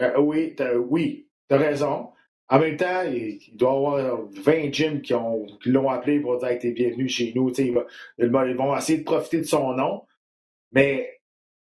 Euh, 0.00 0.18
oui, 0.18 0.56
oui, 0.88 1.28
tu 1.48 1.54
as 1.54 1.58
raison. 1.58 2.10
En 2.48 2.58
même 2.58 2.76
temps, 2.76 3.02
il, 3.02 3.38
doit 3.56 3.72
y 3.72 4.04
avoir 4.04 4.28
20 4.30 4.72
gyms 4.72 5.02
qui, 5.02 5.14
ont, 5.14 5.46
l'ont 5.64 5.88
appelé 5.88 6.20
pour 6.20 6.38
dire 6.38 6.50
que 6.50 6.60
tu 6.60 6.68
es 6.68 6.72
bienvenu 6.72 7.08
chez 7.08 7.32
nous. 7.34 7.50
ils 7.50 7.72
vont 8.30 8.76
essayer 8.76 8.98
de 8.98 9.04
profiter 9.04 9.38
de 9.38 9.44
son 9.44 9.72
nom. 9.74 10.04
Mais 10.72 11.20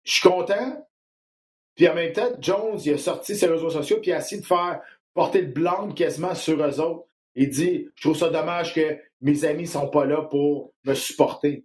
je 0.04 0.12
suis 0.12 0.28
content. 0.28 0.87
Puis 1.78 1.88
en 1.88 1.94
même 1.94 2.12
temps, 2.12 2.28
Jones, 2.40 2.80
il 2.84 2.94
a 2.94 2.98
sorti 2.98 3.36
ses 3.36 3.46
réseaux 3.46 3.70
sociaux 3.70 3.98
puis 4.02 4.10
il 4.10 4.14
a 4.14 4.18
essayé 4.18 4.40
de 4.42 4.46
faire 4.46 4.80
porter 5.14 5.42
le 5.42 5.46
blanc 5.46 5.92
quasiment 5.92 6.34
sur 6.34 6.60
eux 6.60 6.80
autres. 6.80 7.06
Il 7.36 7.50
dit 7.50 7.88
Je 7.94 8.02
trouve 8.02 8.16
ça 8.16 8.30
dommage 8.30 8.74
que 8.74 8.98
mes 9.20 9.44
amis 9.44 9.62
ne 9.62 9.68
sont 9.68 9.88
pas 9.88 10.04
là 10.04 10.22
pour 10.22 10.74
me 10.84 10.94
supporter. 10.94 11.64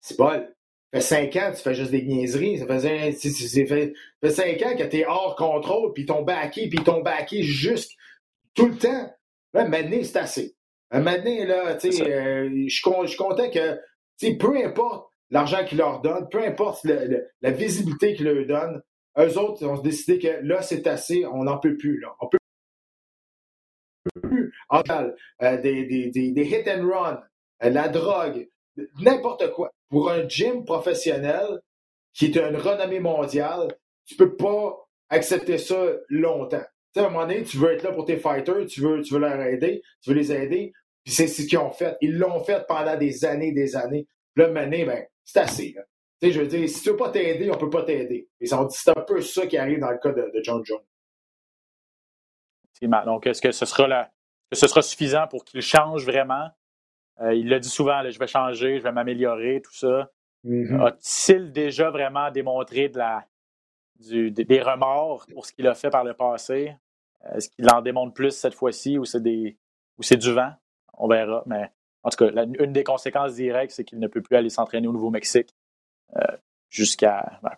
C'est 0.00 0.16
pas. 0.16 0.40
Ça 0.40 0.98
fait 0.98 1.00
cinq 1.00 1.36
ans, 1.36 1.52
tu 1.54 1.62
fais 1.62 1.74
juste 1.74 1.92
des 1.92 2.02
niaiseries. 2.02 2.58
Ça 2.58 2.66
fait, 2.66 3.12
ça 3.12 3.66
fait, 3.66 4.30
cinq 4.30 4.62
ans 4.62 4.76
que 4.76 4.82
tu 4.82 4.98
es 4.98 5.06
hors 5.06 5.36
contrôle, 5.36 5.92
puis 5.92 6.06
ton 6.06 6.22
backé, 6.22 6.68
puis 6.68 6.82
ton 6.82 7.00
backé 7.00 7.44
juste 7.44 7.92
tout 8.54 8.66
le 8.66 8.76
temps. 8.76 9.14
Là, 9.54 9.64
maintenant, 9.68 10.02
c'est 10.02 10.16
assez. 10.16 10.56
Maintenant, 10.90 11.44
là, 11.46 11.76
tu 11.76 11.92
sais, 11.92 12.02
euh, 12.02 12.50
je 12.66 12.74
suis 12.74 13.16
content 13.16 13.48
que, 13.48 13.78
tu 14.18 14.36
peu 14.36 14.56
importe 14.56 15.08
l'argent 15.30 15.64
qu'ils 15.64 15.78
leur 15.78 16.00
donnent, 16.00 16.28
peu 16.28 16.44
importe 16.44 16.84
la 16.84 17.50
visibilité 17.52 18.14
qu'ils 18.14 18.26
leur 18.26 18.44
donnent, 18.46 18.82
eux 19.18 19.38
autres 19.38 19.66
ont 19.66 19.78
décidé 19.78 20.18
que 20.18 20.40
là, 20.42 20.62
c'est 20.62 20.86
assez, 20.86 21.26
on 21.26 21.44
n'en 21.44 21.58
peut 21.58 21.76
plus. 21.76 22.00
Là. 22.00 22.14
On 22.20 22.28
peut 22.28 22.38
plus. 24.22 24.52
Euh, 25.42 25.60
des, 25.60 25.84
des, 25.84 26.30
des, 26.32 26.42
hit 26.42 26.66
and 26.68 26.88
run, 26.88 27.22
euh, 27.62 27.70
la 27.70 27.88
drogue, 27.88 28.48
n'importe 29.00 29.52
quoi. 29.52 29.70
Pour 29.90 30.10
un 30.10 30.26
gym 30.26 30.64
professionnel 30.64 31.60
qui 32.14 32.26
est 32.26 32.36
une 32.36 32.56
renommée 32.56 33.00
mondiale, 33.00 33.76
tu 34.06 34.16
peux 34.16 34.34
pas 34.34 34.88
accepter 35.10 35.58
ça 35.58 35.76
longtemps. 36.08 36.64
Tu 36.94 37.00
sais, 37.00 37.00
à 37.00 37.08
un 37.08 37.10
moment 37.10 37.26
donné, 37.26 37.42
tu 37.42 37.58
veux 37.58 37.72
être 37.72 37.82
là 37.82 37.92
pour 37.92 38.06
tes 38.06 38.16
fighters, 38.16 38.66
tu 38.66 38.80
veux, 38.80 39.02
tu 39.02 39.14
veux 39.14 39.20
leur 39.20 39.40
aider, 39.40 39.82
tu 40.02 40.10
veux 40.10 40.16
les 40.16 40.32
aider, 40.32 40.72
puis 41.04 41.12
c'est 41.12 41.26
ce 41.26 41.42
qu'ils 41.42 41.58
ont 41.58 41.70
fait. 41.70 41.96
Ils 42.00 42.16
l'ont 42.16 42.42
fait 42.42 42.66
pendant 42.66 42.96
des 42.96 43.24
années, 43.24 43.52
des 43.52 43.76
années. 43.76 44.06
Puis 44.34 44.44
là, 44.44 44.50
ben, 44.50 45.06
c'est 45.24 45.40
assez. 45.40 45.72
Là. 45.76 45.82
Tu 46.22 46.28
sais, 46.28 46.34
je 46.34 46.40
veux 46.40 46.46
dire, 46.46 46.68
si 46.68 46.82
tu 46.82 46.90
veux 46.90 46.96
pas 46.96 47.10
t'aider, 47.10 47.50
on 47.50 47.58
peut 47.58 47.68
pas 47.68 47.82
t'aider. 47.82 48.28
Et 48.40 48.46
c'est 48.46 48.54
un 48.54 49.02
peu 49.04 49.20
ça 49.20 49.44
qui 49.48 49.58
arrive 49.58 49.80
dans 49.80 49.90
le 49.90 49.98
cas 49.98 50.12
de, 50.12 50.30
de 50.32 50.40
John 50.42 50.64
Jones. 50.64 50.84
Donc, 53.04 53.26
est-ce 53.26 53.42
que 53.42 53.50
ce 53.50 53.66
sera 53.66 53.88
la, 53.88 54.04
que 54.48 54.56
ce 54.56 54.68
sera 54.68 54.82
suffisant 54.82 55.26
pour 55.26 55.44
qu'il 55.44 55.62
change 55.62 56.04
vraiment? 56.04 56.48
Euh, 57.20 57.34
il 57.34 57.48
l'a 57.48 57.58
dit 57.58 57.68
souvent, 57.68 58.08
je 58.08 58.18
vais 58.18 58.26
changer, 58.28 58.78
je 58.78 58.84
vais 58.84 58.92
m'améliorer, 58.92 59.62
tout 59.62 59.74
ça. 59.74 60.12
Mm-hmm. 60.44 60.86
A-t-il 60.86 61.52
déjà 61.52 61.90
vraiment 61.90 62.30
démontré 62.30 62.88
de 62.88 62.98
la, 62.98 63.26
des 63.98 64.62
remords 64.62 65.26
pour 65.32 65.46
ce 65.46 65.52
qu'il 65.52 65.66
a 65.66 65.74
fait 65.74 65.90
par 65.90 66.04
le 66.04 66.14
passé? 66.14 66.76
Est-ce 67.34 67.48
qu'il 67.48 67.68
en 67.68 67.82
démontre 67.82 68.14
plus 68.14 68.30
cette 68.30 68.54
fois-ci 68.54 68.96
ou 68.96 69.04
c'est 69.04 69.22
des 69.22 69.56
ou 69.98 70.04
c'est 70.04 70.16
du 70.16 70.32
vent? 70.32 70.52
On 70.94 71.08
verra. 71.08 71.42
Mais 71.46 71.70
en 72.04 72.10
tout 72.10 72.24
cas, 72.24 72.44
une 72.60 72.72
des 72.72 72.84
conséquences 72.84 73.34
directes, 73.34 73.72
c'est 73.72 73.84
qu'il 73.84 73.98
ne 73.98 74.06
peut 74.08 74.22
plus 74.22 74.36
aller 74.36 74.50
s'entraîner 74.50 74.86
au 74.86 74.92
Nouveau-Mexique 74.92 75.54
jusqu'à 76.68 77.38
ben, 77.42 77.52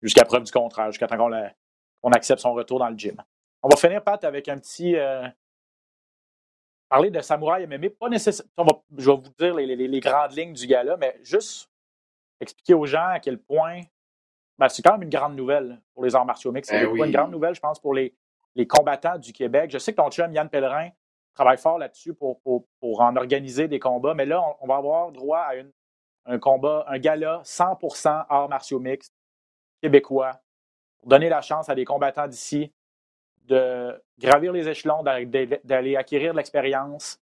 jusqu'à 0.00 0.24
preuve 0.24 0.44
du 0.44 0.52
contraire, 0.52 0.90
jusqu'à 0.90 1.06
temps 1.06 1.16
qu'on 1.16 2.12
accepte 2.12 2.40
son 2.40 2.52
retour 2.52 2.78
dans 2.78 2.88
le 2.88 2.96
gym. 2.96 3.16
On 3.62 3.68
va 3.68 3.76
finir, 3.76 4.02
Pat, 4.02 4.22
avec 4.24 4.48
un 4.48 4.58
petit. 4.58 4.96
Euh, 4.96 5.26
parler 6.88 7.10
de 7.10 7.20
Samouraï 7.20 7.66
MMA. 7.66 7.90
Pas 7.98 8.08
nécessairement. 8.08 8.84
Je 8.96 9.10
vais 9.10 9.16
vous 9.16 9.34
dire 9.38 9.54
les, 9.54 10.00
grandes 10.00 10.32
lignes 10.32 10.54
du 10.54 10.66
gala, 10.66 10.96
mais 10.96 11.18
juste 11.22 11.70
expliquer 12.40 12.74
aux 12.74 12.86
gens 12.86 13.06
à 13.06 13.20
quel 13.20 13.38
point. 13.38 13.82
Ben, 14.58 14.68
c'est 14.68 14.82
quand 14.82 14.92
même 14.92 15.02
une 15.02 15.10
grande 15.10 15.36
nouvelle 15.36 15.80
pour 15.94 16.04
les 16.04 16.14
arts 16.14 16.26
martiaux 16.26 16.52
mixtes. 16.52 16.70
C'est 16.70 16.82
eh 16.82 17.04
une 17.04 17.12
grande 17.12 17.30
nouvelle, 17.30 17.54
je 17.54 17.60
pense, 17.60 17.78
pour 17.78 17.94
les, 17.94 18.14
combattants 18.68 19.18
du 19.18 19.32
Québec. 19.32 19.70
Je 19.70 19.78
sais 19.78 19.92
que 19.92 19.96
ton 19.96 20.10
chum, 20.10 20.32
Yann 20.34 20.50
Pellerin, 20.50 20.90
travaille 21.34 21.56
fort 21.56 21.78
là-dessus 21.78 22.12
pour, 22.12 22.40
pour, 22.42 23.00
en 23.00 23.16
organiser 23.16 23.68
des 23.68 23.78
combats, 23.78 24.12
mais 24.12 24.26
là, 24.26 24.42
on, 24.60 24.66
va 24.66 24.76
avoir 24.76 25.12
droit 25.12 25.38
à 25.38 25.54
une, 25.54 25.72
un 26.26 26.38
combat, 26.38 26.84
un 26.88 26.98
gala 26.98 27.42
100% 27.44 28.26
arts 28.28 28.48
martiaux 28.48 28.78
mixtes 28.78 29.14
québécois 29.82 30.40
pour 30.98 31.08
donner 31.08 31.28
la 31.28 31.40
chance 31.40 31.68
à 31.68 31.74
des 31.74 31.84
combattants 31.84 32.28
d'ici 32.28 32.72
de 33.46 34.00
gravir 34.18 34.52
les 34.52 34.68
échelons, 34.68 35.02
d'aller 35.02 35.96
acquérir 35.96 36.32
de 36.32 36.36
l'expérience 36.36 37.20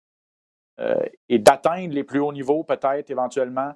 euh, 0.79 1.05
et 1.29 1.39
d'atteindre 1.39 1.93
les 1.93 2.03
plus 2.03 2.19
hauts 2.19 2.33
niveaux 2.33 2.63
peut-être 2.63 3.09
éventuellement, 3.09 3.73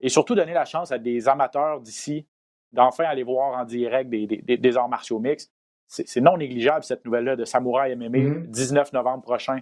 et 0.00 0.08
surtout 0.08 0.34
donner 0.34 0.52
la 0.52 0.64
chance 0.64 0.92
à 0.92 0.98
des 0.98 1.28
amateurs 1.28 1.80
d'ici 1.80 2.26
d'enfin 2.72 3.04
aller 3.04 3.22
voir 3.22 3.58
en 3.58 3.64
direct 3.64 4.10
des, 4.10 4.76
arts 4.76 4.88
martiaux 4.88 5.18
mixtes. 5.18 5.52
C'est 5.88 6.20
non 6.20 6.36
négligeable 6.36 6.84
cette 6.84 7.04
nouvelle-là 7.04 7.36
de 7.36 7.44
Samouraï 7.44 7.94
MMA, 7.94 8.48
19 8.48 8.88
mm-hmm. 8.90 8.94
novembre 8.94 9.22
prochain 9.22 9.60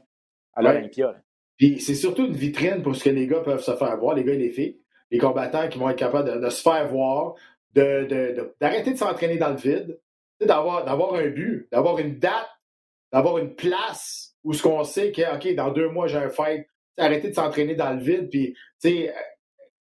à 0.54 0.62
l'Olympia. 0.62 1.14
Puis 1.56 1.80
c'est 1.80 1.94
surtout 1.94 2.26
une 2.26 2.34
vitrine 2.34 2.82
pour 2.82 2.96
ce 2.96 3.04
que 3.04 3.10
les 3.10 3.26
gars 3.26 3.40
peuvent 3.40 3.62
se 3.62 3.76
faire 3.76 3.96
voir, 3.98 4.14
les 4.14 4.24
gars 4.24 4.32
et 4.32 4.38
les 4.38 4.50
filles, 4.50 4.80
les 5.14 5.20
combattants 5.20 5.68
qui 5.68 5.78
vont 5.78 5.88
être 5.88 5.96
capables 5.96 6.40
de, 6.40 6.50
se 6.50 6.60
faire 6.60 6.88
voir, 6.88 7.34
d'arrêter 7.72 8.92
de 8.92 8.96
s'entraîner 8.96 9.36
dans 9.36 9.50
le 9.50 9.56
vide, 9.56 10.00
d'avoir, 10.40 11.14
un 11.14 11.28
but, 11.28 11.68
d'avoir 11.70 12.00
une 12.00 12.18
date, 12.18 12.48
d'avoir 13.12 13.38
une 13.38 13.54
place 13.54 14.34
où 14.42 14.52
ce 14.52 14.60
qu'on 14.60 14.82
sait 14.82 15.12
que, 15.12 15.22
OK, 15.36 15.54
dans 15.54 15.70
deux 15.70 15.88
mois, 15.88 16.08
j'ai 16.08 16.18
un 16.18 16.28
fight. 16.30 16.66
Arrêter 16.98 17.30
de 17.30 17.34
s'entraîner 17.34 17.76
dans 17.76 17.92
le 17.92 18.00
vide, 18.00 18.28
puis, 18.28 18.54
tu 18.80 18.88
sais, 18.88 19.14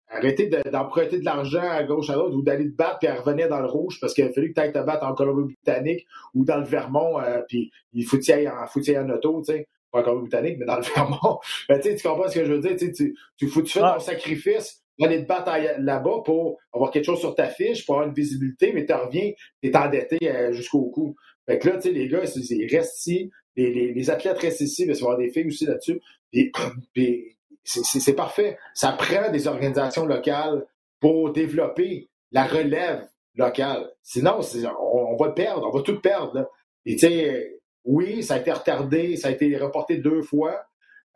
arrêter 0.08 0.52
d'emprunter 0.72 1.20
de, 1.20 1.26
l'argent 1.26 1.68
à 1.68 1.84
gauche 1.84 2.12
à 2.12 2.16
l'autre 2.16 2.36
ou 2.36 2.44
d'aller 2.44 2.70
te 2.70 2.76
battre 2.76 3.00
puis 3.00 3.08
à 3.08 3.16
revenir 3.16 3.50
dans 3.50 3.60
le 3.60 3.68
rouge 3.68 4.00
parce 4.00 4.14
qu'il 4.14 4.26
a 4.26 4.32
fallu 4.32 4.50
que 4.50 4.54
tu 4.54 4.62
ailles 4.62 4.72
te 4.72 4.84
battre 4.84 5.04
en 5.04 5.16
Colombie-Britannique 5.16 6.06
ou 6.36 6.46
dans 6.46 6.58
le 6.58 6.66
Vermont, 6.66 7.20
euh, 7.20 7.42
puis 7.48 7.72
il 7.94 8.06
faut 8.06 8.18
en, 8.18 8.68
faut 8.68 8.82
en 8.96 9.10
auto, 9.10 9.42
tu 9.44 9.54
sais. 9.54 9.68
Pas 9.92 10.02
en 10.02 10.04
Colombie-Britannique, 10.04 10.58
mais 10.60 10.66
dans 10.66 10.78
le 10.78 10.84
Vermont. 10.96 11.40
Tu 11.82 12.04
comprends 12.04 12.28
ce 12.28 12.36
que 12.36 12.46
je 12.46 12.54
veux 12.54 12.60
dire? 12.60 12.76
Tu, 12.78 12.92
tu, 12.92 13.16
tu, 13.38 13.48
tu 13.48 13.48
fais 13.48 13.80
ton 13.80 14.00
sacrifice 14.00 14.83
aller 15.02 15.24
te 15.24 15.28
battre 15.28 15.52
là-bas 15.80 16.22
pour 16.24 16.60
avoir 16.72 16.92
quelque 16.92 17.06
chose 17.06 17.20
sur 17.20 17.36
ta 17.36 17.48
fiche, 17.48 17.86
pour 17.86 17.96
avoir 17.96 18.08
une 18.08 18.14
visibilité, 18.14 18.72
mais 18.74 18.86
tu 18.86 18.94
reviens, 18.94 19.32
tu 19.62 19.70
es 19.70 19.76
endetté 19.76 20.18
euh, 20.24 20.52
jusqu'au 20.52 20.90
cou. 20.90 21.16
Fait 21.46 21.60
que 21.60 21.70
là, 21.70 21.76
tu 21.76 21.84
sais, 21.84 21.92
les 21.92 22.08
gars, 22.08 22.22
ils 22.24 22.76
restent 22.76 22.98
ici, 22.98 23.32
les, 23.56 24.10
athlètes 24.10 24.40
restent 24.40 24.62
ici, 24.62 24.86
mais 24.86 24.94
il 24.94 25.02
va 25.02 25.12
avoir 25.12 25.18
des 25.18 25.30
filles 25.30 25.48
aussi 25.48 25.66
là-dessus. 25.66 26.00
C'est 27.64 28.16
parfait. 28.16 28.58
Ça 28.74 28.92
prend 28.92 29.32
des 29.32 29.48
organisations 29.48 30.06
locales 30.06 30.66
pour 31.00 31.32
développer 31.32 32.10
la 32.32 32.44
relève 32.44 33.08
locale. 33.36 33.90
Sinon, 34.02 34.40
on, 34.80 35.16
va 35.16 35.32
perdre, 35.32 35.68
on 35.68 35.78
va 35.78 35.82
tout 35.82 36.00
perdre. 36.00 36.50
Et 36.86 36.96
tu 36.96 37.08
sais, 37.08 37.60
oui, 37.86 38.24
ça 38.24 38.36
a 38.36 38.40
été 38.40 38.52
retardé, 38.52 39.16
ça 39.16 39.30
a 39.30 39.32
été 39.32 39.56
reporté 39.58 39.98
deux 39.98 40.22
fois 40.22 40.66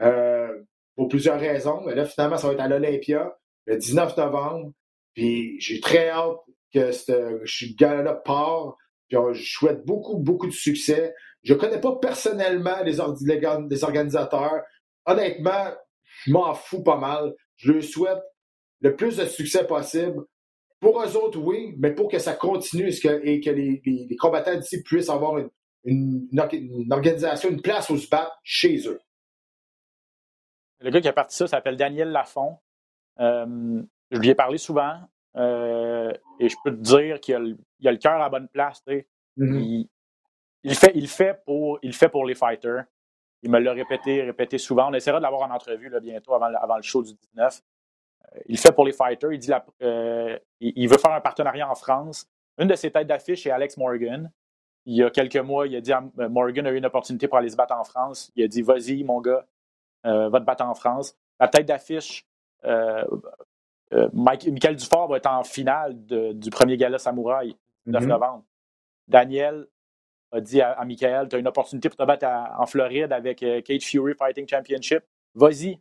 euh, 0.01 0.61
pour 0.95 1.09
plusieurs 1.09 1.39
raisons. 1.39 1.81
Mais 1.85 1.95
là, 1.95 2.05
finalement, 2.05 2.37
ça 2.37 2.47
va 2.47 2.53
être 2.53 2.61
à 2.61 2.67
l'Olympia 2.67 3.37
le 3.67 3.77
19 3.77 4.17
novembre. 4.17 4.71
Puis 5.13 5.59
j'ai 5.59 5.79
très 5.79 6.09
hâte 6.09 6.37
que 6.73 6.91
ce 6.91 7.75
gars-là 7.75 8.15
part. 8.15 8.75
Puis 9.07 9.17
je 9.33 9.57
souhaite 9.57 9.85
beaucoup, 9.85 10.17
beaucoup 10.17 10.47
de 10.47 10.51
succès. 10.51 11.13
Je 11.43 11.53
ne 11.53 11.59
connais 11.59 11.79
pas 11.79 11.95
personnellement 11.97 12.81
les, 12.83 12.97
les 13.69 13.83
organisateurs. 13.83 14.63
Honnêtement, 15.05 15.71
je 16.03 16.31
m'en 16.31 16.53
fous 16.53 16.83
pas 16.83 16.97
mal. 16.97 17.33
Je 17.57 17.71
leur 17.71 17.83
souhaite 17.83 18.23
le 18.81 18.95
plus 18.95 19.17
de 19.17 19.25
succès 19.25 19.65
possible. 19.65 20.23
Pour 20.79 21.01
eux 21.01 21.17
autres, 21.17 21.39
oui, 21.39 21.73
mais 21.79 21.93
pour 21.93 22.09
que 22.09 22.19
ça 22.19 22.33
continue 22.33 22.89
et 22.89 23.41
que, 23.41 23.49
les, 23.49 24.15
combattants 24.19 24.55
d'ici 24.55 24.83
puissent 24.83 25.09
avoir 25.09 25.41
une, 25.83 26.27
organisation, 26.91 27.49
une 27.49 27.61
place 27.61 27.89
où 27.89 27.97
se 27.97 28.07
battre 28.07 28.37
chez 28.43 28.87
eux. 28.87 28.99
Le 30.79 30.91
gars 30.91 31.01
qui 31.01 31.07
a 31.07 31.13
parti 31.13 31.35
ça 31.35 31.47
s'appelle 31.47 31.77
Daniel 31.77 32.09
Lafont. 32.09 32.59
Euh, 33.19 33.81
je 34.11 34.19
lui 34.19 34.29
ai 34.29 34.35
parlé 34.35 34.57
souvent 34.57 34.99
euh, 35.35 36.11
et 36.39 36.49
je 36.49 36.55
peux 36.63 36.71
te 36.71 36.81
dire 36.81 37.19
qu'il 37.19 37.35
a, 37.35 37.37
a, 37.37 37.91
le 37.91 37.97
cœur 37.97 38.13
à 38.13 38.19
la 38.19 38.29
bonne 38.29 38.47
place. 38.47 38.83
Mm-hmm. 39.37 39.87
il, 40.63 40.75
fait, 40.75 40.91
il, 40.95 41.07
fait 41.07 41.41
pour, 41.45 41.79
il 41.81 41.93
fait 41.93 42.09
pour 42.09 42.25
les 42.25 42.35
fighters. 42.35 42.85
Il 43.43 43.51
me 43.51 43.59
l'a 43.59 43.73
répété, 43.73 44.23
répété 44.23 44.57
souvent. 44.57 44.89
On 44.89 44.93
essaiera 44.93 45.19
de 45.19 45.23
l'avoir 45.23 45.49
en 45.49 45.53
entrevue 45.53 45.89
là, 45.89 45.99
bientôt 45.99 46.33
avant, 46.33 46.53
avant, 46.53 46.77
le 46.77 46.81
show 46.81 47.03
du 47.03 47.13
19. 47.13 47.61
Euh, 48.33 48.39
il 48.47 48.57
fait 48.57 48.71
pour 48.71 48.85
les 48.85 48.93
fighters. 48.93 49.31
Il, 49.31 49.39
dit 49.39 49.51
il, 50.59 50.87
veut 50.87 50.97
faire 50.97 51.13
un 51.13 51.21
partenariat 51.21 51.69
en 51.69 51.75
France. 51.75 52.27
Une 52.57 52.67
de 52.67 52.75
ses 52.75 52.89
têtes 52.91 53.07
d'affiche 53.07 53.45
est 53.45 53.51
Alex 53.51 53.77
Morgan. 53.77 54.31
Il 54.85 54.95
y 54.95 55.03
a 55.03 55.09
quelques 55.09 55.35
mois, 55.35 55.67
il 55.67 55.75
a 55.75 55.81
dit 55.81 55.91
Morgan 56.15 56.65
a 56.65 56.71
eu 56.71 56.77
une 56.77 56.85
opportunité 56.85 57.27
pour 57.27 57.37
aller 57.37 57.49
se 57.49 57.57
battre 57.57 57.75
en 57.75 57.83
France. 57.83 58.31
Il 58.35 58.43
a 58.43 58.47
dit 58.47 58.61
Vas-y, 58.61 59.03
mon 59.03 59.19
gars, 59.19 59.45
va 60.03 60.39
te 60.39 60.45
battre 60.45 60.63
en 60.63 60.73
France. 60.73 61.15
La 61.39 61.49
tête 61.49 61.65
d'affiche 61.65 62.25
euh, 62.65 63.05
euh, 63.93 64.09
Michael 64.13 64.75
Dufort 64.75 65.07
va 65.07 65.17
être 65.17 65.29
en 65.29 65.43
finale 65.43 65.95
du 66.05 66.49
premier 66.49 66.77
gala 66.77 66.97
Samouraï, 66.97 67.55
9 67.85 68.03
mm-hmm. 68.03 68.07
novembre. 68.07 68.43
Daniel 69.07 69.67
a 70.31 70.41
dit 70.41 70.61
à, 70.61 70.83
Michael, 70.83 71.29
tu 71.29 71.37
as 71.37 71.39
une 71.39 71.47
opportunité 71.47 71.89
pour 71.89 71.97
te 71.97 72.03
battre 72.03 72.27
en 72.27 72.65
Floride 72.65 73.13
avec 73.13 73.39
Cage 73.39 73.83
Fury 73.83 74.13
Fighting 74.13 74.47
Championship. 74.47 75.03
Vas-y. 75.35 75.79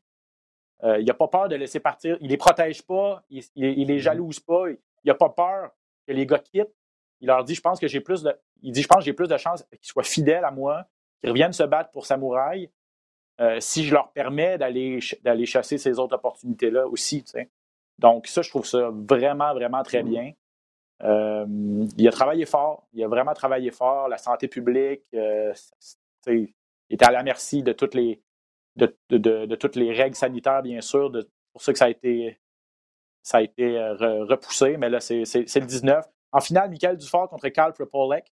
il 0.84 1.04
n'a 1.04 1.14
pas 1.14 1.26
peur 1.26 1.48
de 1.48 1.56
laisser 1.56 1.80
partir. 1.80 2.16
Il 2.20 2.28
les 2.28 2.36
protège 2.36 2.82
pas. 2.82 3.24
Il, 3.28 3.42
il, 3.56 3.88
les 3.88 3.96
mm-hmm. 3.96 3.98
jalouse 3.98 4.38
pas. 4.38 4.68
Il 4.70 5.08
n'a 5.08 5.14
pas 5.14 5.30
peur 5.30 5.70
que 6.06 6.12
les 6.12 6.26
gars 6.26 6.38
quittent. 6.38 6.72
Il 7.20 7.26
leur 7.26 7.42
dit, 7.42 7.54
je 7.54 7.60
pense 7.60 7.80
que 7.80 7.88
j'ai 7.88 8.00
plus 8.00 8.22
de, 8.22 8.32
il 8.62 8.72
dit, 8.72 8.82
je 8.82 8.88
pense 8.88 8.98
que 8.98 9.04
j'ai 9.04 9.12
plus 9.12 9.28
de 9.28 9.36
chances 9.36 9.64
qu'ils 9.70 9.88
soient 9.88 10.02
fidèles 10.02 10.44
à 10.44 10.50
moi, 10.50 10.86
qu'ils 11.20 11.30
reviennent 11.30 11.52
se 11.52 11.62
battre 11.62 11.90
pour 11.90 12.06
Samouraï, 12.06 12.70
euh, 13.40 13.60
si 13.60 13.84
je 13.84 13.92
leur 13.92 14.12
permets 14.12 14.56
d'aller, 14.56 14.98
d'aller 15.22 15.44
chasser 15.44 15.76
ces 15.76 15.98
autres 15.98 16.14
opportunités-là 16.14 16.86
aussi. 16.86 17.24
Donc, 17.98 18.26
ça, 18.26 18.42
je 18.42 18.48
trouve 18.48 18.66
ça 18.66 18.90
vraiment, 18.92 19.52
vraiment 19.52 19.82
très 19.82 20.02
bien. 20.02 20.32
Euh, 21.02 21.44
il 21.98 22.08
a 22.08 22.10
travaillé 22.10 22.46
fort. 22.46 22.86
Il 22.94 23.04
a 23.04 23.08
vraiment 23.08 23.34
travaillé 23.34 23.70
fort. 23.70 24.08
La 24.08 24.16
santé 24.16 24.48
publique, 24.48 25.02
euh, 25.14 25.52
il 26.26 26.48
était 26.88 27.04
à 27.04 27.12
la 27.12 27.22
merci 27.22 27.62
de 27.62 27.72
toutes 27.72 27.94
les, 27.94 28.22
de, 28.76 29.54
toutes 29.56 29.76
les 29.76 29.92
règles 29.92 30.16
sanitaires, 30.16 30.62
bien 30.62 30.80
sûr. 30.80 31.12
Pour 31.52 31.62
ça 31.62 31.72
que 31.72 31.78
ça 31.78 31.86
a 31.86 31.90
été, 31.90 32.38
ça 33.22 33.38
a 33.38 33.42
été 33.42 33.78
repoussé. 33.78 34.78
Mais 34.78 34.88
là, 34.88 35.00
c'est, 35.00 35.24
le 35.24 35.66
19. 35.66 36.06
En 36.32 36.40
finale, 36.40 36.70
Michael 36.70 36.96
Dufort 36.96 37.28
contre 37.28 37.48
Carl 37.48 37.74
Propolek, 37.74 38.32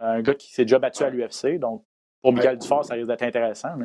un 0.00 0.22
gars 0.22 0.34
qui 0.34 0.52
s'est 0.52 0.64
déjà 0.64 0.80
battu 0.80 1.04
à 1.04 1.10
l'UFC. 1.10 1.58
Donc, 1.58 1.84
pour 2.20 2.32
Michael 2.32 2.58
Dufort, 2.58 2.84
ça 2.84 2.94
risque 2.94 3.06
d'être 3.06 3.22
intéressant. 3.22 3.76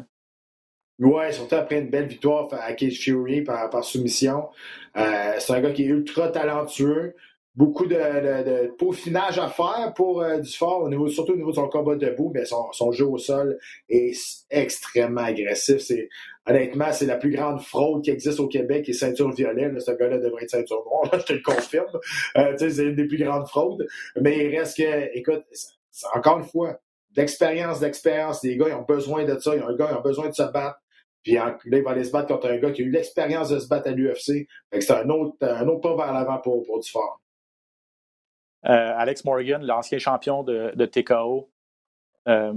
Oui, 1.00 1.34
surtout 1.34 1.56
après 1.56 1.80
une 1.80 1.90
belle 1.90 2.08
victoire 2.08 2.48
à 2.54 2.74
Cage 2.74 3.00
Fury 3.00 3.42
par, 3.42 3.84
soumission. 3.84 4.50
Euh, 4.96 5.34
c'est 5.40 5.54
un 5.54 5.62
gars 5.62 5.72
qui 5.72 5.84
est 5.84 5.88
ultra 5.88 6.30
talentueux. 6.30 7.16
Beaucoup 7.54 7.86
de, 7.86 8.68
peaufinage 8.78 9.40
à 9.40 9.48
faire 9.48 9.94
pour 9.96 10.22
euh, 10.22 10.40
Dufort, 10.40 10.84
au 10.84 10.90
niveau, 10.90 11.08
surtout 11.08 11.34
au 11.34 11.38
niveau 11.38 11.52
de 11.52 11.56
son 11.56 11.70
combat 11.70 11.96
debout, 11.96 12.30
mais 12.34 12.44
son, 12.44 12.92
jeu 12.92 13.06
au 13.06 13.18
sol 13.18 13.58
est 13.88 14.18
extrêmement 14.50 15.22
agressif. 15.22 15.78
C'est, 15.80 16.10
honnêtement, 16.46 16.92
c'est 16.92 17.06
la 17.06 17.16
plus 17.16 17.32
grande 17.32 17.62
fraude 17.62 18.04
qui 18.04 18.12
existe 18.12 18.42
au 18.42 18.48
Québec, 18.48 18.90
et 18.90 18.94
ceinture 18.94 19.32
violet. 19.32 19.72
ce 19.80 19.92
gars-là 19.92 20.18
devrait 20.18 20.44
être 20.44 20.50
ceinture 20.50 20.84
noire, 20.86 21.10
je 21.20 21.26
te 21.26 21.34
le 21.34 21.42
confirme. 21.42 22.00
Euh, 22.38 22.56
c'est 22.58 22.84
une 22.84 22.96
des 22.96 23.06
plus 23.06 23.18
grandes 23.24 23.48
fraudes. 23.48 23.88
Mais 24.20 24.38
il 24.46 24.58
reste 24.58 24.78
que, 24.78 25.18
écoute, 25.18 25.46
encore 26.14 26.40
une 26.40 26.46
fois, 26.46 26.78
d'expérience, 27.16 27.80
d'expérience. 27.80 28.44
Les 28.44 28.58
gars, 28.58 28.68
ils 28.70 28.76
ont 28.76 28.82
besoin 28.84 29.24
de 29.24 29.38
ça. 29.40 29.52
Ont, 29.52 29.76
gars, 29.76 29.90
ils 29.92 29.98
ont 29.98 30.02
besoin 30.02 30.30
de 30.30 30.34
se 30.34 30.44
battre. 30.44 30.80
Puis 31.26 31.34
là, 31.34 31.58
il 31.64 31.84
va 31.84 31.92
aller 31.92 32.04
se 32.04 32.12
battre 32.12 32.28
contre 32.28 32.48
un 32.48 32.58
gars 32.58 32.72
qui 32.72 32.84
a 32.84 32.86
eu 32.86 32.92
l'expérience 32.92 33.50
de 33.50 33.58
se 33.58 33.68
battre 33.68 33.90
à 33.90 33.92
l'UFC. 33.92 34.48
c'est 34.72 34.92
un 34.92 35.10
autre, 35.10 35.36
un 35.42 35.68
autre 35.68 35.82
pas 35.82 35.96
vers 35.96 36.14
l'avant 36.14 36.38
pour, 36.38 36.64
pour 36.64 36.80
Dufort. 36.80 37.20
Euh, 38.66 38.94
Alex 38.96 39.26
Morgan, 39.26 39.64
l'ancien 39.64 39.98
champion 39.98 40.44
de, 40.44 40.72
de 40.76 40.86
TKO, 40.86 41.50
euh, 42.28 42.54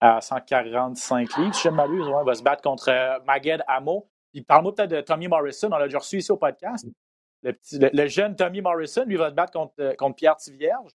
à 0.00 0.20
145 0.20 1.36
livres, 1.36 1.54
si 1.54 1.64
je 1.64 1.68
ne 1.68 1.74
m'abuse, 1.74 2.06
va 2.24 2.34
se 2.34 2.42
battre 2.44 2.62
contre 2.62 2.88
euh, 2.90 3.18
Maged 3.26 3.62
Amo. 3.66 4.08
Puis 4.32 4.42
parle-moi 4.42 4.72
peut-être 4.72 4.90
de 4.90 5.00
Tommy 5.00 5.26
Morrison, 5.26 5.68
on 5.72 5.76
l'a 5.76 5.86
déjà 5.86 5.98
reçu 5.98 6.18
ici 6.18 6.30
au 6.30 6.36
podcast. 6.36 6.86
Le, 7.42 8.06
jeune 8.06 8.36
Tommy 8.36 8.60
Morrison, 8.60 9.04
lui, 9.04 9.16
va 9.16 9.30
se 9.30 9.34
battre 9.34 9.52
contre, 9.52 9.96
contre 9.96 10.14
Pierre 10.14 10.36
Tivierge. 10.36 10.92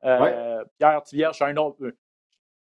Pierre 0.00 1.02
Tivierge, 1.04 1.38
c'est 1.38 1.44
un 1.44 1.56
autre. 1.56 1.78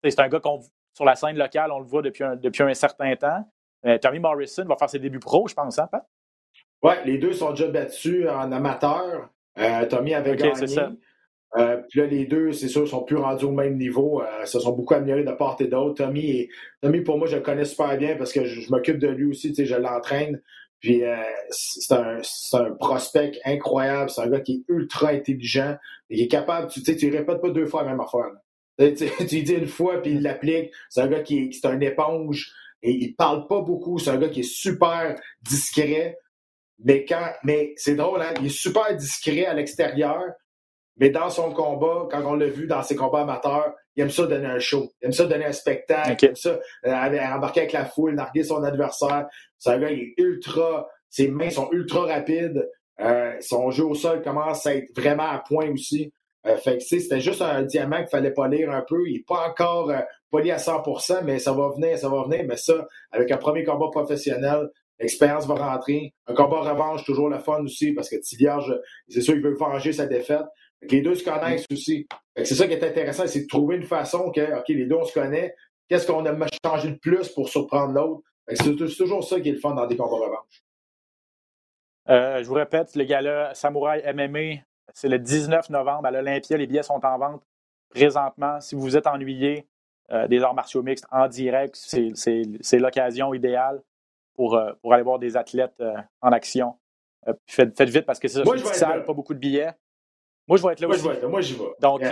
C'est 0.04 0.20
un 0.20 0.28
gars 0.28 0.40
qu'on 0.40 0.60
sur 0.94 1.04
la 1.04 1.14
scène 1.14 1.36
locale, 1.36 1.72
on 1.72 1.78
le 1.78 1.86
voit 1.86 2.02
depuis 2.02 2.24
un, 2.24 2.36
depuis 2.36 2.62
un 2.62 2.74
certain 2.74 3.14
temps. 3.16 3.50
Euh, 3.86 3.98
Tommy 3.98 4.18
Morrison 4.18 4.64
va 4.64 4.76
faire 4.76 4.90
ses 4.90 4.98
débuts 4.98 5.18
pro, 5.18 5.46
je 5.48 5.54
pense, 5.54 5.78
hein, 5.78 5.88
Pat? 5.90 6.06
Oui, 6.82 6.94
les 7.04 7.18
deux 7.18 7.32
sont 7.32 7.50
déjà 7.50 7.68
battus 7.68 8.28
en 8.28 8.50
amateur. 8.52 9.30
Euh, 9.58 9.86
Tommy 9.86 10.14
avait 10.14 10.36
gagné. 10.36 10.66
Ça. 10.66 10.92
Euh, 11.58 11.82
puis 11.88 12.00
là, 12.00 12.06
les 12.06 12.24
deux, 12.24 12.52
c'est 12.52 12.68
sûr, 12.68 12.88
sont 12.88 13.02
plus 13.02 13.16
rendus 13.16 13.44
au 13.44 13.50
même 13.50 13.76
niveau. 13.76 14.22
Ils 14.40 14.46
se 14.46 14.58
sont 14.58 14.72
beaucoup 14.72 14.94
améliorés 14.94 15.24
de 15.24 15.32
part 15.32 15.56
et 15.60 15.66
d'autre. 15.66 16.04
Tommy, 16.04 16.48
Tommy, 16.80 17.02
pour 17.02 17.18
moi, 17.18 17.26
je 17.26 17.36
le 17.36 17.42
connais 17.42 17.64
super 17.64 17.96
bien 17.98 18.16
parce 18.16 18.32
que 18.32 18.44
je, 18.44 18.70
m'occupe 18.70 18.98
de 18.98 19.08
lui 19.08 19.26
aussi, 19.26 19.54
je 19.54 19.76
l'entraîne. 19.76 20.40
Puis 20.80 21.02
c'est 21.50 21.94
un, 21.94 22.20
un, 22.54 22.70
prospect 22.72 23.38
incroyable. 23.44 24.10
C'est 24.10 24.22
un 24.22 24.28
gars 24.28 24.40
qui 24.40 24.64
est 24.68 24.72
ultra 24.72 25.10
intelligent 25.10 25.76
et 26.10 26.16
qui 26.16 26.22
est 26.24 26.28
capable, 26.28 26.68
tu 26.68 26.80
sais, 26.80 26.96
tu 26.96 27.10
répètes 27.10 27.40
pas 27.40 27.50
deux 27.50 27.66
fois 27.66 27.82
la 27.82 27.90
même 27.90 28.00
affaire. 28.00 28.30
Tu, 28.78 28.94
tu 29.26 29.42
dis 29.42 29.52
une 29.52 29.66
fois, 29.66 30.00
puis 30.02 30.12
il 30.12 30.22
l'applique. 30.22 30.72
C'est 30.88 31.02
un 31.02 31.06
gars 31.06 31.20
qui 31.20 31.38
est, 31.38 31.66
un 31.66 31.80
éponge 31.80 32.52
et 32.82 32.90
il 32.90 33.14
parle 33.14 33.46
pas 33.46 33.60
beaucoup. 33.60 33.98
C'est 33.98 34.10
un 34.10 34.18
gars 34.18 34.28
qui 34.28 34.40
est 34.40 34.54
super 34.54 35.14
discret. 35.42 36.18
Mais 36.84 37.04
quand, 37.04 37.30
mais 37.44 37.74
c'est 37.76 37.94
drôle, 37.94 38.22
hein? 38.22 38.34
Il 38.40 38.46
est 38.46 38.56
super 38.56 38.96
discret 38.96 39.46
à 39.46 39.54
l'extérieur, 39.54 40.20
mais 40.96 41.10
dans 41.10 41.30
son 41.30 41.52
combat, 41.52 42.08
quand 42.10 42.22
on 42.24 42.34
l'a 42.34 42.48
vu 42.48 42.66
dans 42.66 42.82
ses 42.82 42.96
combats 42.96 43.22
amateurs, 43.22 43.74
il 43.94 44.02
aime 44.02 44.10
ça 44.10 44.26
donner 44.26 44.46
un 44.46 44.58
show. 44.58 44.90
Il 45.00 45.06
aime 45.06 45.12
ça 45.12 45.26
donner 45.26 45.44
un 45.44 45.52
spectacle. 45.52 46.16
Il 46.22 46.28
aime 46.28 46.36
ça 46.36 46.58
euh, 46.86 46.90
embarquer 47.34 47.60
avec 47.60 47.72
la 47.72 47.84
foule, 47.84 48.14
narguer 48.14 48.42
son 48.42 48.62
adversaire. 48.64 49.26
C'est 49.58 49.70
un 49.70 49.78
gars, 49.78 49.90
il 49.90 50.00
est 50.00 50.14
ultra, 50.18 50.88
ses 51.08 51.28
mains 51.28 51.50
sont 51.50 51.68
ultra 51.72 52.06
rapides. 52.06 52.68
Euh, 53.00 53.34
son 53.40 53.70
jeu 53.70 53.84
au 53.84 53.94
sol 53.94 54.22
commence 54.22 54.66
à 54.66 54.74
être 54.74 54.94
vraiment 54.96 55.30
à 55.30 55.38
point 55.46 55.70
aussi. 55.70 56.12
Euh, 56.46 56.56
fait 56.56 56.78
que 56.78 56.84
c'était 56.84 57.20
juste 57.20 57.42
un 57.42 57.62
diamant 57.62 57.98
qu'il 57.98 58.08
fallait 58.08 58.32
pas 58.32 58.48
lire 58.48 58.70
un 58.70 58.84
peu. 58.86 59.06
Il 59.06 59.14
n'est 59.14 59.24
pas 59.26 59.48
encore 59.48 59.92
euh, 60.32 60.38
poli 60.38 60.50
à 60.50 60.56
100%, 60.56 61.24
mais 61.24 61.38
ça 61.38 61.52
va 61.52 61.70
venir, 61.70 61.98
ça 61.98 62.08
va 62.08 62.24
venir. 62.24 62.44
Mais 62.46 62.56
ça, 62.56 62.86
avec 63.10 63.30
un 63.30 63.36
premier 63.36 63.64
combat 63.64 63.88
professionnel, 63.90 64.68
l'expérience 64.98 65.46
va 65.46 65.54
rentrer. 65.54 66.14
Un 66.26 66.34
combat 66.34 66.60
revanche, 66.60 67.04
toujours 67.04 67.28
le 67.28 67.38
fun 67.38 67.62
aussi, 67.62 67.92
parce 67.92 68.08
que 68.08 68.16
Tivierge, 68.16 68.74
c'est 69.08 69.20
sûr, 69.20 69.34
il 69.34 69.42
veut 69.42 69.54
venger 69.54 69.92
sa 69.92 70.06
défaite. 70.06 70.46
les 70.82 71.00
deux 71.00 71.14
se 71.14 71.24
connaissent 71.24 71.66
aussi. 71.70 72.06
C'est 72.36 72.54
ça 72.54 72.66
qui 72.66 72.74
est 72.74 72.84
intéressant, 72.84 73.26
c'est 73.26 73.42
de 73.42 73.46
trouver 73.46 73.76
une 73.76 73.84
façon 73.84 74.30
que, 74.30 74.58
OK, 74.58 74.68
les 74.68 74.86
deux, 74.86 74.96
on 74.96 75.04
se 75.04 75.12
connaît. 75.12 75.54
Qu'est-ce 75.88 76.06
qu'on 76.06 76.24
a 76.24 76.46
changé 76.64 76.90
de 76.90 76.98
plus 76.98 77.28
pour 77.28 77.48
surprendre 77.48 77.92
l'autre? 77.92 78.22
C'est 78.48 78.74
toujours 78.74 79.22
ça 79.22 79.40
qui 79.40 79.50
est 79.50 79.52
le 79.52 79.58
fun 79.58 79.74
dans 79.74 79.86
des 79.86 79.96
combats 79.96 80.16
revanche. 80.16 80.64
Euh, 82.08 82.42
je 82.42 82.48
vous 82.48 82.54
répète, 82.54 82.94
les 82.96 83.06
gars-là, 83.06 83.54
Samouraï 83.54 84.02
MMA, 84.12 84.62
c'est 84.92 85.08
le 85.08 85.18
19 85.18 85.70
novembre 85.70 86.06
à 86.06 86.10
l'Olympia. 86.10 86.56
Les 86.56 86.66
billets 86.66 86.82
sont 86.82 87.00
en 87.04 87.18
vente 87.18 87.42
présentement. 87.90 88.60
Si 88.60 88.74
vous 88.74 88.80
vous 88.80 88.96
êtes 88.96 89.06
ennuyé 89.06 89.66
euh, 90.11 90.26
des 90.28 90.42
arts 90.42 90.55
martiaux 90.55 90.82
mixtes 90.82 91.07
en 91.11 91.28
direct, 91.28 91.76
c'est 91.76 92.78
l'occasion 92.78 93.32
idéale 93.32 93.82
pour, 94.34 94.57
euh, 94.57 94.72
pour 94.80 94.92
aller 94.92 95.03
voir 95.03 95.18
des 95.18 95.36
athlètes 95.36 95.80
euh, 95.80 95.94
en 96.20 96.32
action. 96.32 96.76
Faites, 97.46 97.80
vite 97.82 98.05
parce 98.05 98.18
que 98.18 98.26
c'est 98.26 98.44
ça, 98.74 99.00
pas 99.00 99.12
beaucoup 99.12 99.34
de 99.34 99.38
billets. 99.38 99.72
Moi, 100.48 100.59
je 100.59 100.66
vais 100.66 100.72
être 100.72 100.80
là 100.80 100.88
aussi. 100.88 101.09
moi, 101.28 101.40
j'y 101.40 101.55
vais. 101.55 101.64
Donc, 101.78 102.03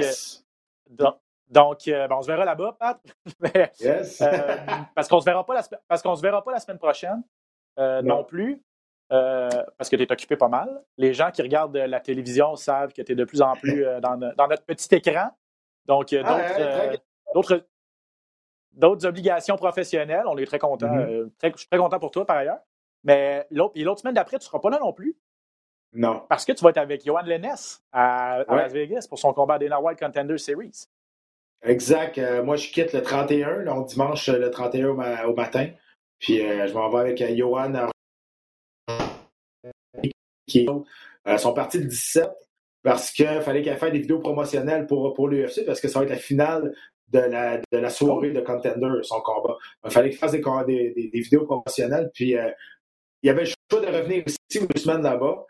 donc, 1.48 1.78
on 2.10 2.22
se 2.22 2.26
verra 2.28 2.44
là-bas, 2.44 2.76
Pat. 2.78 3.00
parce 4.94 5.08
qu'on 5.08 5.16
ne 5.16 5.20
se 5.20 5.24
verra 5.24 5.44
pas 5.44 5.54
la, 5.54 5.62
parce 5.88 6.00
qu'on 6.00 6.14
se 6.14 6.22
verra 6.22 6.44
pas 6.44 6.52
la 6.52 6.60
semaine 6.60 6.78
prochaine 6.78 7.22
non 7.76 8.22
plus. 8.22 8.62
Parce 9.10 9.90
que 9.90 9.96
tu 9.96 10.02
es 10.02 10.12
occupé 10.12 10.36
pas 10.36 10.48
mal. 10.48 10.82
Les 10.96 11.12
gens 11.12 11.32
qui 11.32 11.42
regardent 11.42 11.76
la 11.76 12.00
télévision 12.00 12.54
savent 12.54 12.92
que 12.92 13.02
tu 13.02 13.12
es 13.12 13.14
de 13.16 13.24
plus 13.24 13.42
en 13.42 13.56
plus 13.56 13.84
euh, 13.84 14.00
dans, 14.00 14.16
notre 14.16 14.64
petit 14.64 14.94
écran. 14.94 15.30
Donc, 15.86 16.12
ah, 16.12 16.92
d'autres, 17.34 17.66
d'autres, 18.72 19.06
obligations 19.06 19.56
professionnelles. 19.56 20.24
On 20.26 20.36
est 20.36 20.46
très 20.46 20.58
content. 20.58 20.88
Mm-hmm. 20.88 21.30
je 21.42 21.56
suis 21.56 21.68
très 21.68 21.78
content 21.78 21.98
pour 21.98 22.10
toi, 22.10 22.26
par 22.26 22.38
ailleurs. 22.38 22.60
Mais 23.04 23.46
l'autre, 23.50 23.98
semaine 23.98 24.14
d'après, 24.14 24.38
tu 24.38 24.44
ne 24.44 24.46
seras 24.46 24.58
pas 24.58 24.70
là 24.70 24.78
non 24.80 24.92
plus. 24.92 25.16
Non. 25.92 26.22
Parce 26.28 26.44
que 26.44 26.52
tu 26.52 26.62
vas 26.62 26.70
être 26.70 26.78
avec 26.78 27.04
Johan 27.04 27.22
Lennes 27.22 27.54
à, 27.92 28.44
Las 28.48 28.72
Vegas 28.72 29.06
pour 29.08 29.18
son 29.18 29.32
combat 29.32 29.58
Dana 29.58 29.80
White 29.80 29.98
Contender 29.98 30.38
Series. 30.38 30.86
Exact. 31.62 32.20
moi, 32.44 32.56
je 32.56 32.70
quitte 32.70 32.92
le 32.92 33.02
31, 33.02 33.64
donc 33.64 33.88
dimanche 33.88 34.28
le 34.28 34.50
31 34.50 34.90
au, 35.24 35.34
matin. 35.34 35.68
Puis 36.18 36.38
je 36.38 36.72
m'en 36.74 36.88
vais 36.90 37.00
avec 37.00 37.36
Johan 37.36 37.90
qui 40.50 40.66
euh, 41.26 41.38
sont 41.38 41.54
partis 41.54 41.78
le 41.78 41.84
17 41.84 42.28
parce 42.82 43.10
qu'il 43.10 43.40
fallait 43.42 43.62
qu'elle 43.62 43.78
fasse 43.78 43.92
des 43.92 44.00
vidéos 44.00 44.18
promotionnelles 44.18 44.86
pour, 44.86 45.14
pour 45.14 45.28
l'UFC 45.28 45.64
parce 45.64 45.80
que 45.80 45.88
ça 45.88 45.98
va 45.98 46.04
être 46.04 46.10
la 46.10 46.16
finale 46.16 46.74
de 47.12 47.78
la, 47.78 47.90
soirée 47.90 48.30
de 48.30 48.40
Contender, 48.40 49.00
son 49.02 49.20
combat. 49.20 49.56
Il 49.84 49.90
fallait 49.90 50.10
qu'il 50.10 50.18
fasse 50.18 50.32
des, 50.32 50.40
des, 51.12 51.20
vidéos 51.20 51.44
promotionnelles. 51.44 52.10
Puis 52.14 52.36
euh, 52.36 52.50
il 53.22 53.26
y 53.26 53.30
avait 53.30 53.44
le 53.44 53.46
choix 53.46 53.80
de 53.80 53.86
revenir 53.86 54.24
aussi 54.26 54.66
deux 54.66 54.80
semaines 54.80 55.02
là-bas. 55.02 55.44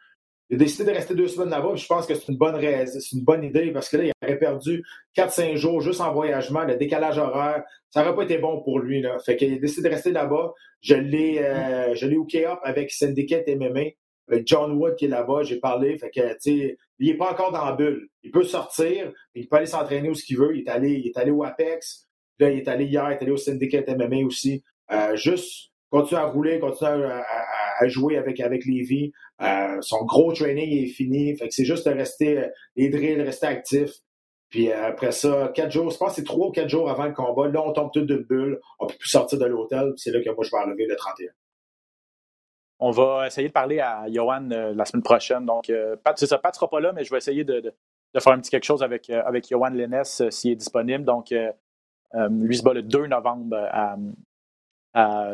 Il 0.48 0.56
a 0.56 0.58
décidé 0.58 0.84
de 0.84 0.96
rester 0.96 1.14
deux 1.14 1.28
semaines 1.28 1.50
là-bas. 1.50 1.76
Je 1.76 1.86
pense 1.86 2.06
que 2.06 2.14
c'est 2.14 2.28
une 2.28 2.36
bonne 2.36 2.60
c'est 2.60 3.12
une 3.12 3.24
bonne 3.24 3.44
idée 3.44 3.70
parce 3.70 3.88
que 3.88 3.96
là, 3.98 4.04
il 4.04 4.12
aurait 4.24 4.38
perdu 4.38 4.82
4-5 5.16 5.54
jours 5.54 5.80
juste 5.80 6.00
en 6.00 6.12
voyagement, 6.12 6.64
le 6.64 6.76
décalage 6.76 7.18
horaire. 7.18 7.62
Ça 7.90 8.02
n'aurait 8.02 8.16
pas 8.16 8.24
été 8.24 8.38
bon 8.38 8.60
pour 8.62 8.80
lui. 8.80 9.00
Là. 9.00 9.18
Fait 9.20 9.36
qu'il 9.36 9.54
a 9.54 9.58
décidé 9.58 9.88
de 9.88 9.94
rester 9.94 10.10
là-bas. 10.10 10.52
Je 10.80 10.96
l'ai 10.96 11.38
euh, 11.38 11.94
je 11.94 12.06
l'ai 12.06 12.16
hooké 12.16 12.46
up 12.46 12.58
avec 12.64 12.90
Syndicate 12.90 13.46
MMA 13.46 13.90
John 14.44 14.72
Wood 14.72 14.96
qui 14.96 15.06
est 15.06 15.08
là-bas, 15.08 15.42
j'ai 15.42 15.58
parlé. 15.58 15.96
Fait 15.98 16.10
que, 16.10 16.20
il 16.98 17.06
n'est 17.06 17.16
pas 17.16 17.32
encore 17.32 17.52
dans 17.52 17.64
la 17.64 17.72
bulle. 17.72 18.08
Il 18.22 18.30
peut 18.30 18.44
sortir, 18.44 19.12
il 19.34 19.48
peut 19.48 19.56
aller 19.56 19.66
s'entraîner 19.66 20.10
où 20.10 20.14
ce 20.14 20.24
qu'il 20.24 20.38
veut. 20.38 20.56
Il 20.56 20.62
est 20.62 20.68
allé, 20.68 20.92
il 20.92 21.06
est 21.06 21.16
allé 21.16 21.30
au 21.30 21.42
Apex. 21.44 22.08
Là, 22.38 22.50
il 22.50 22.58
est 22.58 22.68
allé 22.68 22.84
hier, 22.84 23.06
il 23.10 23.14
est 23.14 23.22
allé 23.22 23.32
au 23.32 23.36
Syndicate 23.36 23.88
MMA 23.88 24.24
aussi. 24.26 24.62
Euh, 24.92 25.16
juste 25.16 25.70
continuer 25.90 26.20
à 26.20 26.26
rouler, 26.26 26.58
continuer 26.58 27.10
à, 27.10 27.88
jouer 27.88 28.18
avec, 28.18 28.40
avec 28.40 28.64
Lévi. 28.66 29.12
Euh, 29.42 29.78
son 29.80 30.04
gros 30.04 30.32
training 30.32 30.84
est 30.84 30.88
fini. 30.88 31.36
Fait 31.36 31.48
que 31.48 31.54
c'est 31.54 31.64
juste 31.64 31.88
de 31.88 31.94
rester, 31.94 32.44
les 32.76 32.90
drills, 32.90 33.22
rester 33.22 33.46
actif. 33.46 33.90
Puis 34.50 34.70
euh, 34.70 34.88
après 34.88 35.12
ça, 35.12 35.52
quatre 35.54 35.70
jours, 35.70 35.90
je 35.90 35.96
pense 35.96 36.10
que 36.10 36.16
c'est 36.16 36.24
trois 36.24 36.48
ou 36.48 36.50
quatre 36.50 36.68
jours 36.68 36.90
avant 36.90 37.06
le 37.06 37.12
combat. 37.12 37.48
Là, 37.48 37.62
on 37.64 37.72
tombe 37.72 37.90
tous 37.92 38.02
d'une 38.02 38.24
bulle. 38.24 38.60
On 38.78 38.86
peut 38.86 38.96
plus 38.98 39.08
sortir 39.08 39.38
de 39.38 39.46
l'hôtel. 39.46 39.92
C'est 39.96 40.10
là 40.10 40.20
que 40.20 40.30
moi, 40.30 40.44
je 40.44 40.50
vais 40.50 40.58
arriver 40.58 40.86
le 40.86 40.96
31. 40.96 41.30
On 42.80 42.90
va 42.90 43.26
essayer 43.26 43.48
de 43.48 43.52
parler 43.52 43.78
à 43.80 44.06
Johan 44.08 44.50
euh, 44.50 44.72
la 44.74 44.84
semaine 44.86 45.02
prochaine. 45.02 45.44
Donc, 45.44 45.68
euh, 45.70 45.96
Pat, 46.02 46.16
c'est 46.18 46.26
ça, 46.26 46.38
Pat 46.38 46.52
ne 46.52 46.56
sera 46.56 46.68
pas 46.68 46.80
là, 46.80 46.92
mais 46.92 47.04
je 47.04 47.10
vais 47.10 47.18
essayer 47.18 47.44
de, 47.44 47.60
de, 47.60 47.74
de 48.14 48.20
faire 48.20 48.32
un 48.32 48.38
petit 48.40 48.50
quelque 48.50 48.64
chose 48.64 48.82
avec, 48.82 49.10
euh, 49.10 49.22
avec 49.24 49.48
Johan 49.48 49.68
Lennes 49.70 50.02
s'il 50.04 50.52
est 50.52 50.56
disponible. 50.56 51.04
Donc, 51.04 51.34
lui 52.30 52.56
se 52.56 52.62
bat 52.62 52.72
le 52.72 52.82
2 52.82 53.06
novembre 53.06 53.56
à, 53.70 53.96
à 54.94 55.30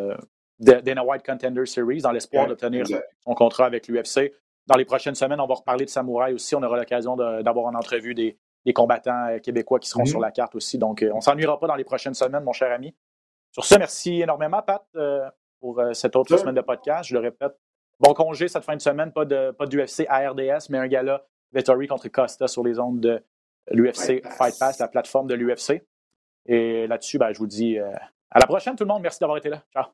Dana 0.59 1.05
White 1.05 1.25
Contender 1.25 1.65
Series 1.67 2.03
dans 2.03 2.13
l'espoir 2.13 2.45
Ouais, 2.45 2.49
d'obtenir 2.51 2.85
son 3.25 3.35
contrat 3.35 3.67
avec 3.67 3.89
l'UFC. 3.89 4.33
Dans 4.67 4.77
les 4.77 4.85
prochaines 4.85 5.15
semaines, 5.15 5.41
on 5.41 5.47
va 5.47 5.55
reparler 5.55 5.85
de 5.85 5.91
Samouraï 5.91 6.35
aussi. 6.35 6.55
On 6.57 6.63
aura 6.63 6.77
l'occasion 6.77 7.17
d'avoir 7.17 7.67
en 7.67 7.75
entrevue 7.75 8.15
des, 8.15 8.37
des 8.67 8.73
combattants 8.73 9.39
québécois 9.43 9.79
qui 9.79 9.89
seront 9.89 10.03
Mhm. 10.03 10.07
sur 10.09 10.21
la 10.21 10.33
carte 10.33 10.55
aussi. 10.57 10.77
Donc, 10.77 11.05
on 11.15 11.21
s'ennuiera 11.21 11.59
pas 11.61 11.69
dans 11.69 11.77
les 11.77 11.85
prochaines 11.85 12.15
semaines, 12.15 12.43
mon 12.43 12.53
cher 12.53 12.73
ami. 12.73 12.95
Sur 13.53 13.65
ce, 13.65 13.79
merci 13.79 14.21
énormément, 14.21 14.61
Pat, 14.61 14.85
euh, 14.97 15.27
pour 15.61 15.81
euh, 15.81 15.93
cette 15.93 16.17
autre 16.17 16.37
semaine 16.37 16.55
de 16.55 16.61
podcast. 16.61 17.09
Je 17.09 17.15
le 17.15 17.21
répète, 17.21 17.53
bon 18.01 18.15
congé 18.15 18.49
cette 18.49 18.65
fin 18.65 18.77
de 18.77 18.81
semaine, 18.81 19.13
pas 19.13 19.25
de 19.25 19.51
pas 19.53 19.67
d'UFC 19.67 20.07
à 20.09 20.31
RDS, 20.31 20.71
mais 20.71 20.79
un 20.79 20.87
gala 20.87 21.25
Vettori 21.53 21.87
contre 21.87 22.09
Costa 22.09 22.49
sur 22.49 22.65
les 22.65 22.79
ondes 22.79 23.01
de 23.01 23.23
l'UFC 23.71 23.97
Fight 23.97 24.23
Pass. 24.23 24.37
Fight 24.37 24.59
Pass, 24.59 24.79
la 24.79 24.89
plateforme 24.89 25.27
de 25.27 25.35
l'UFC. 25.35 25.87
Et 26.47 26.87
là-dessus, 26.87 27.19
ben, 27.19 27.33
je 27.33 27.39
vous 27.39 27.47
dis 27.47 27.79
euh, 27.79 27.91
à 28.31 28.39
la 28.39 28.47
prochaine, 28.47 28.77
tout 28.77 28.85
le 28.85 28.89
monde. 28.89 29.03
Merci 29.03 29.21
d'avoir 29.21 29.39
été 29.39 29.49
là. 29.49 29.63
Ciao. 29.73 29.87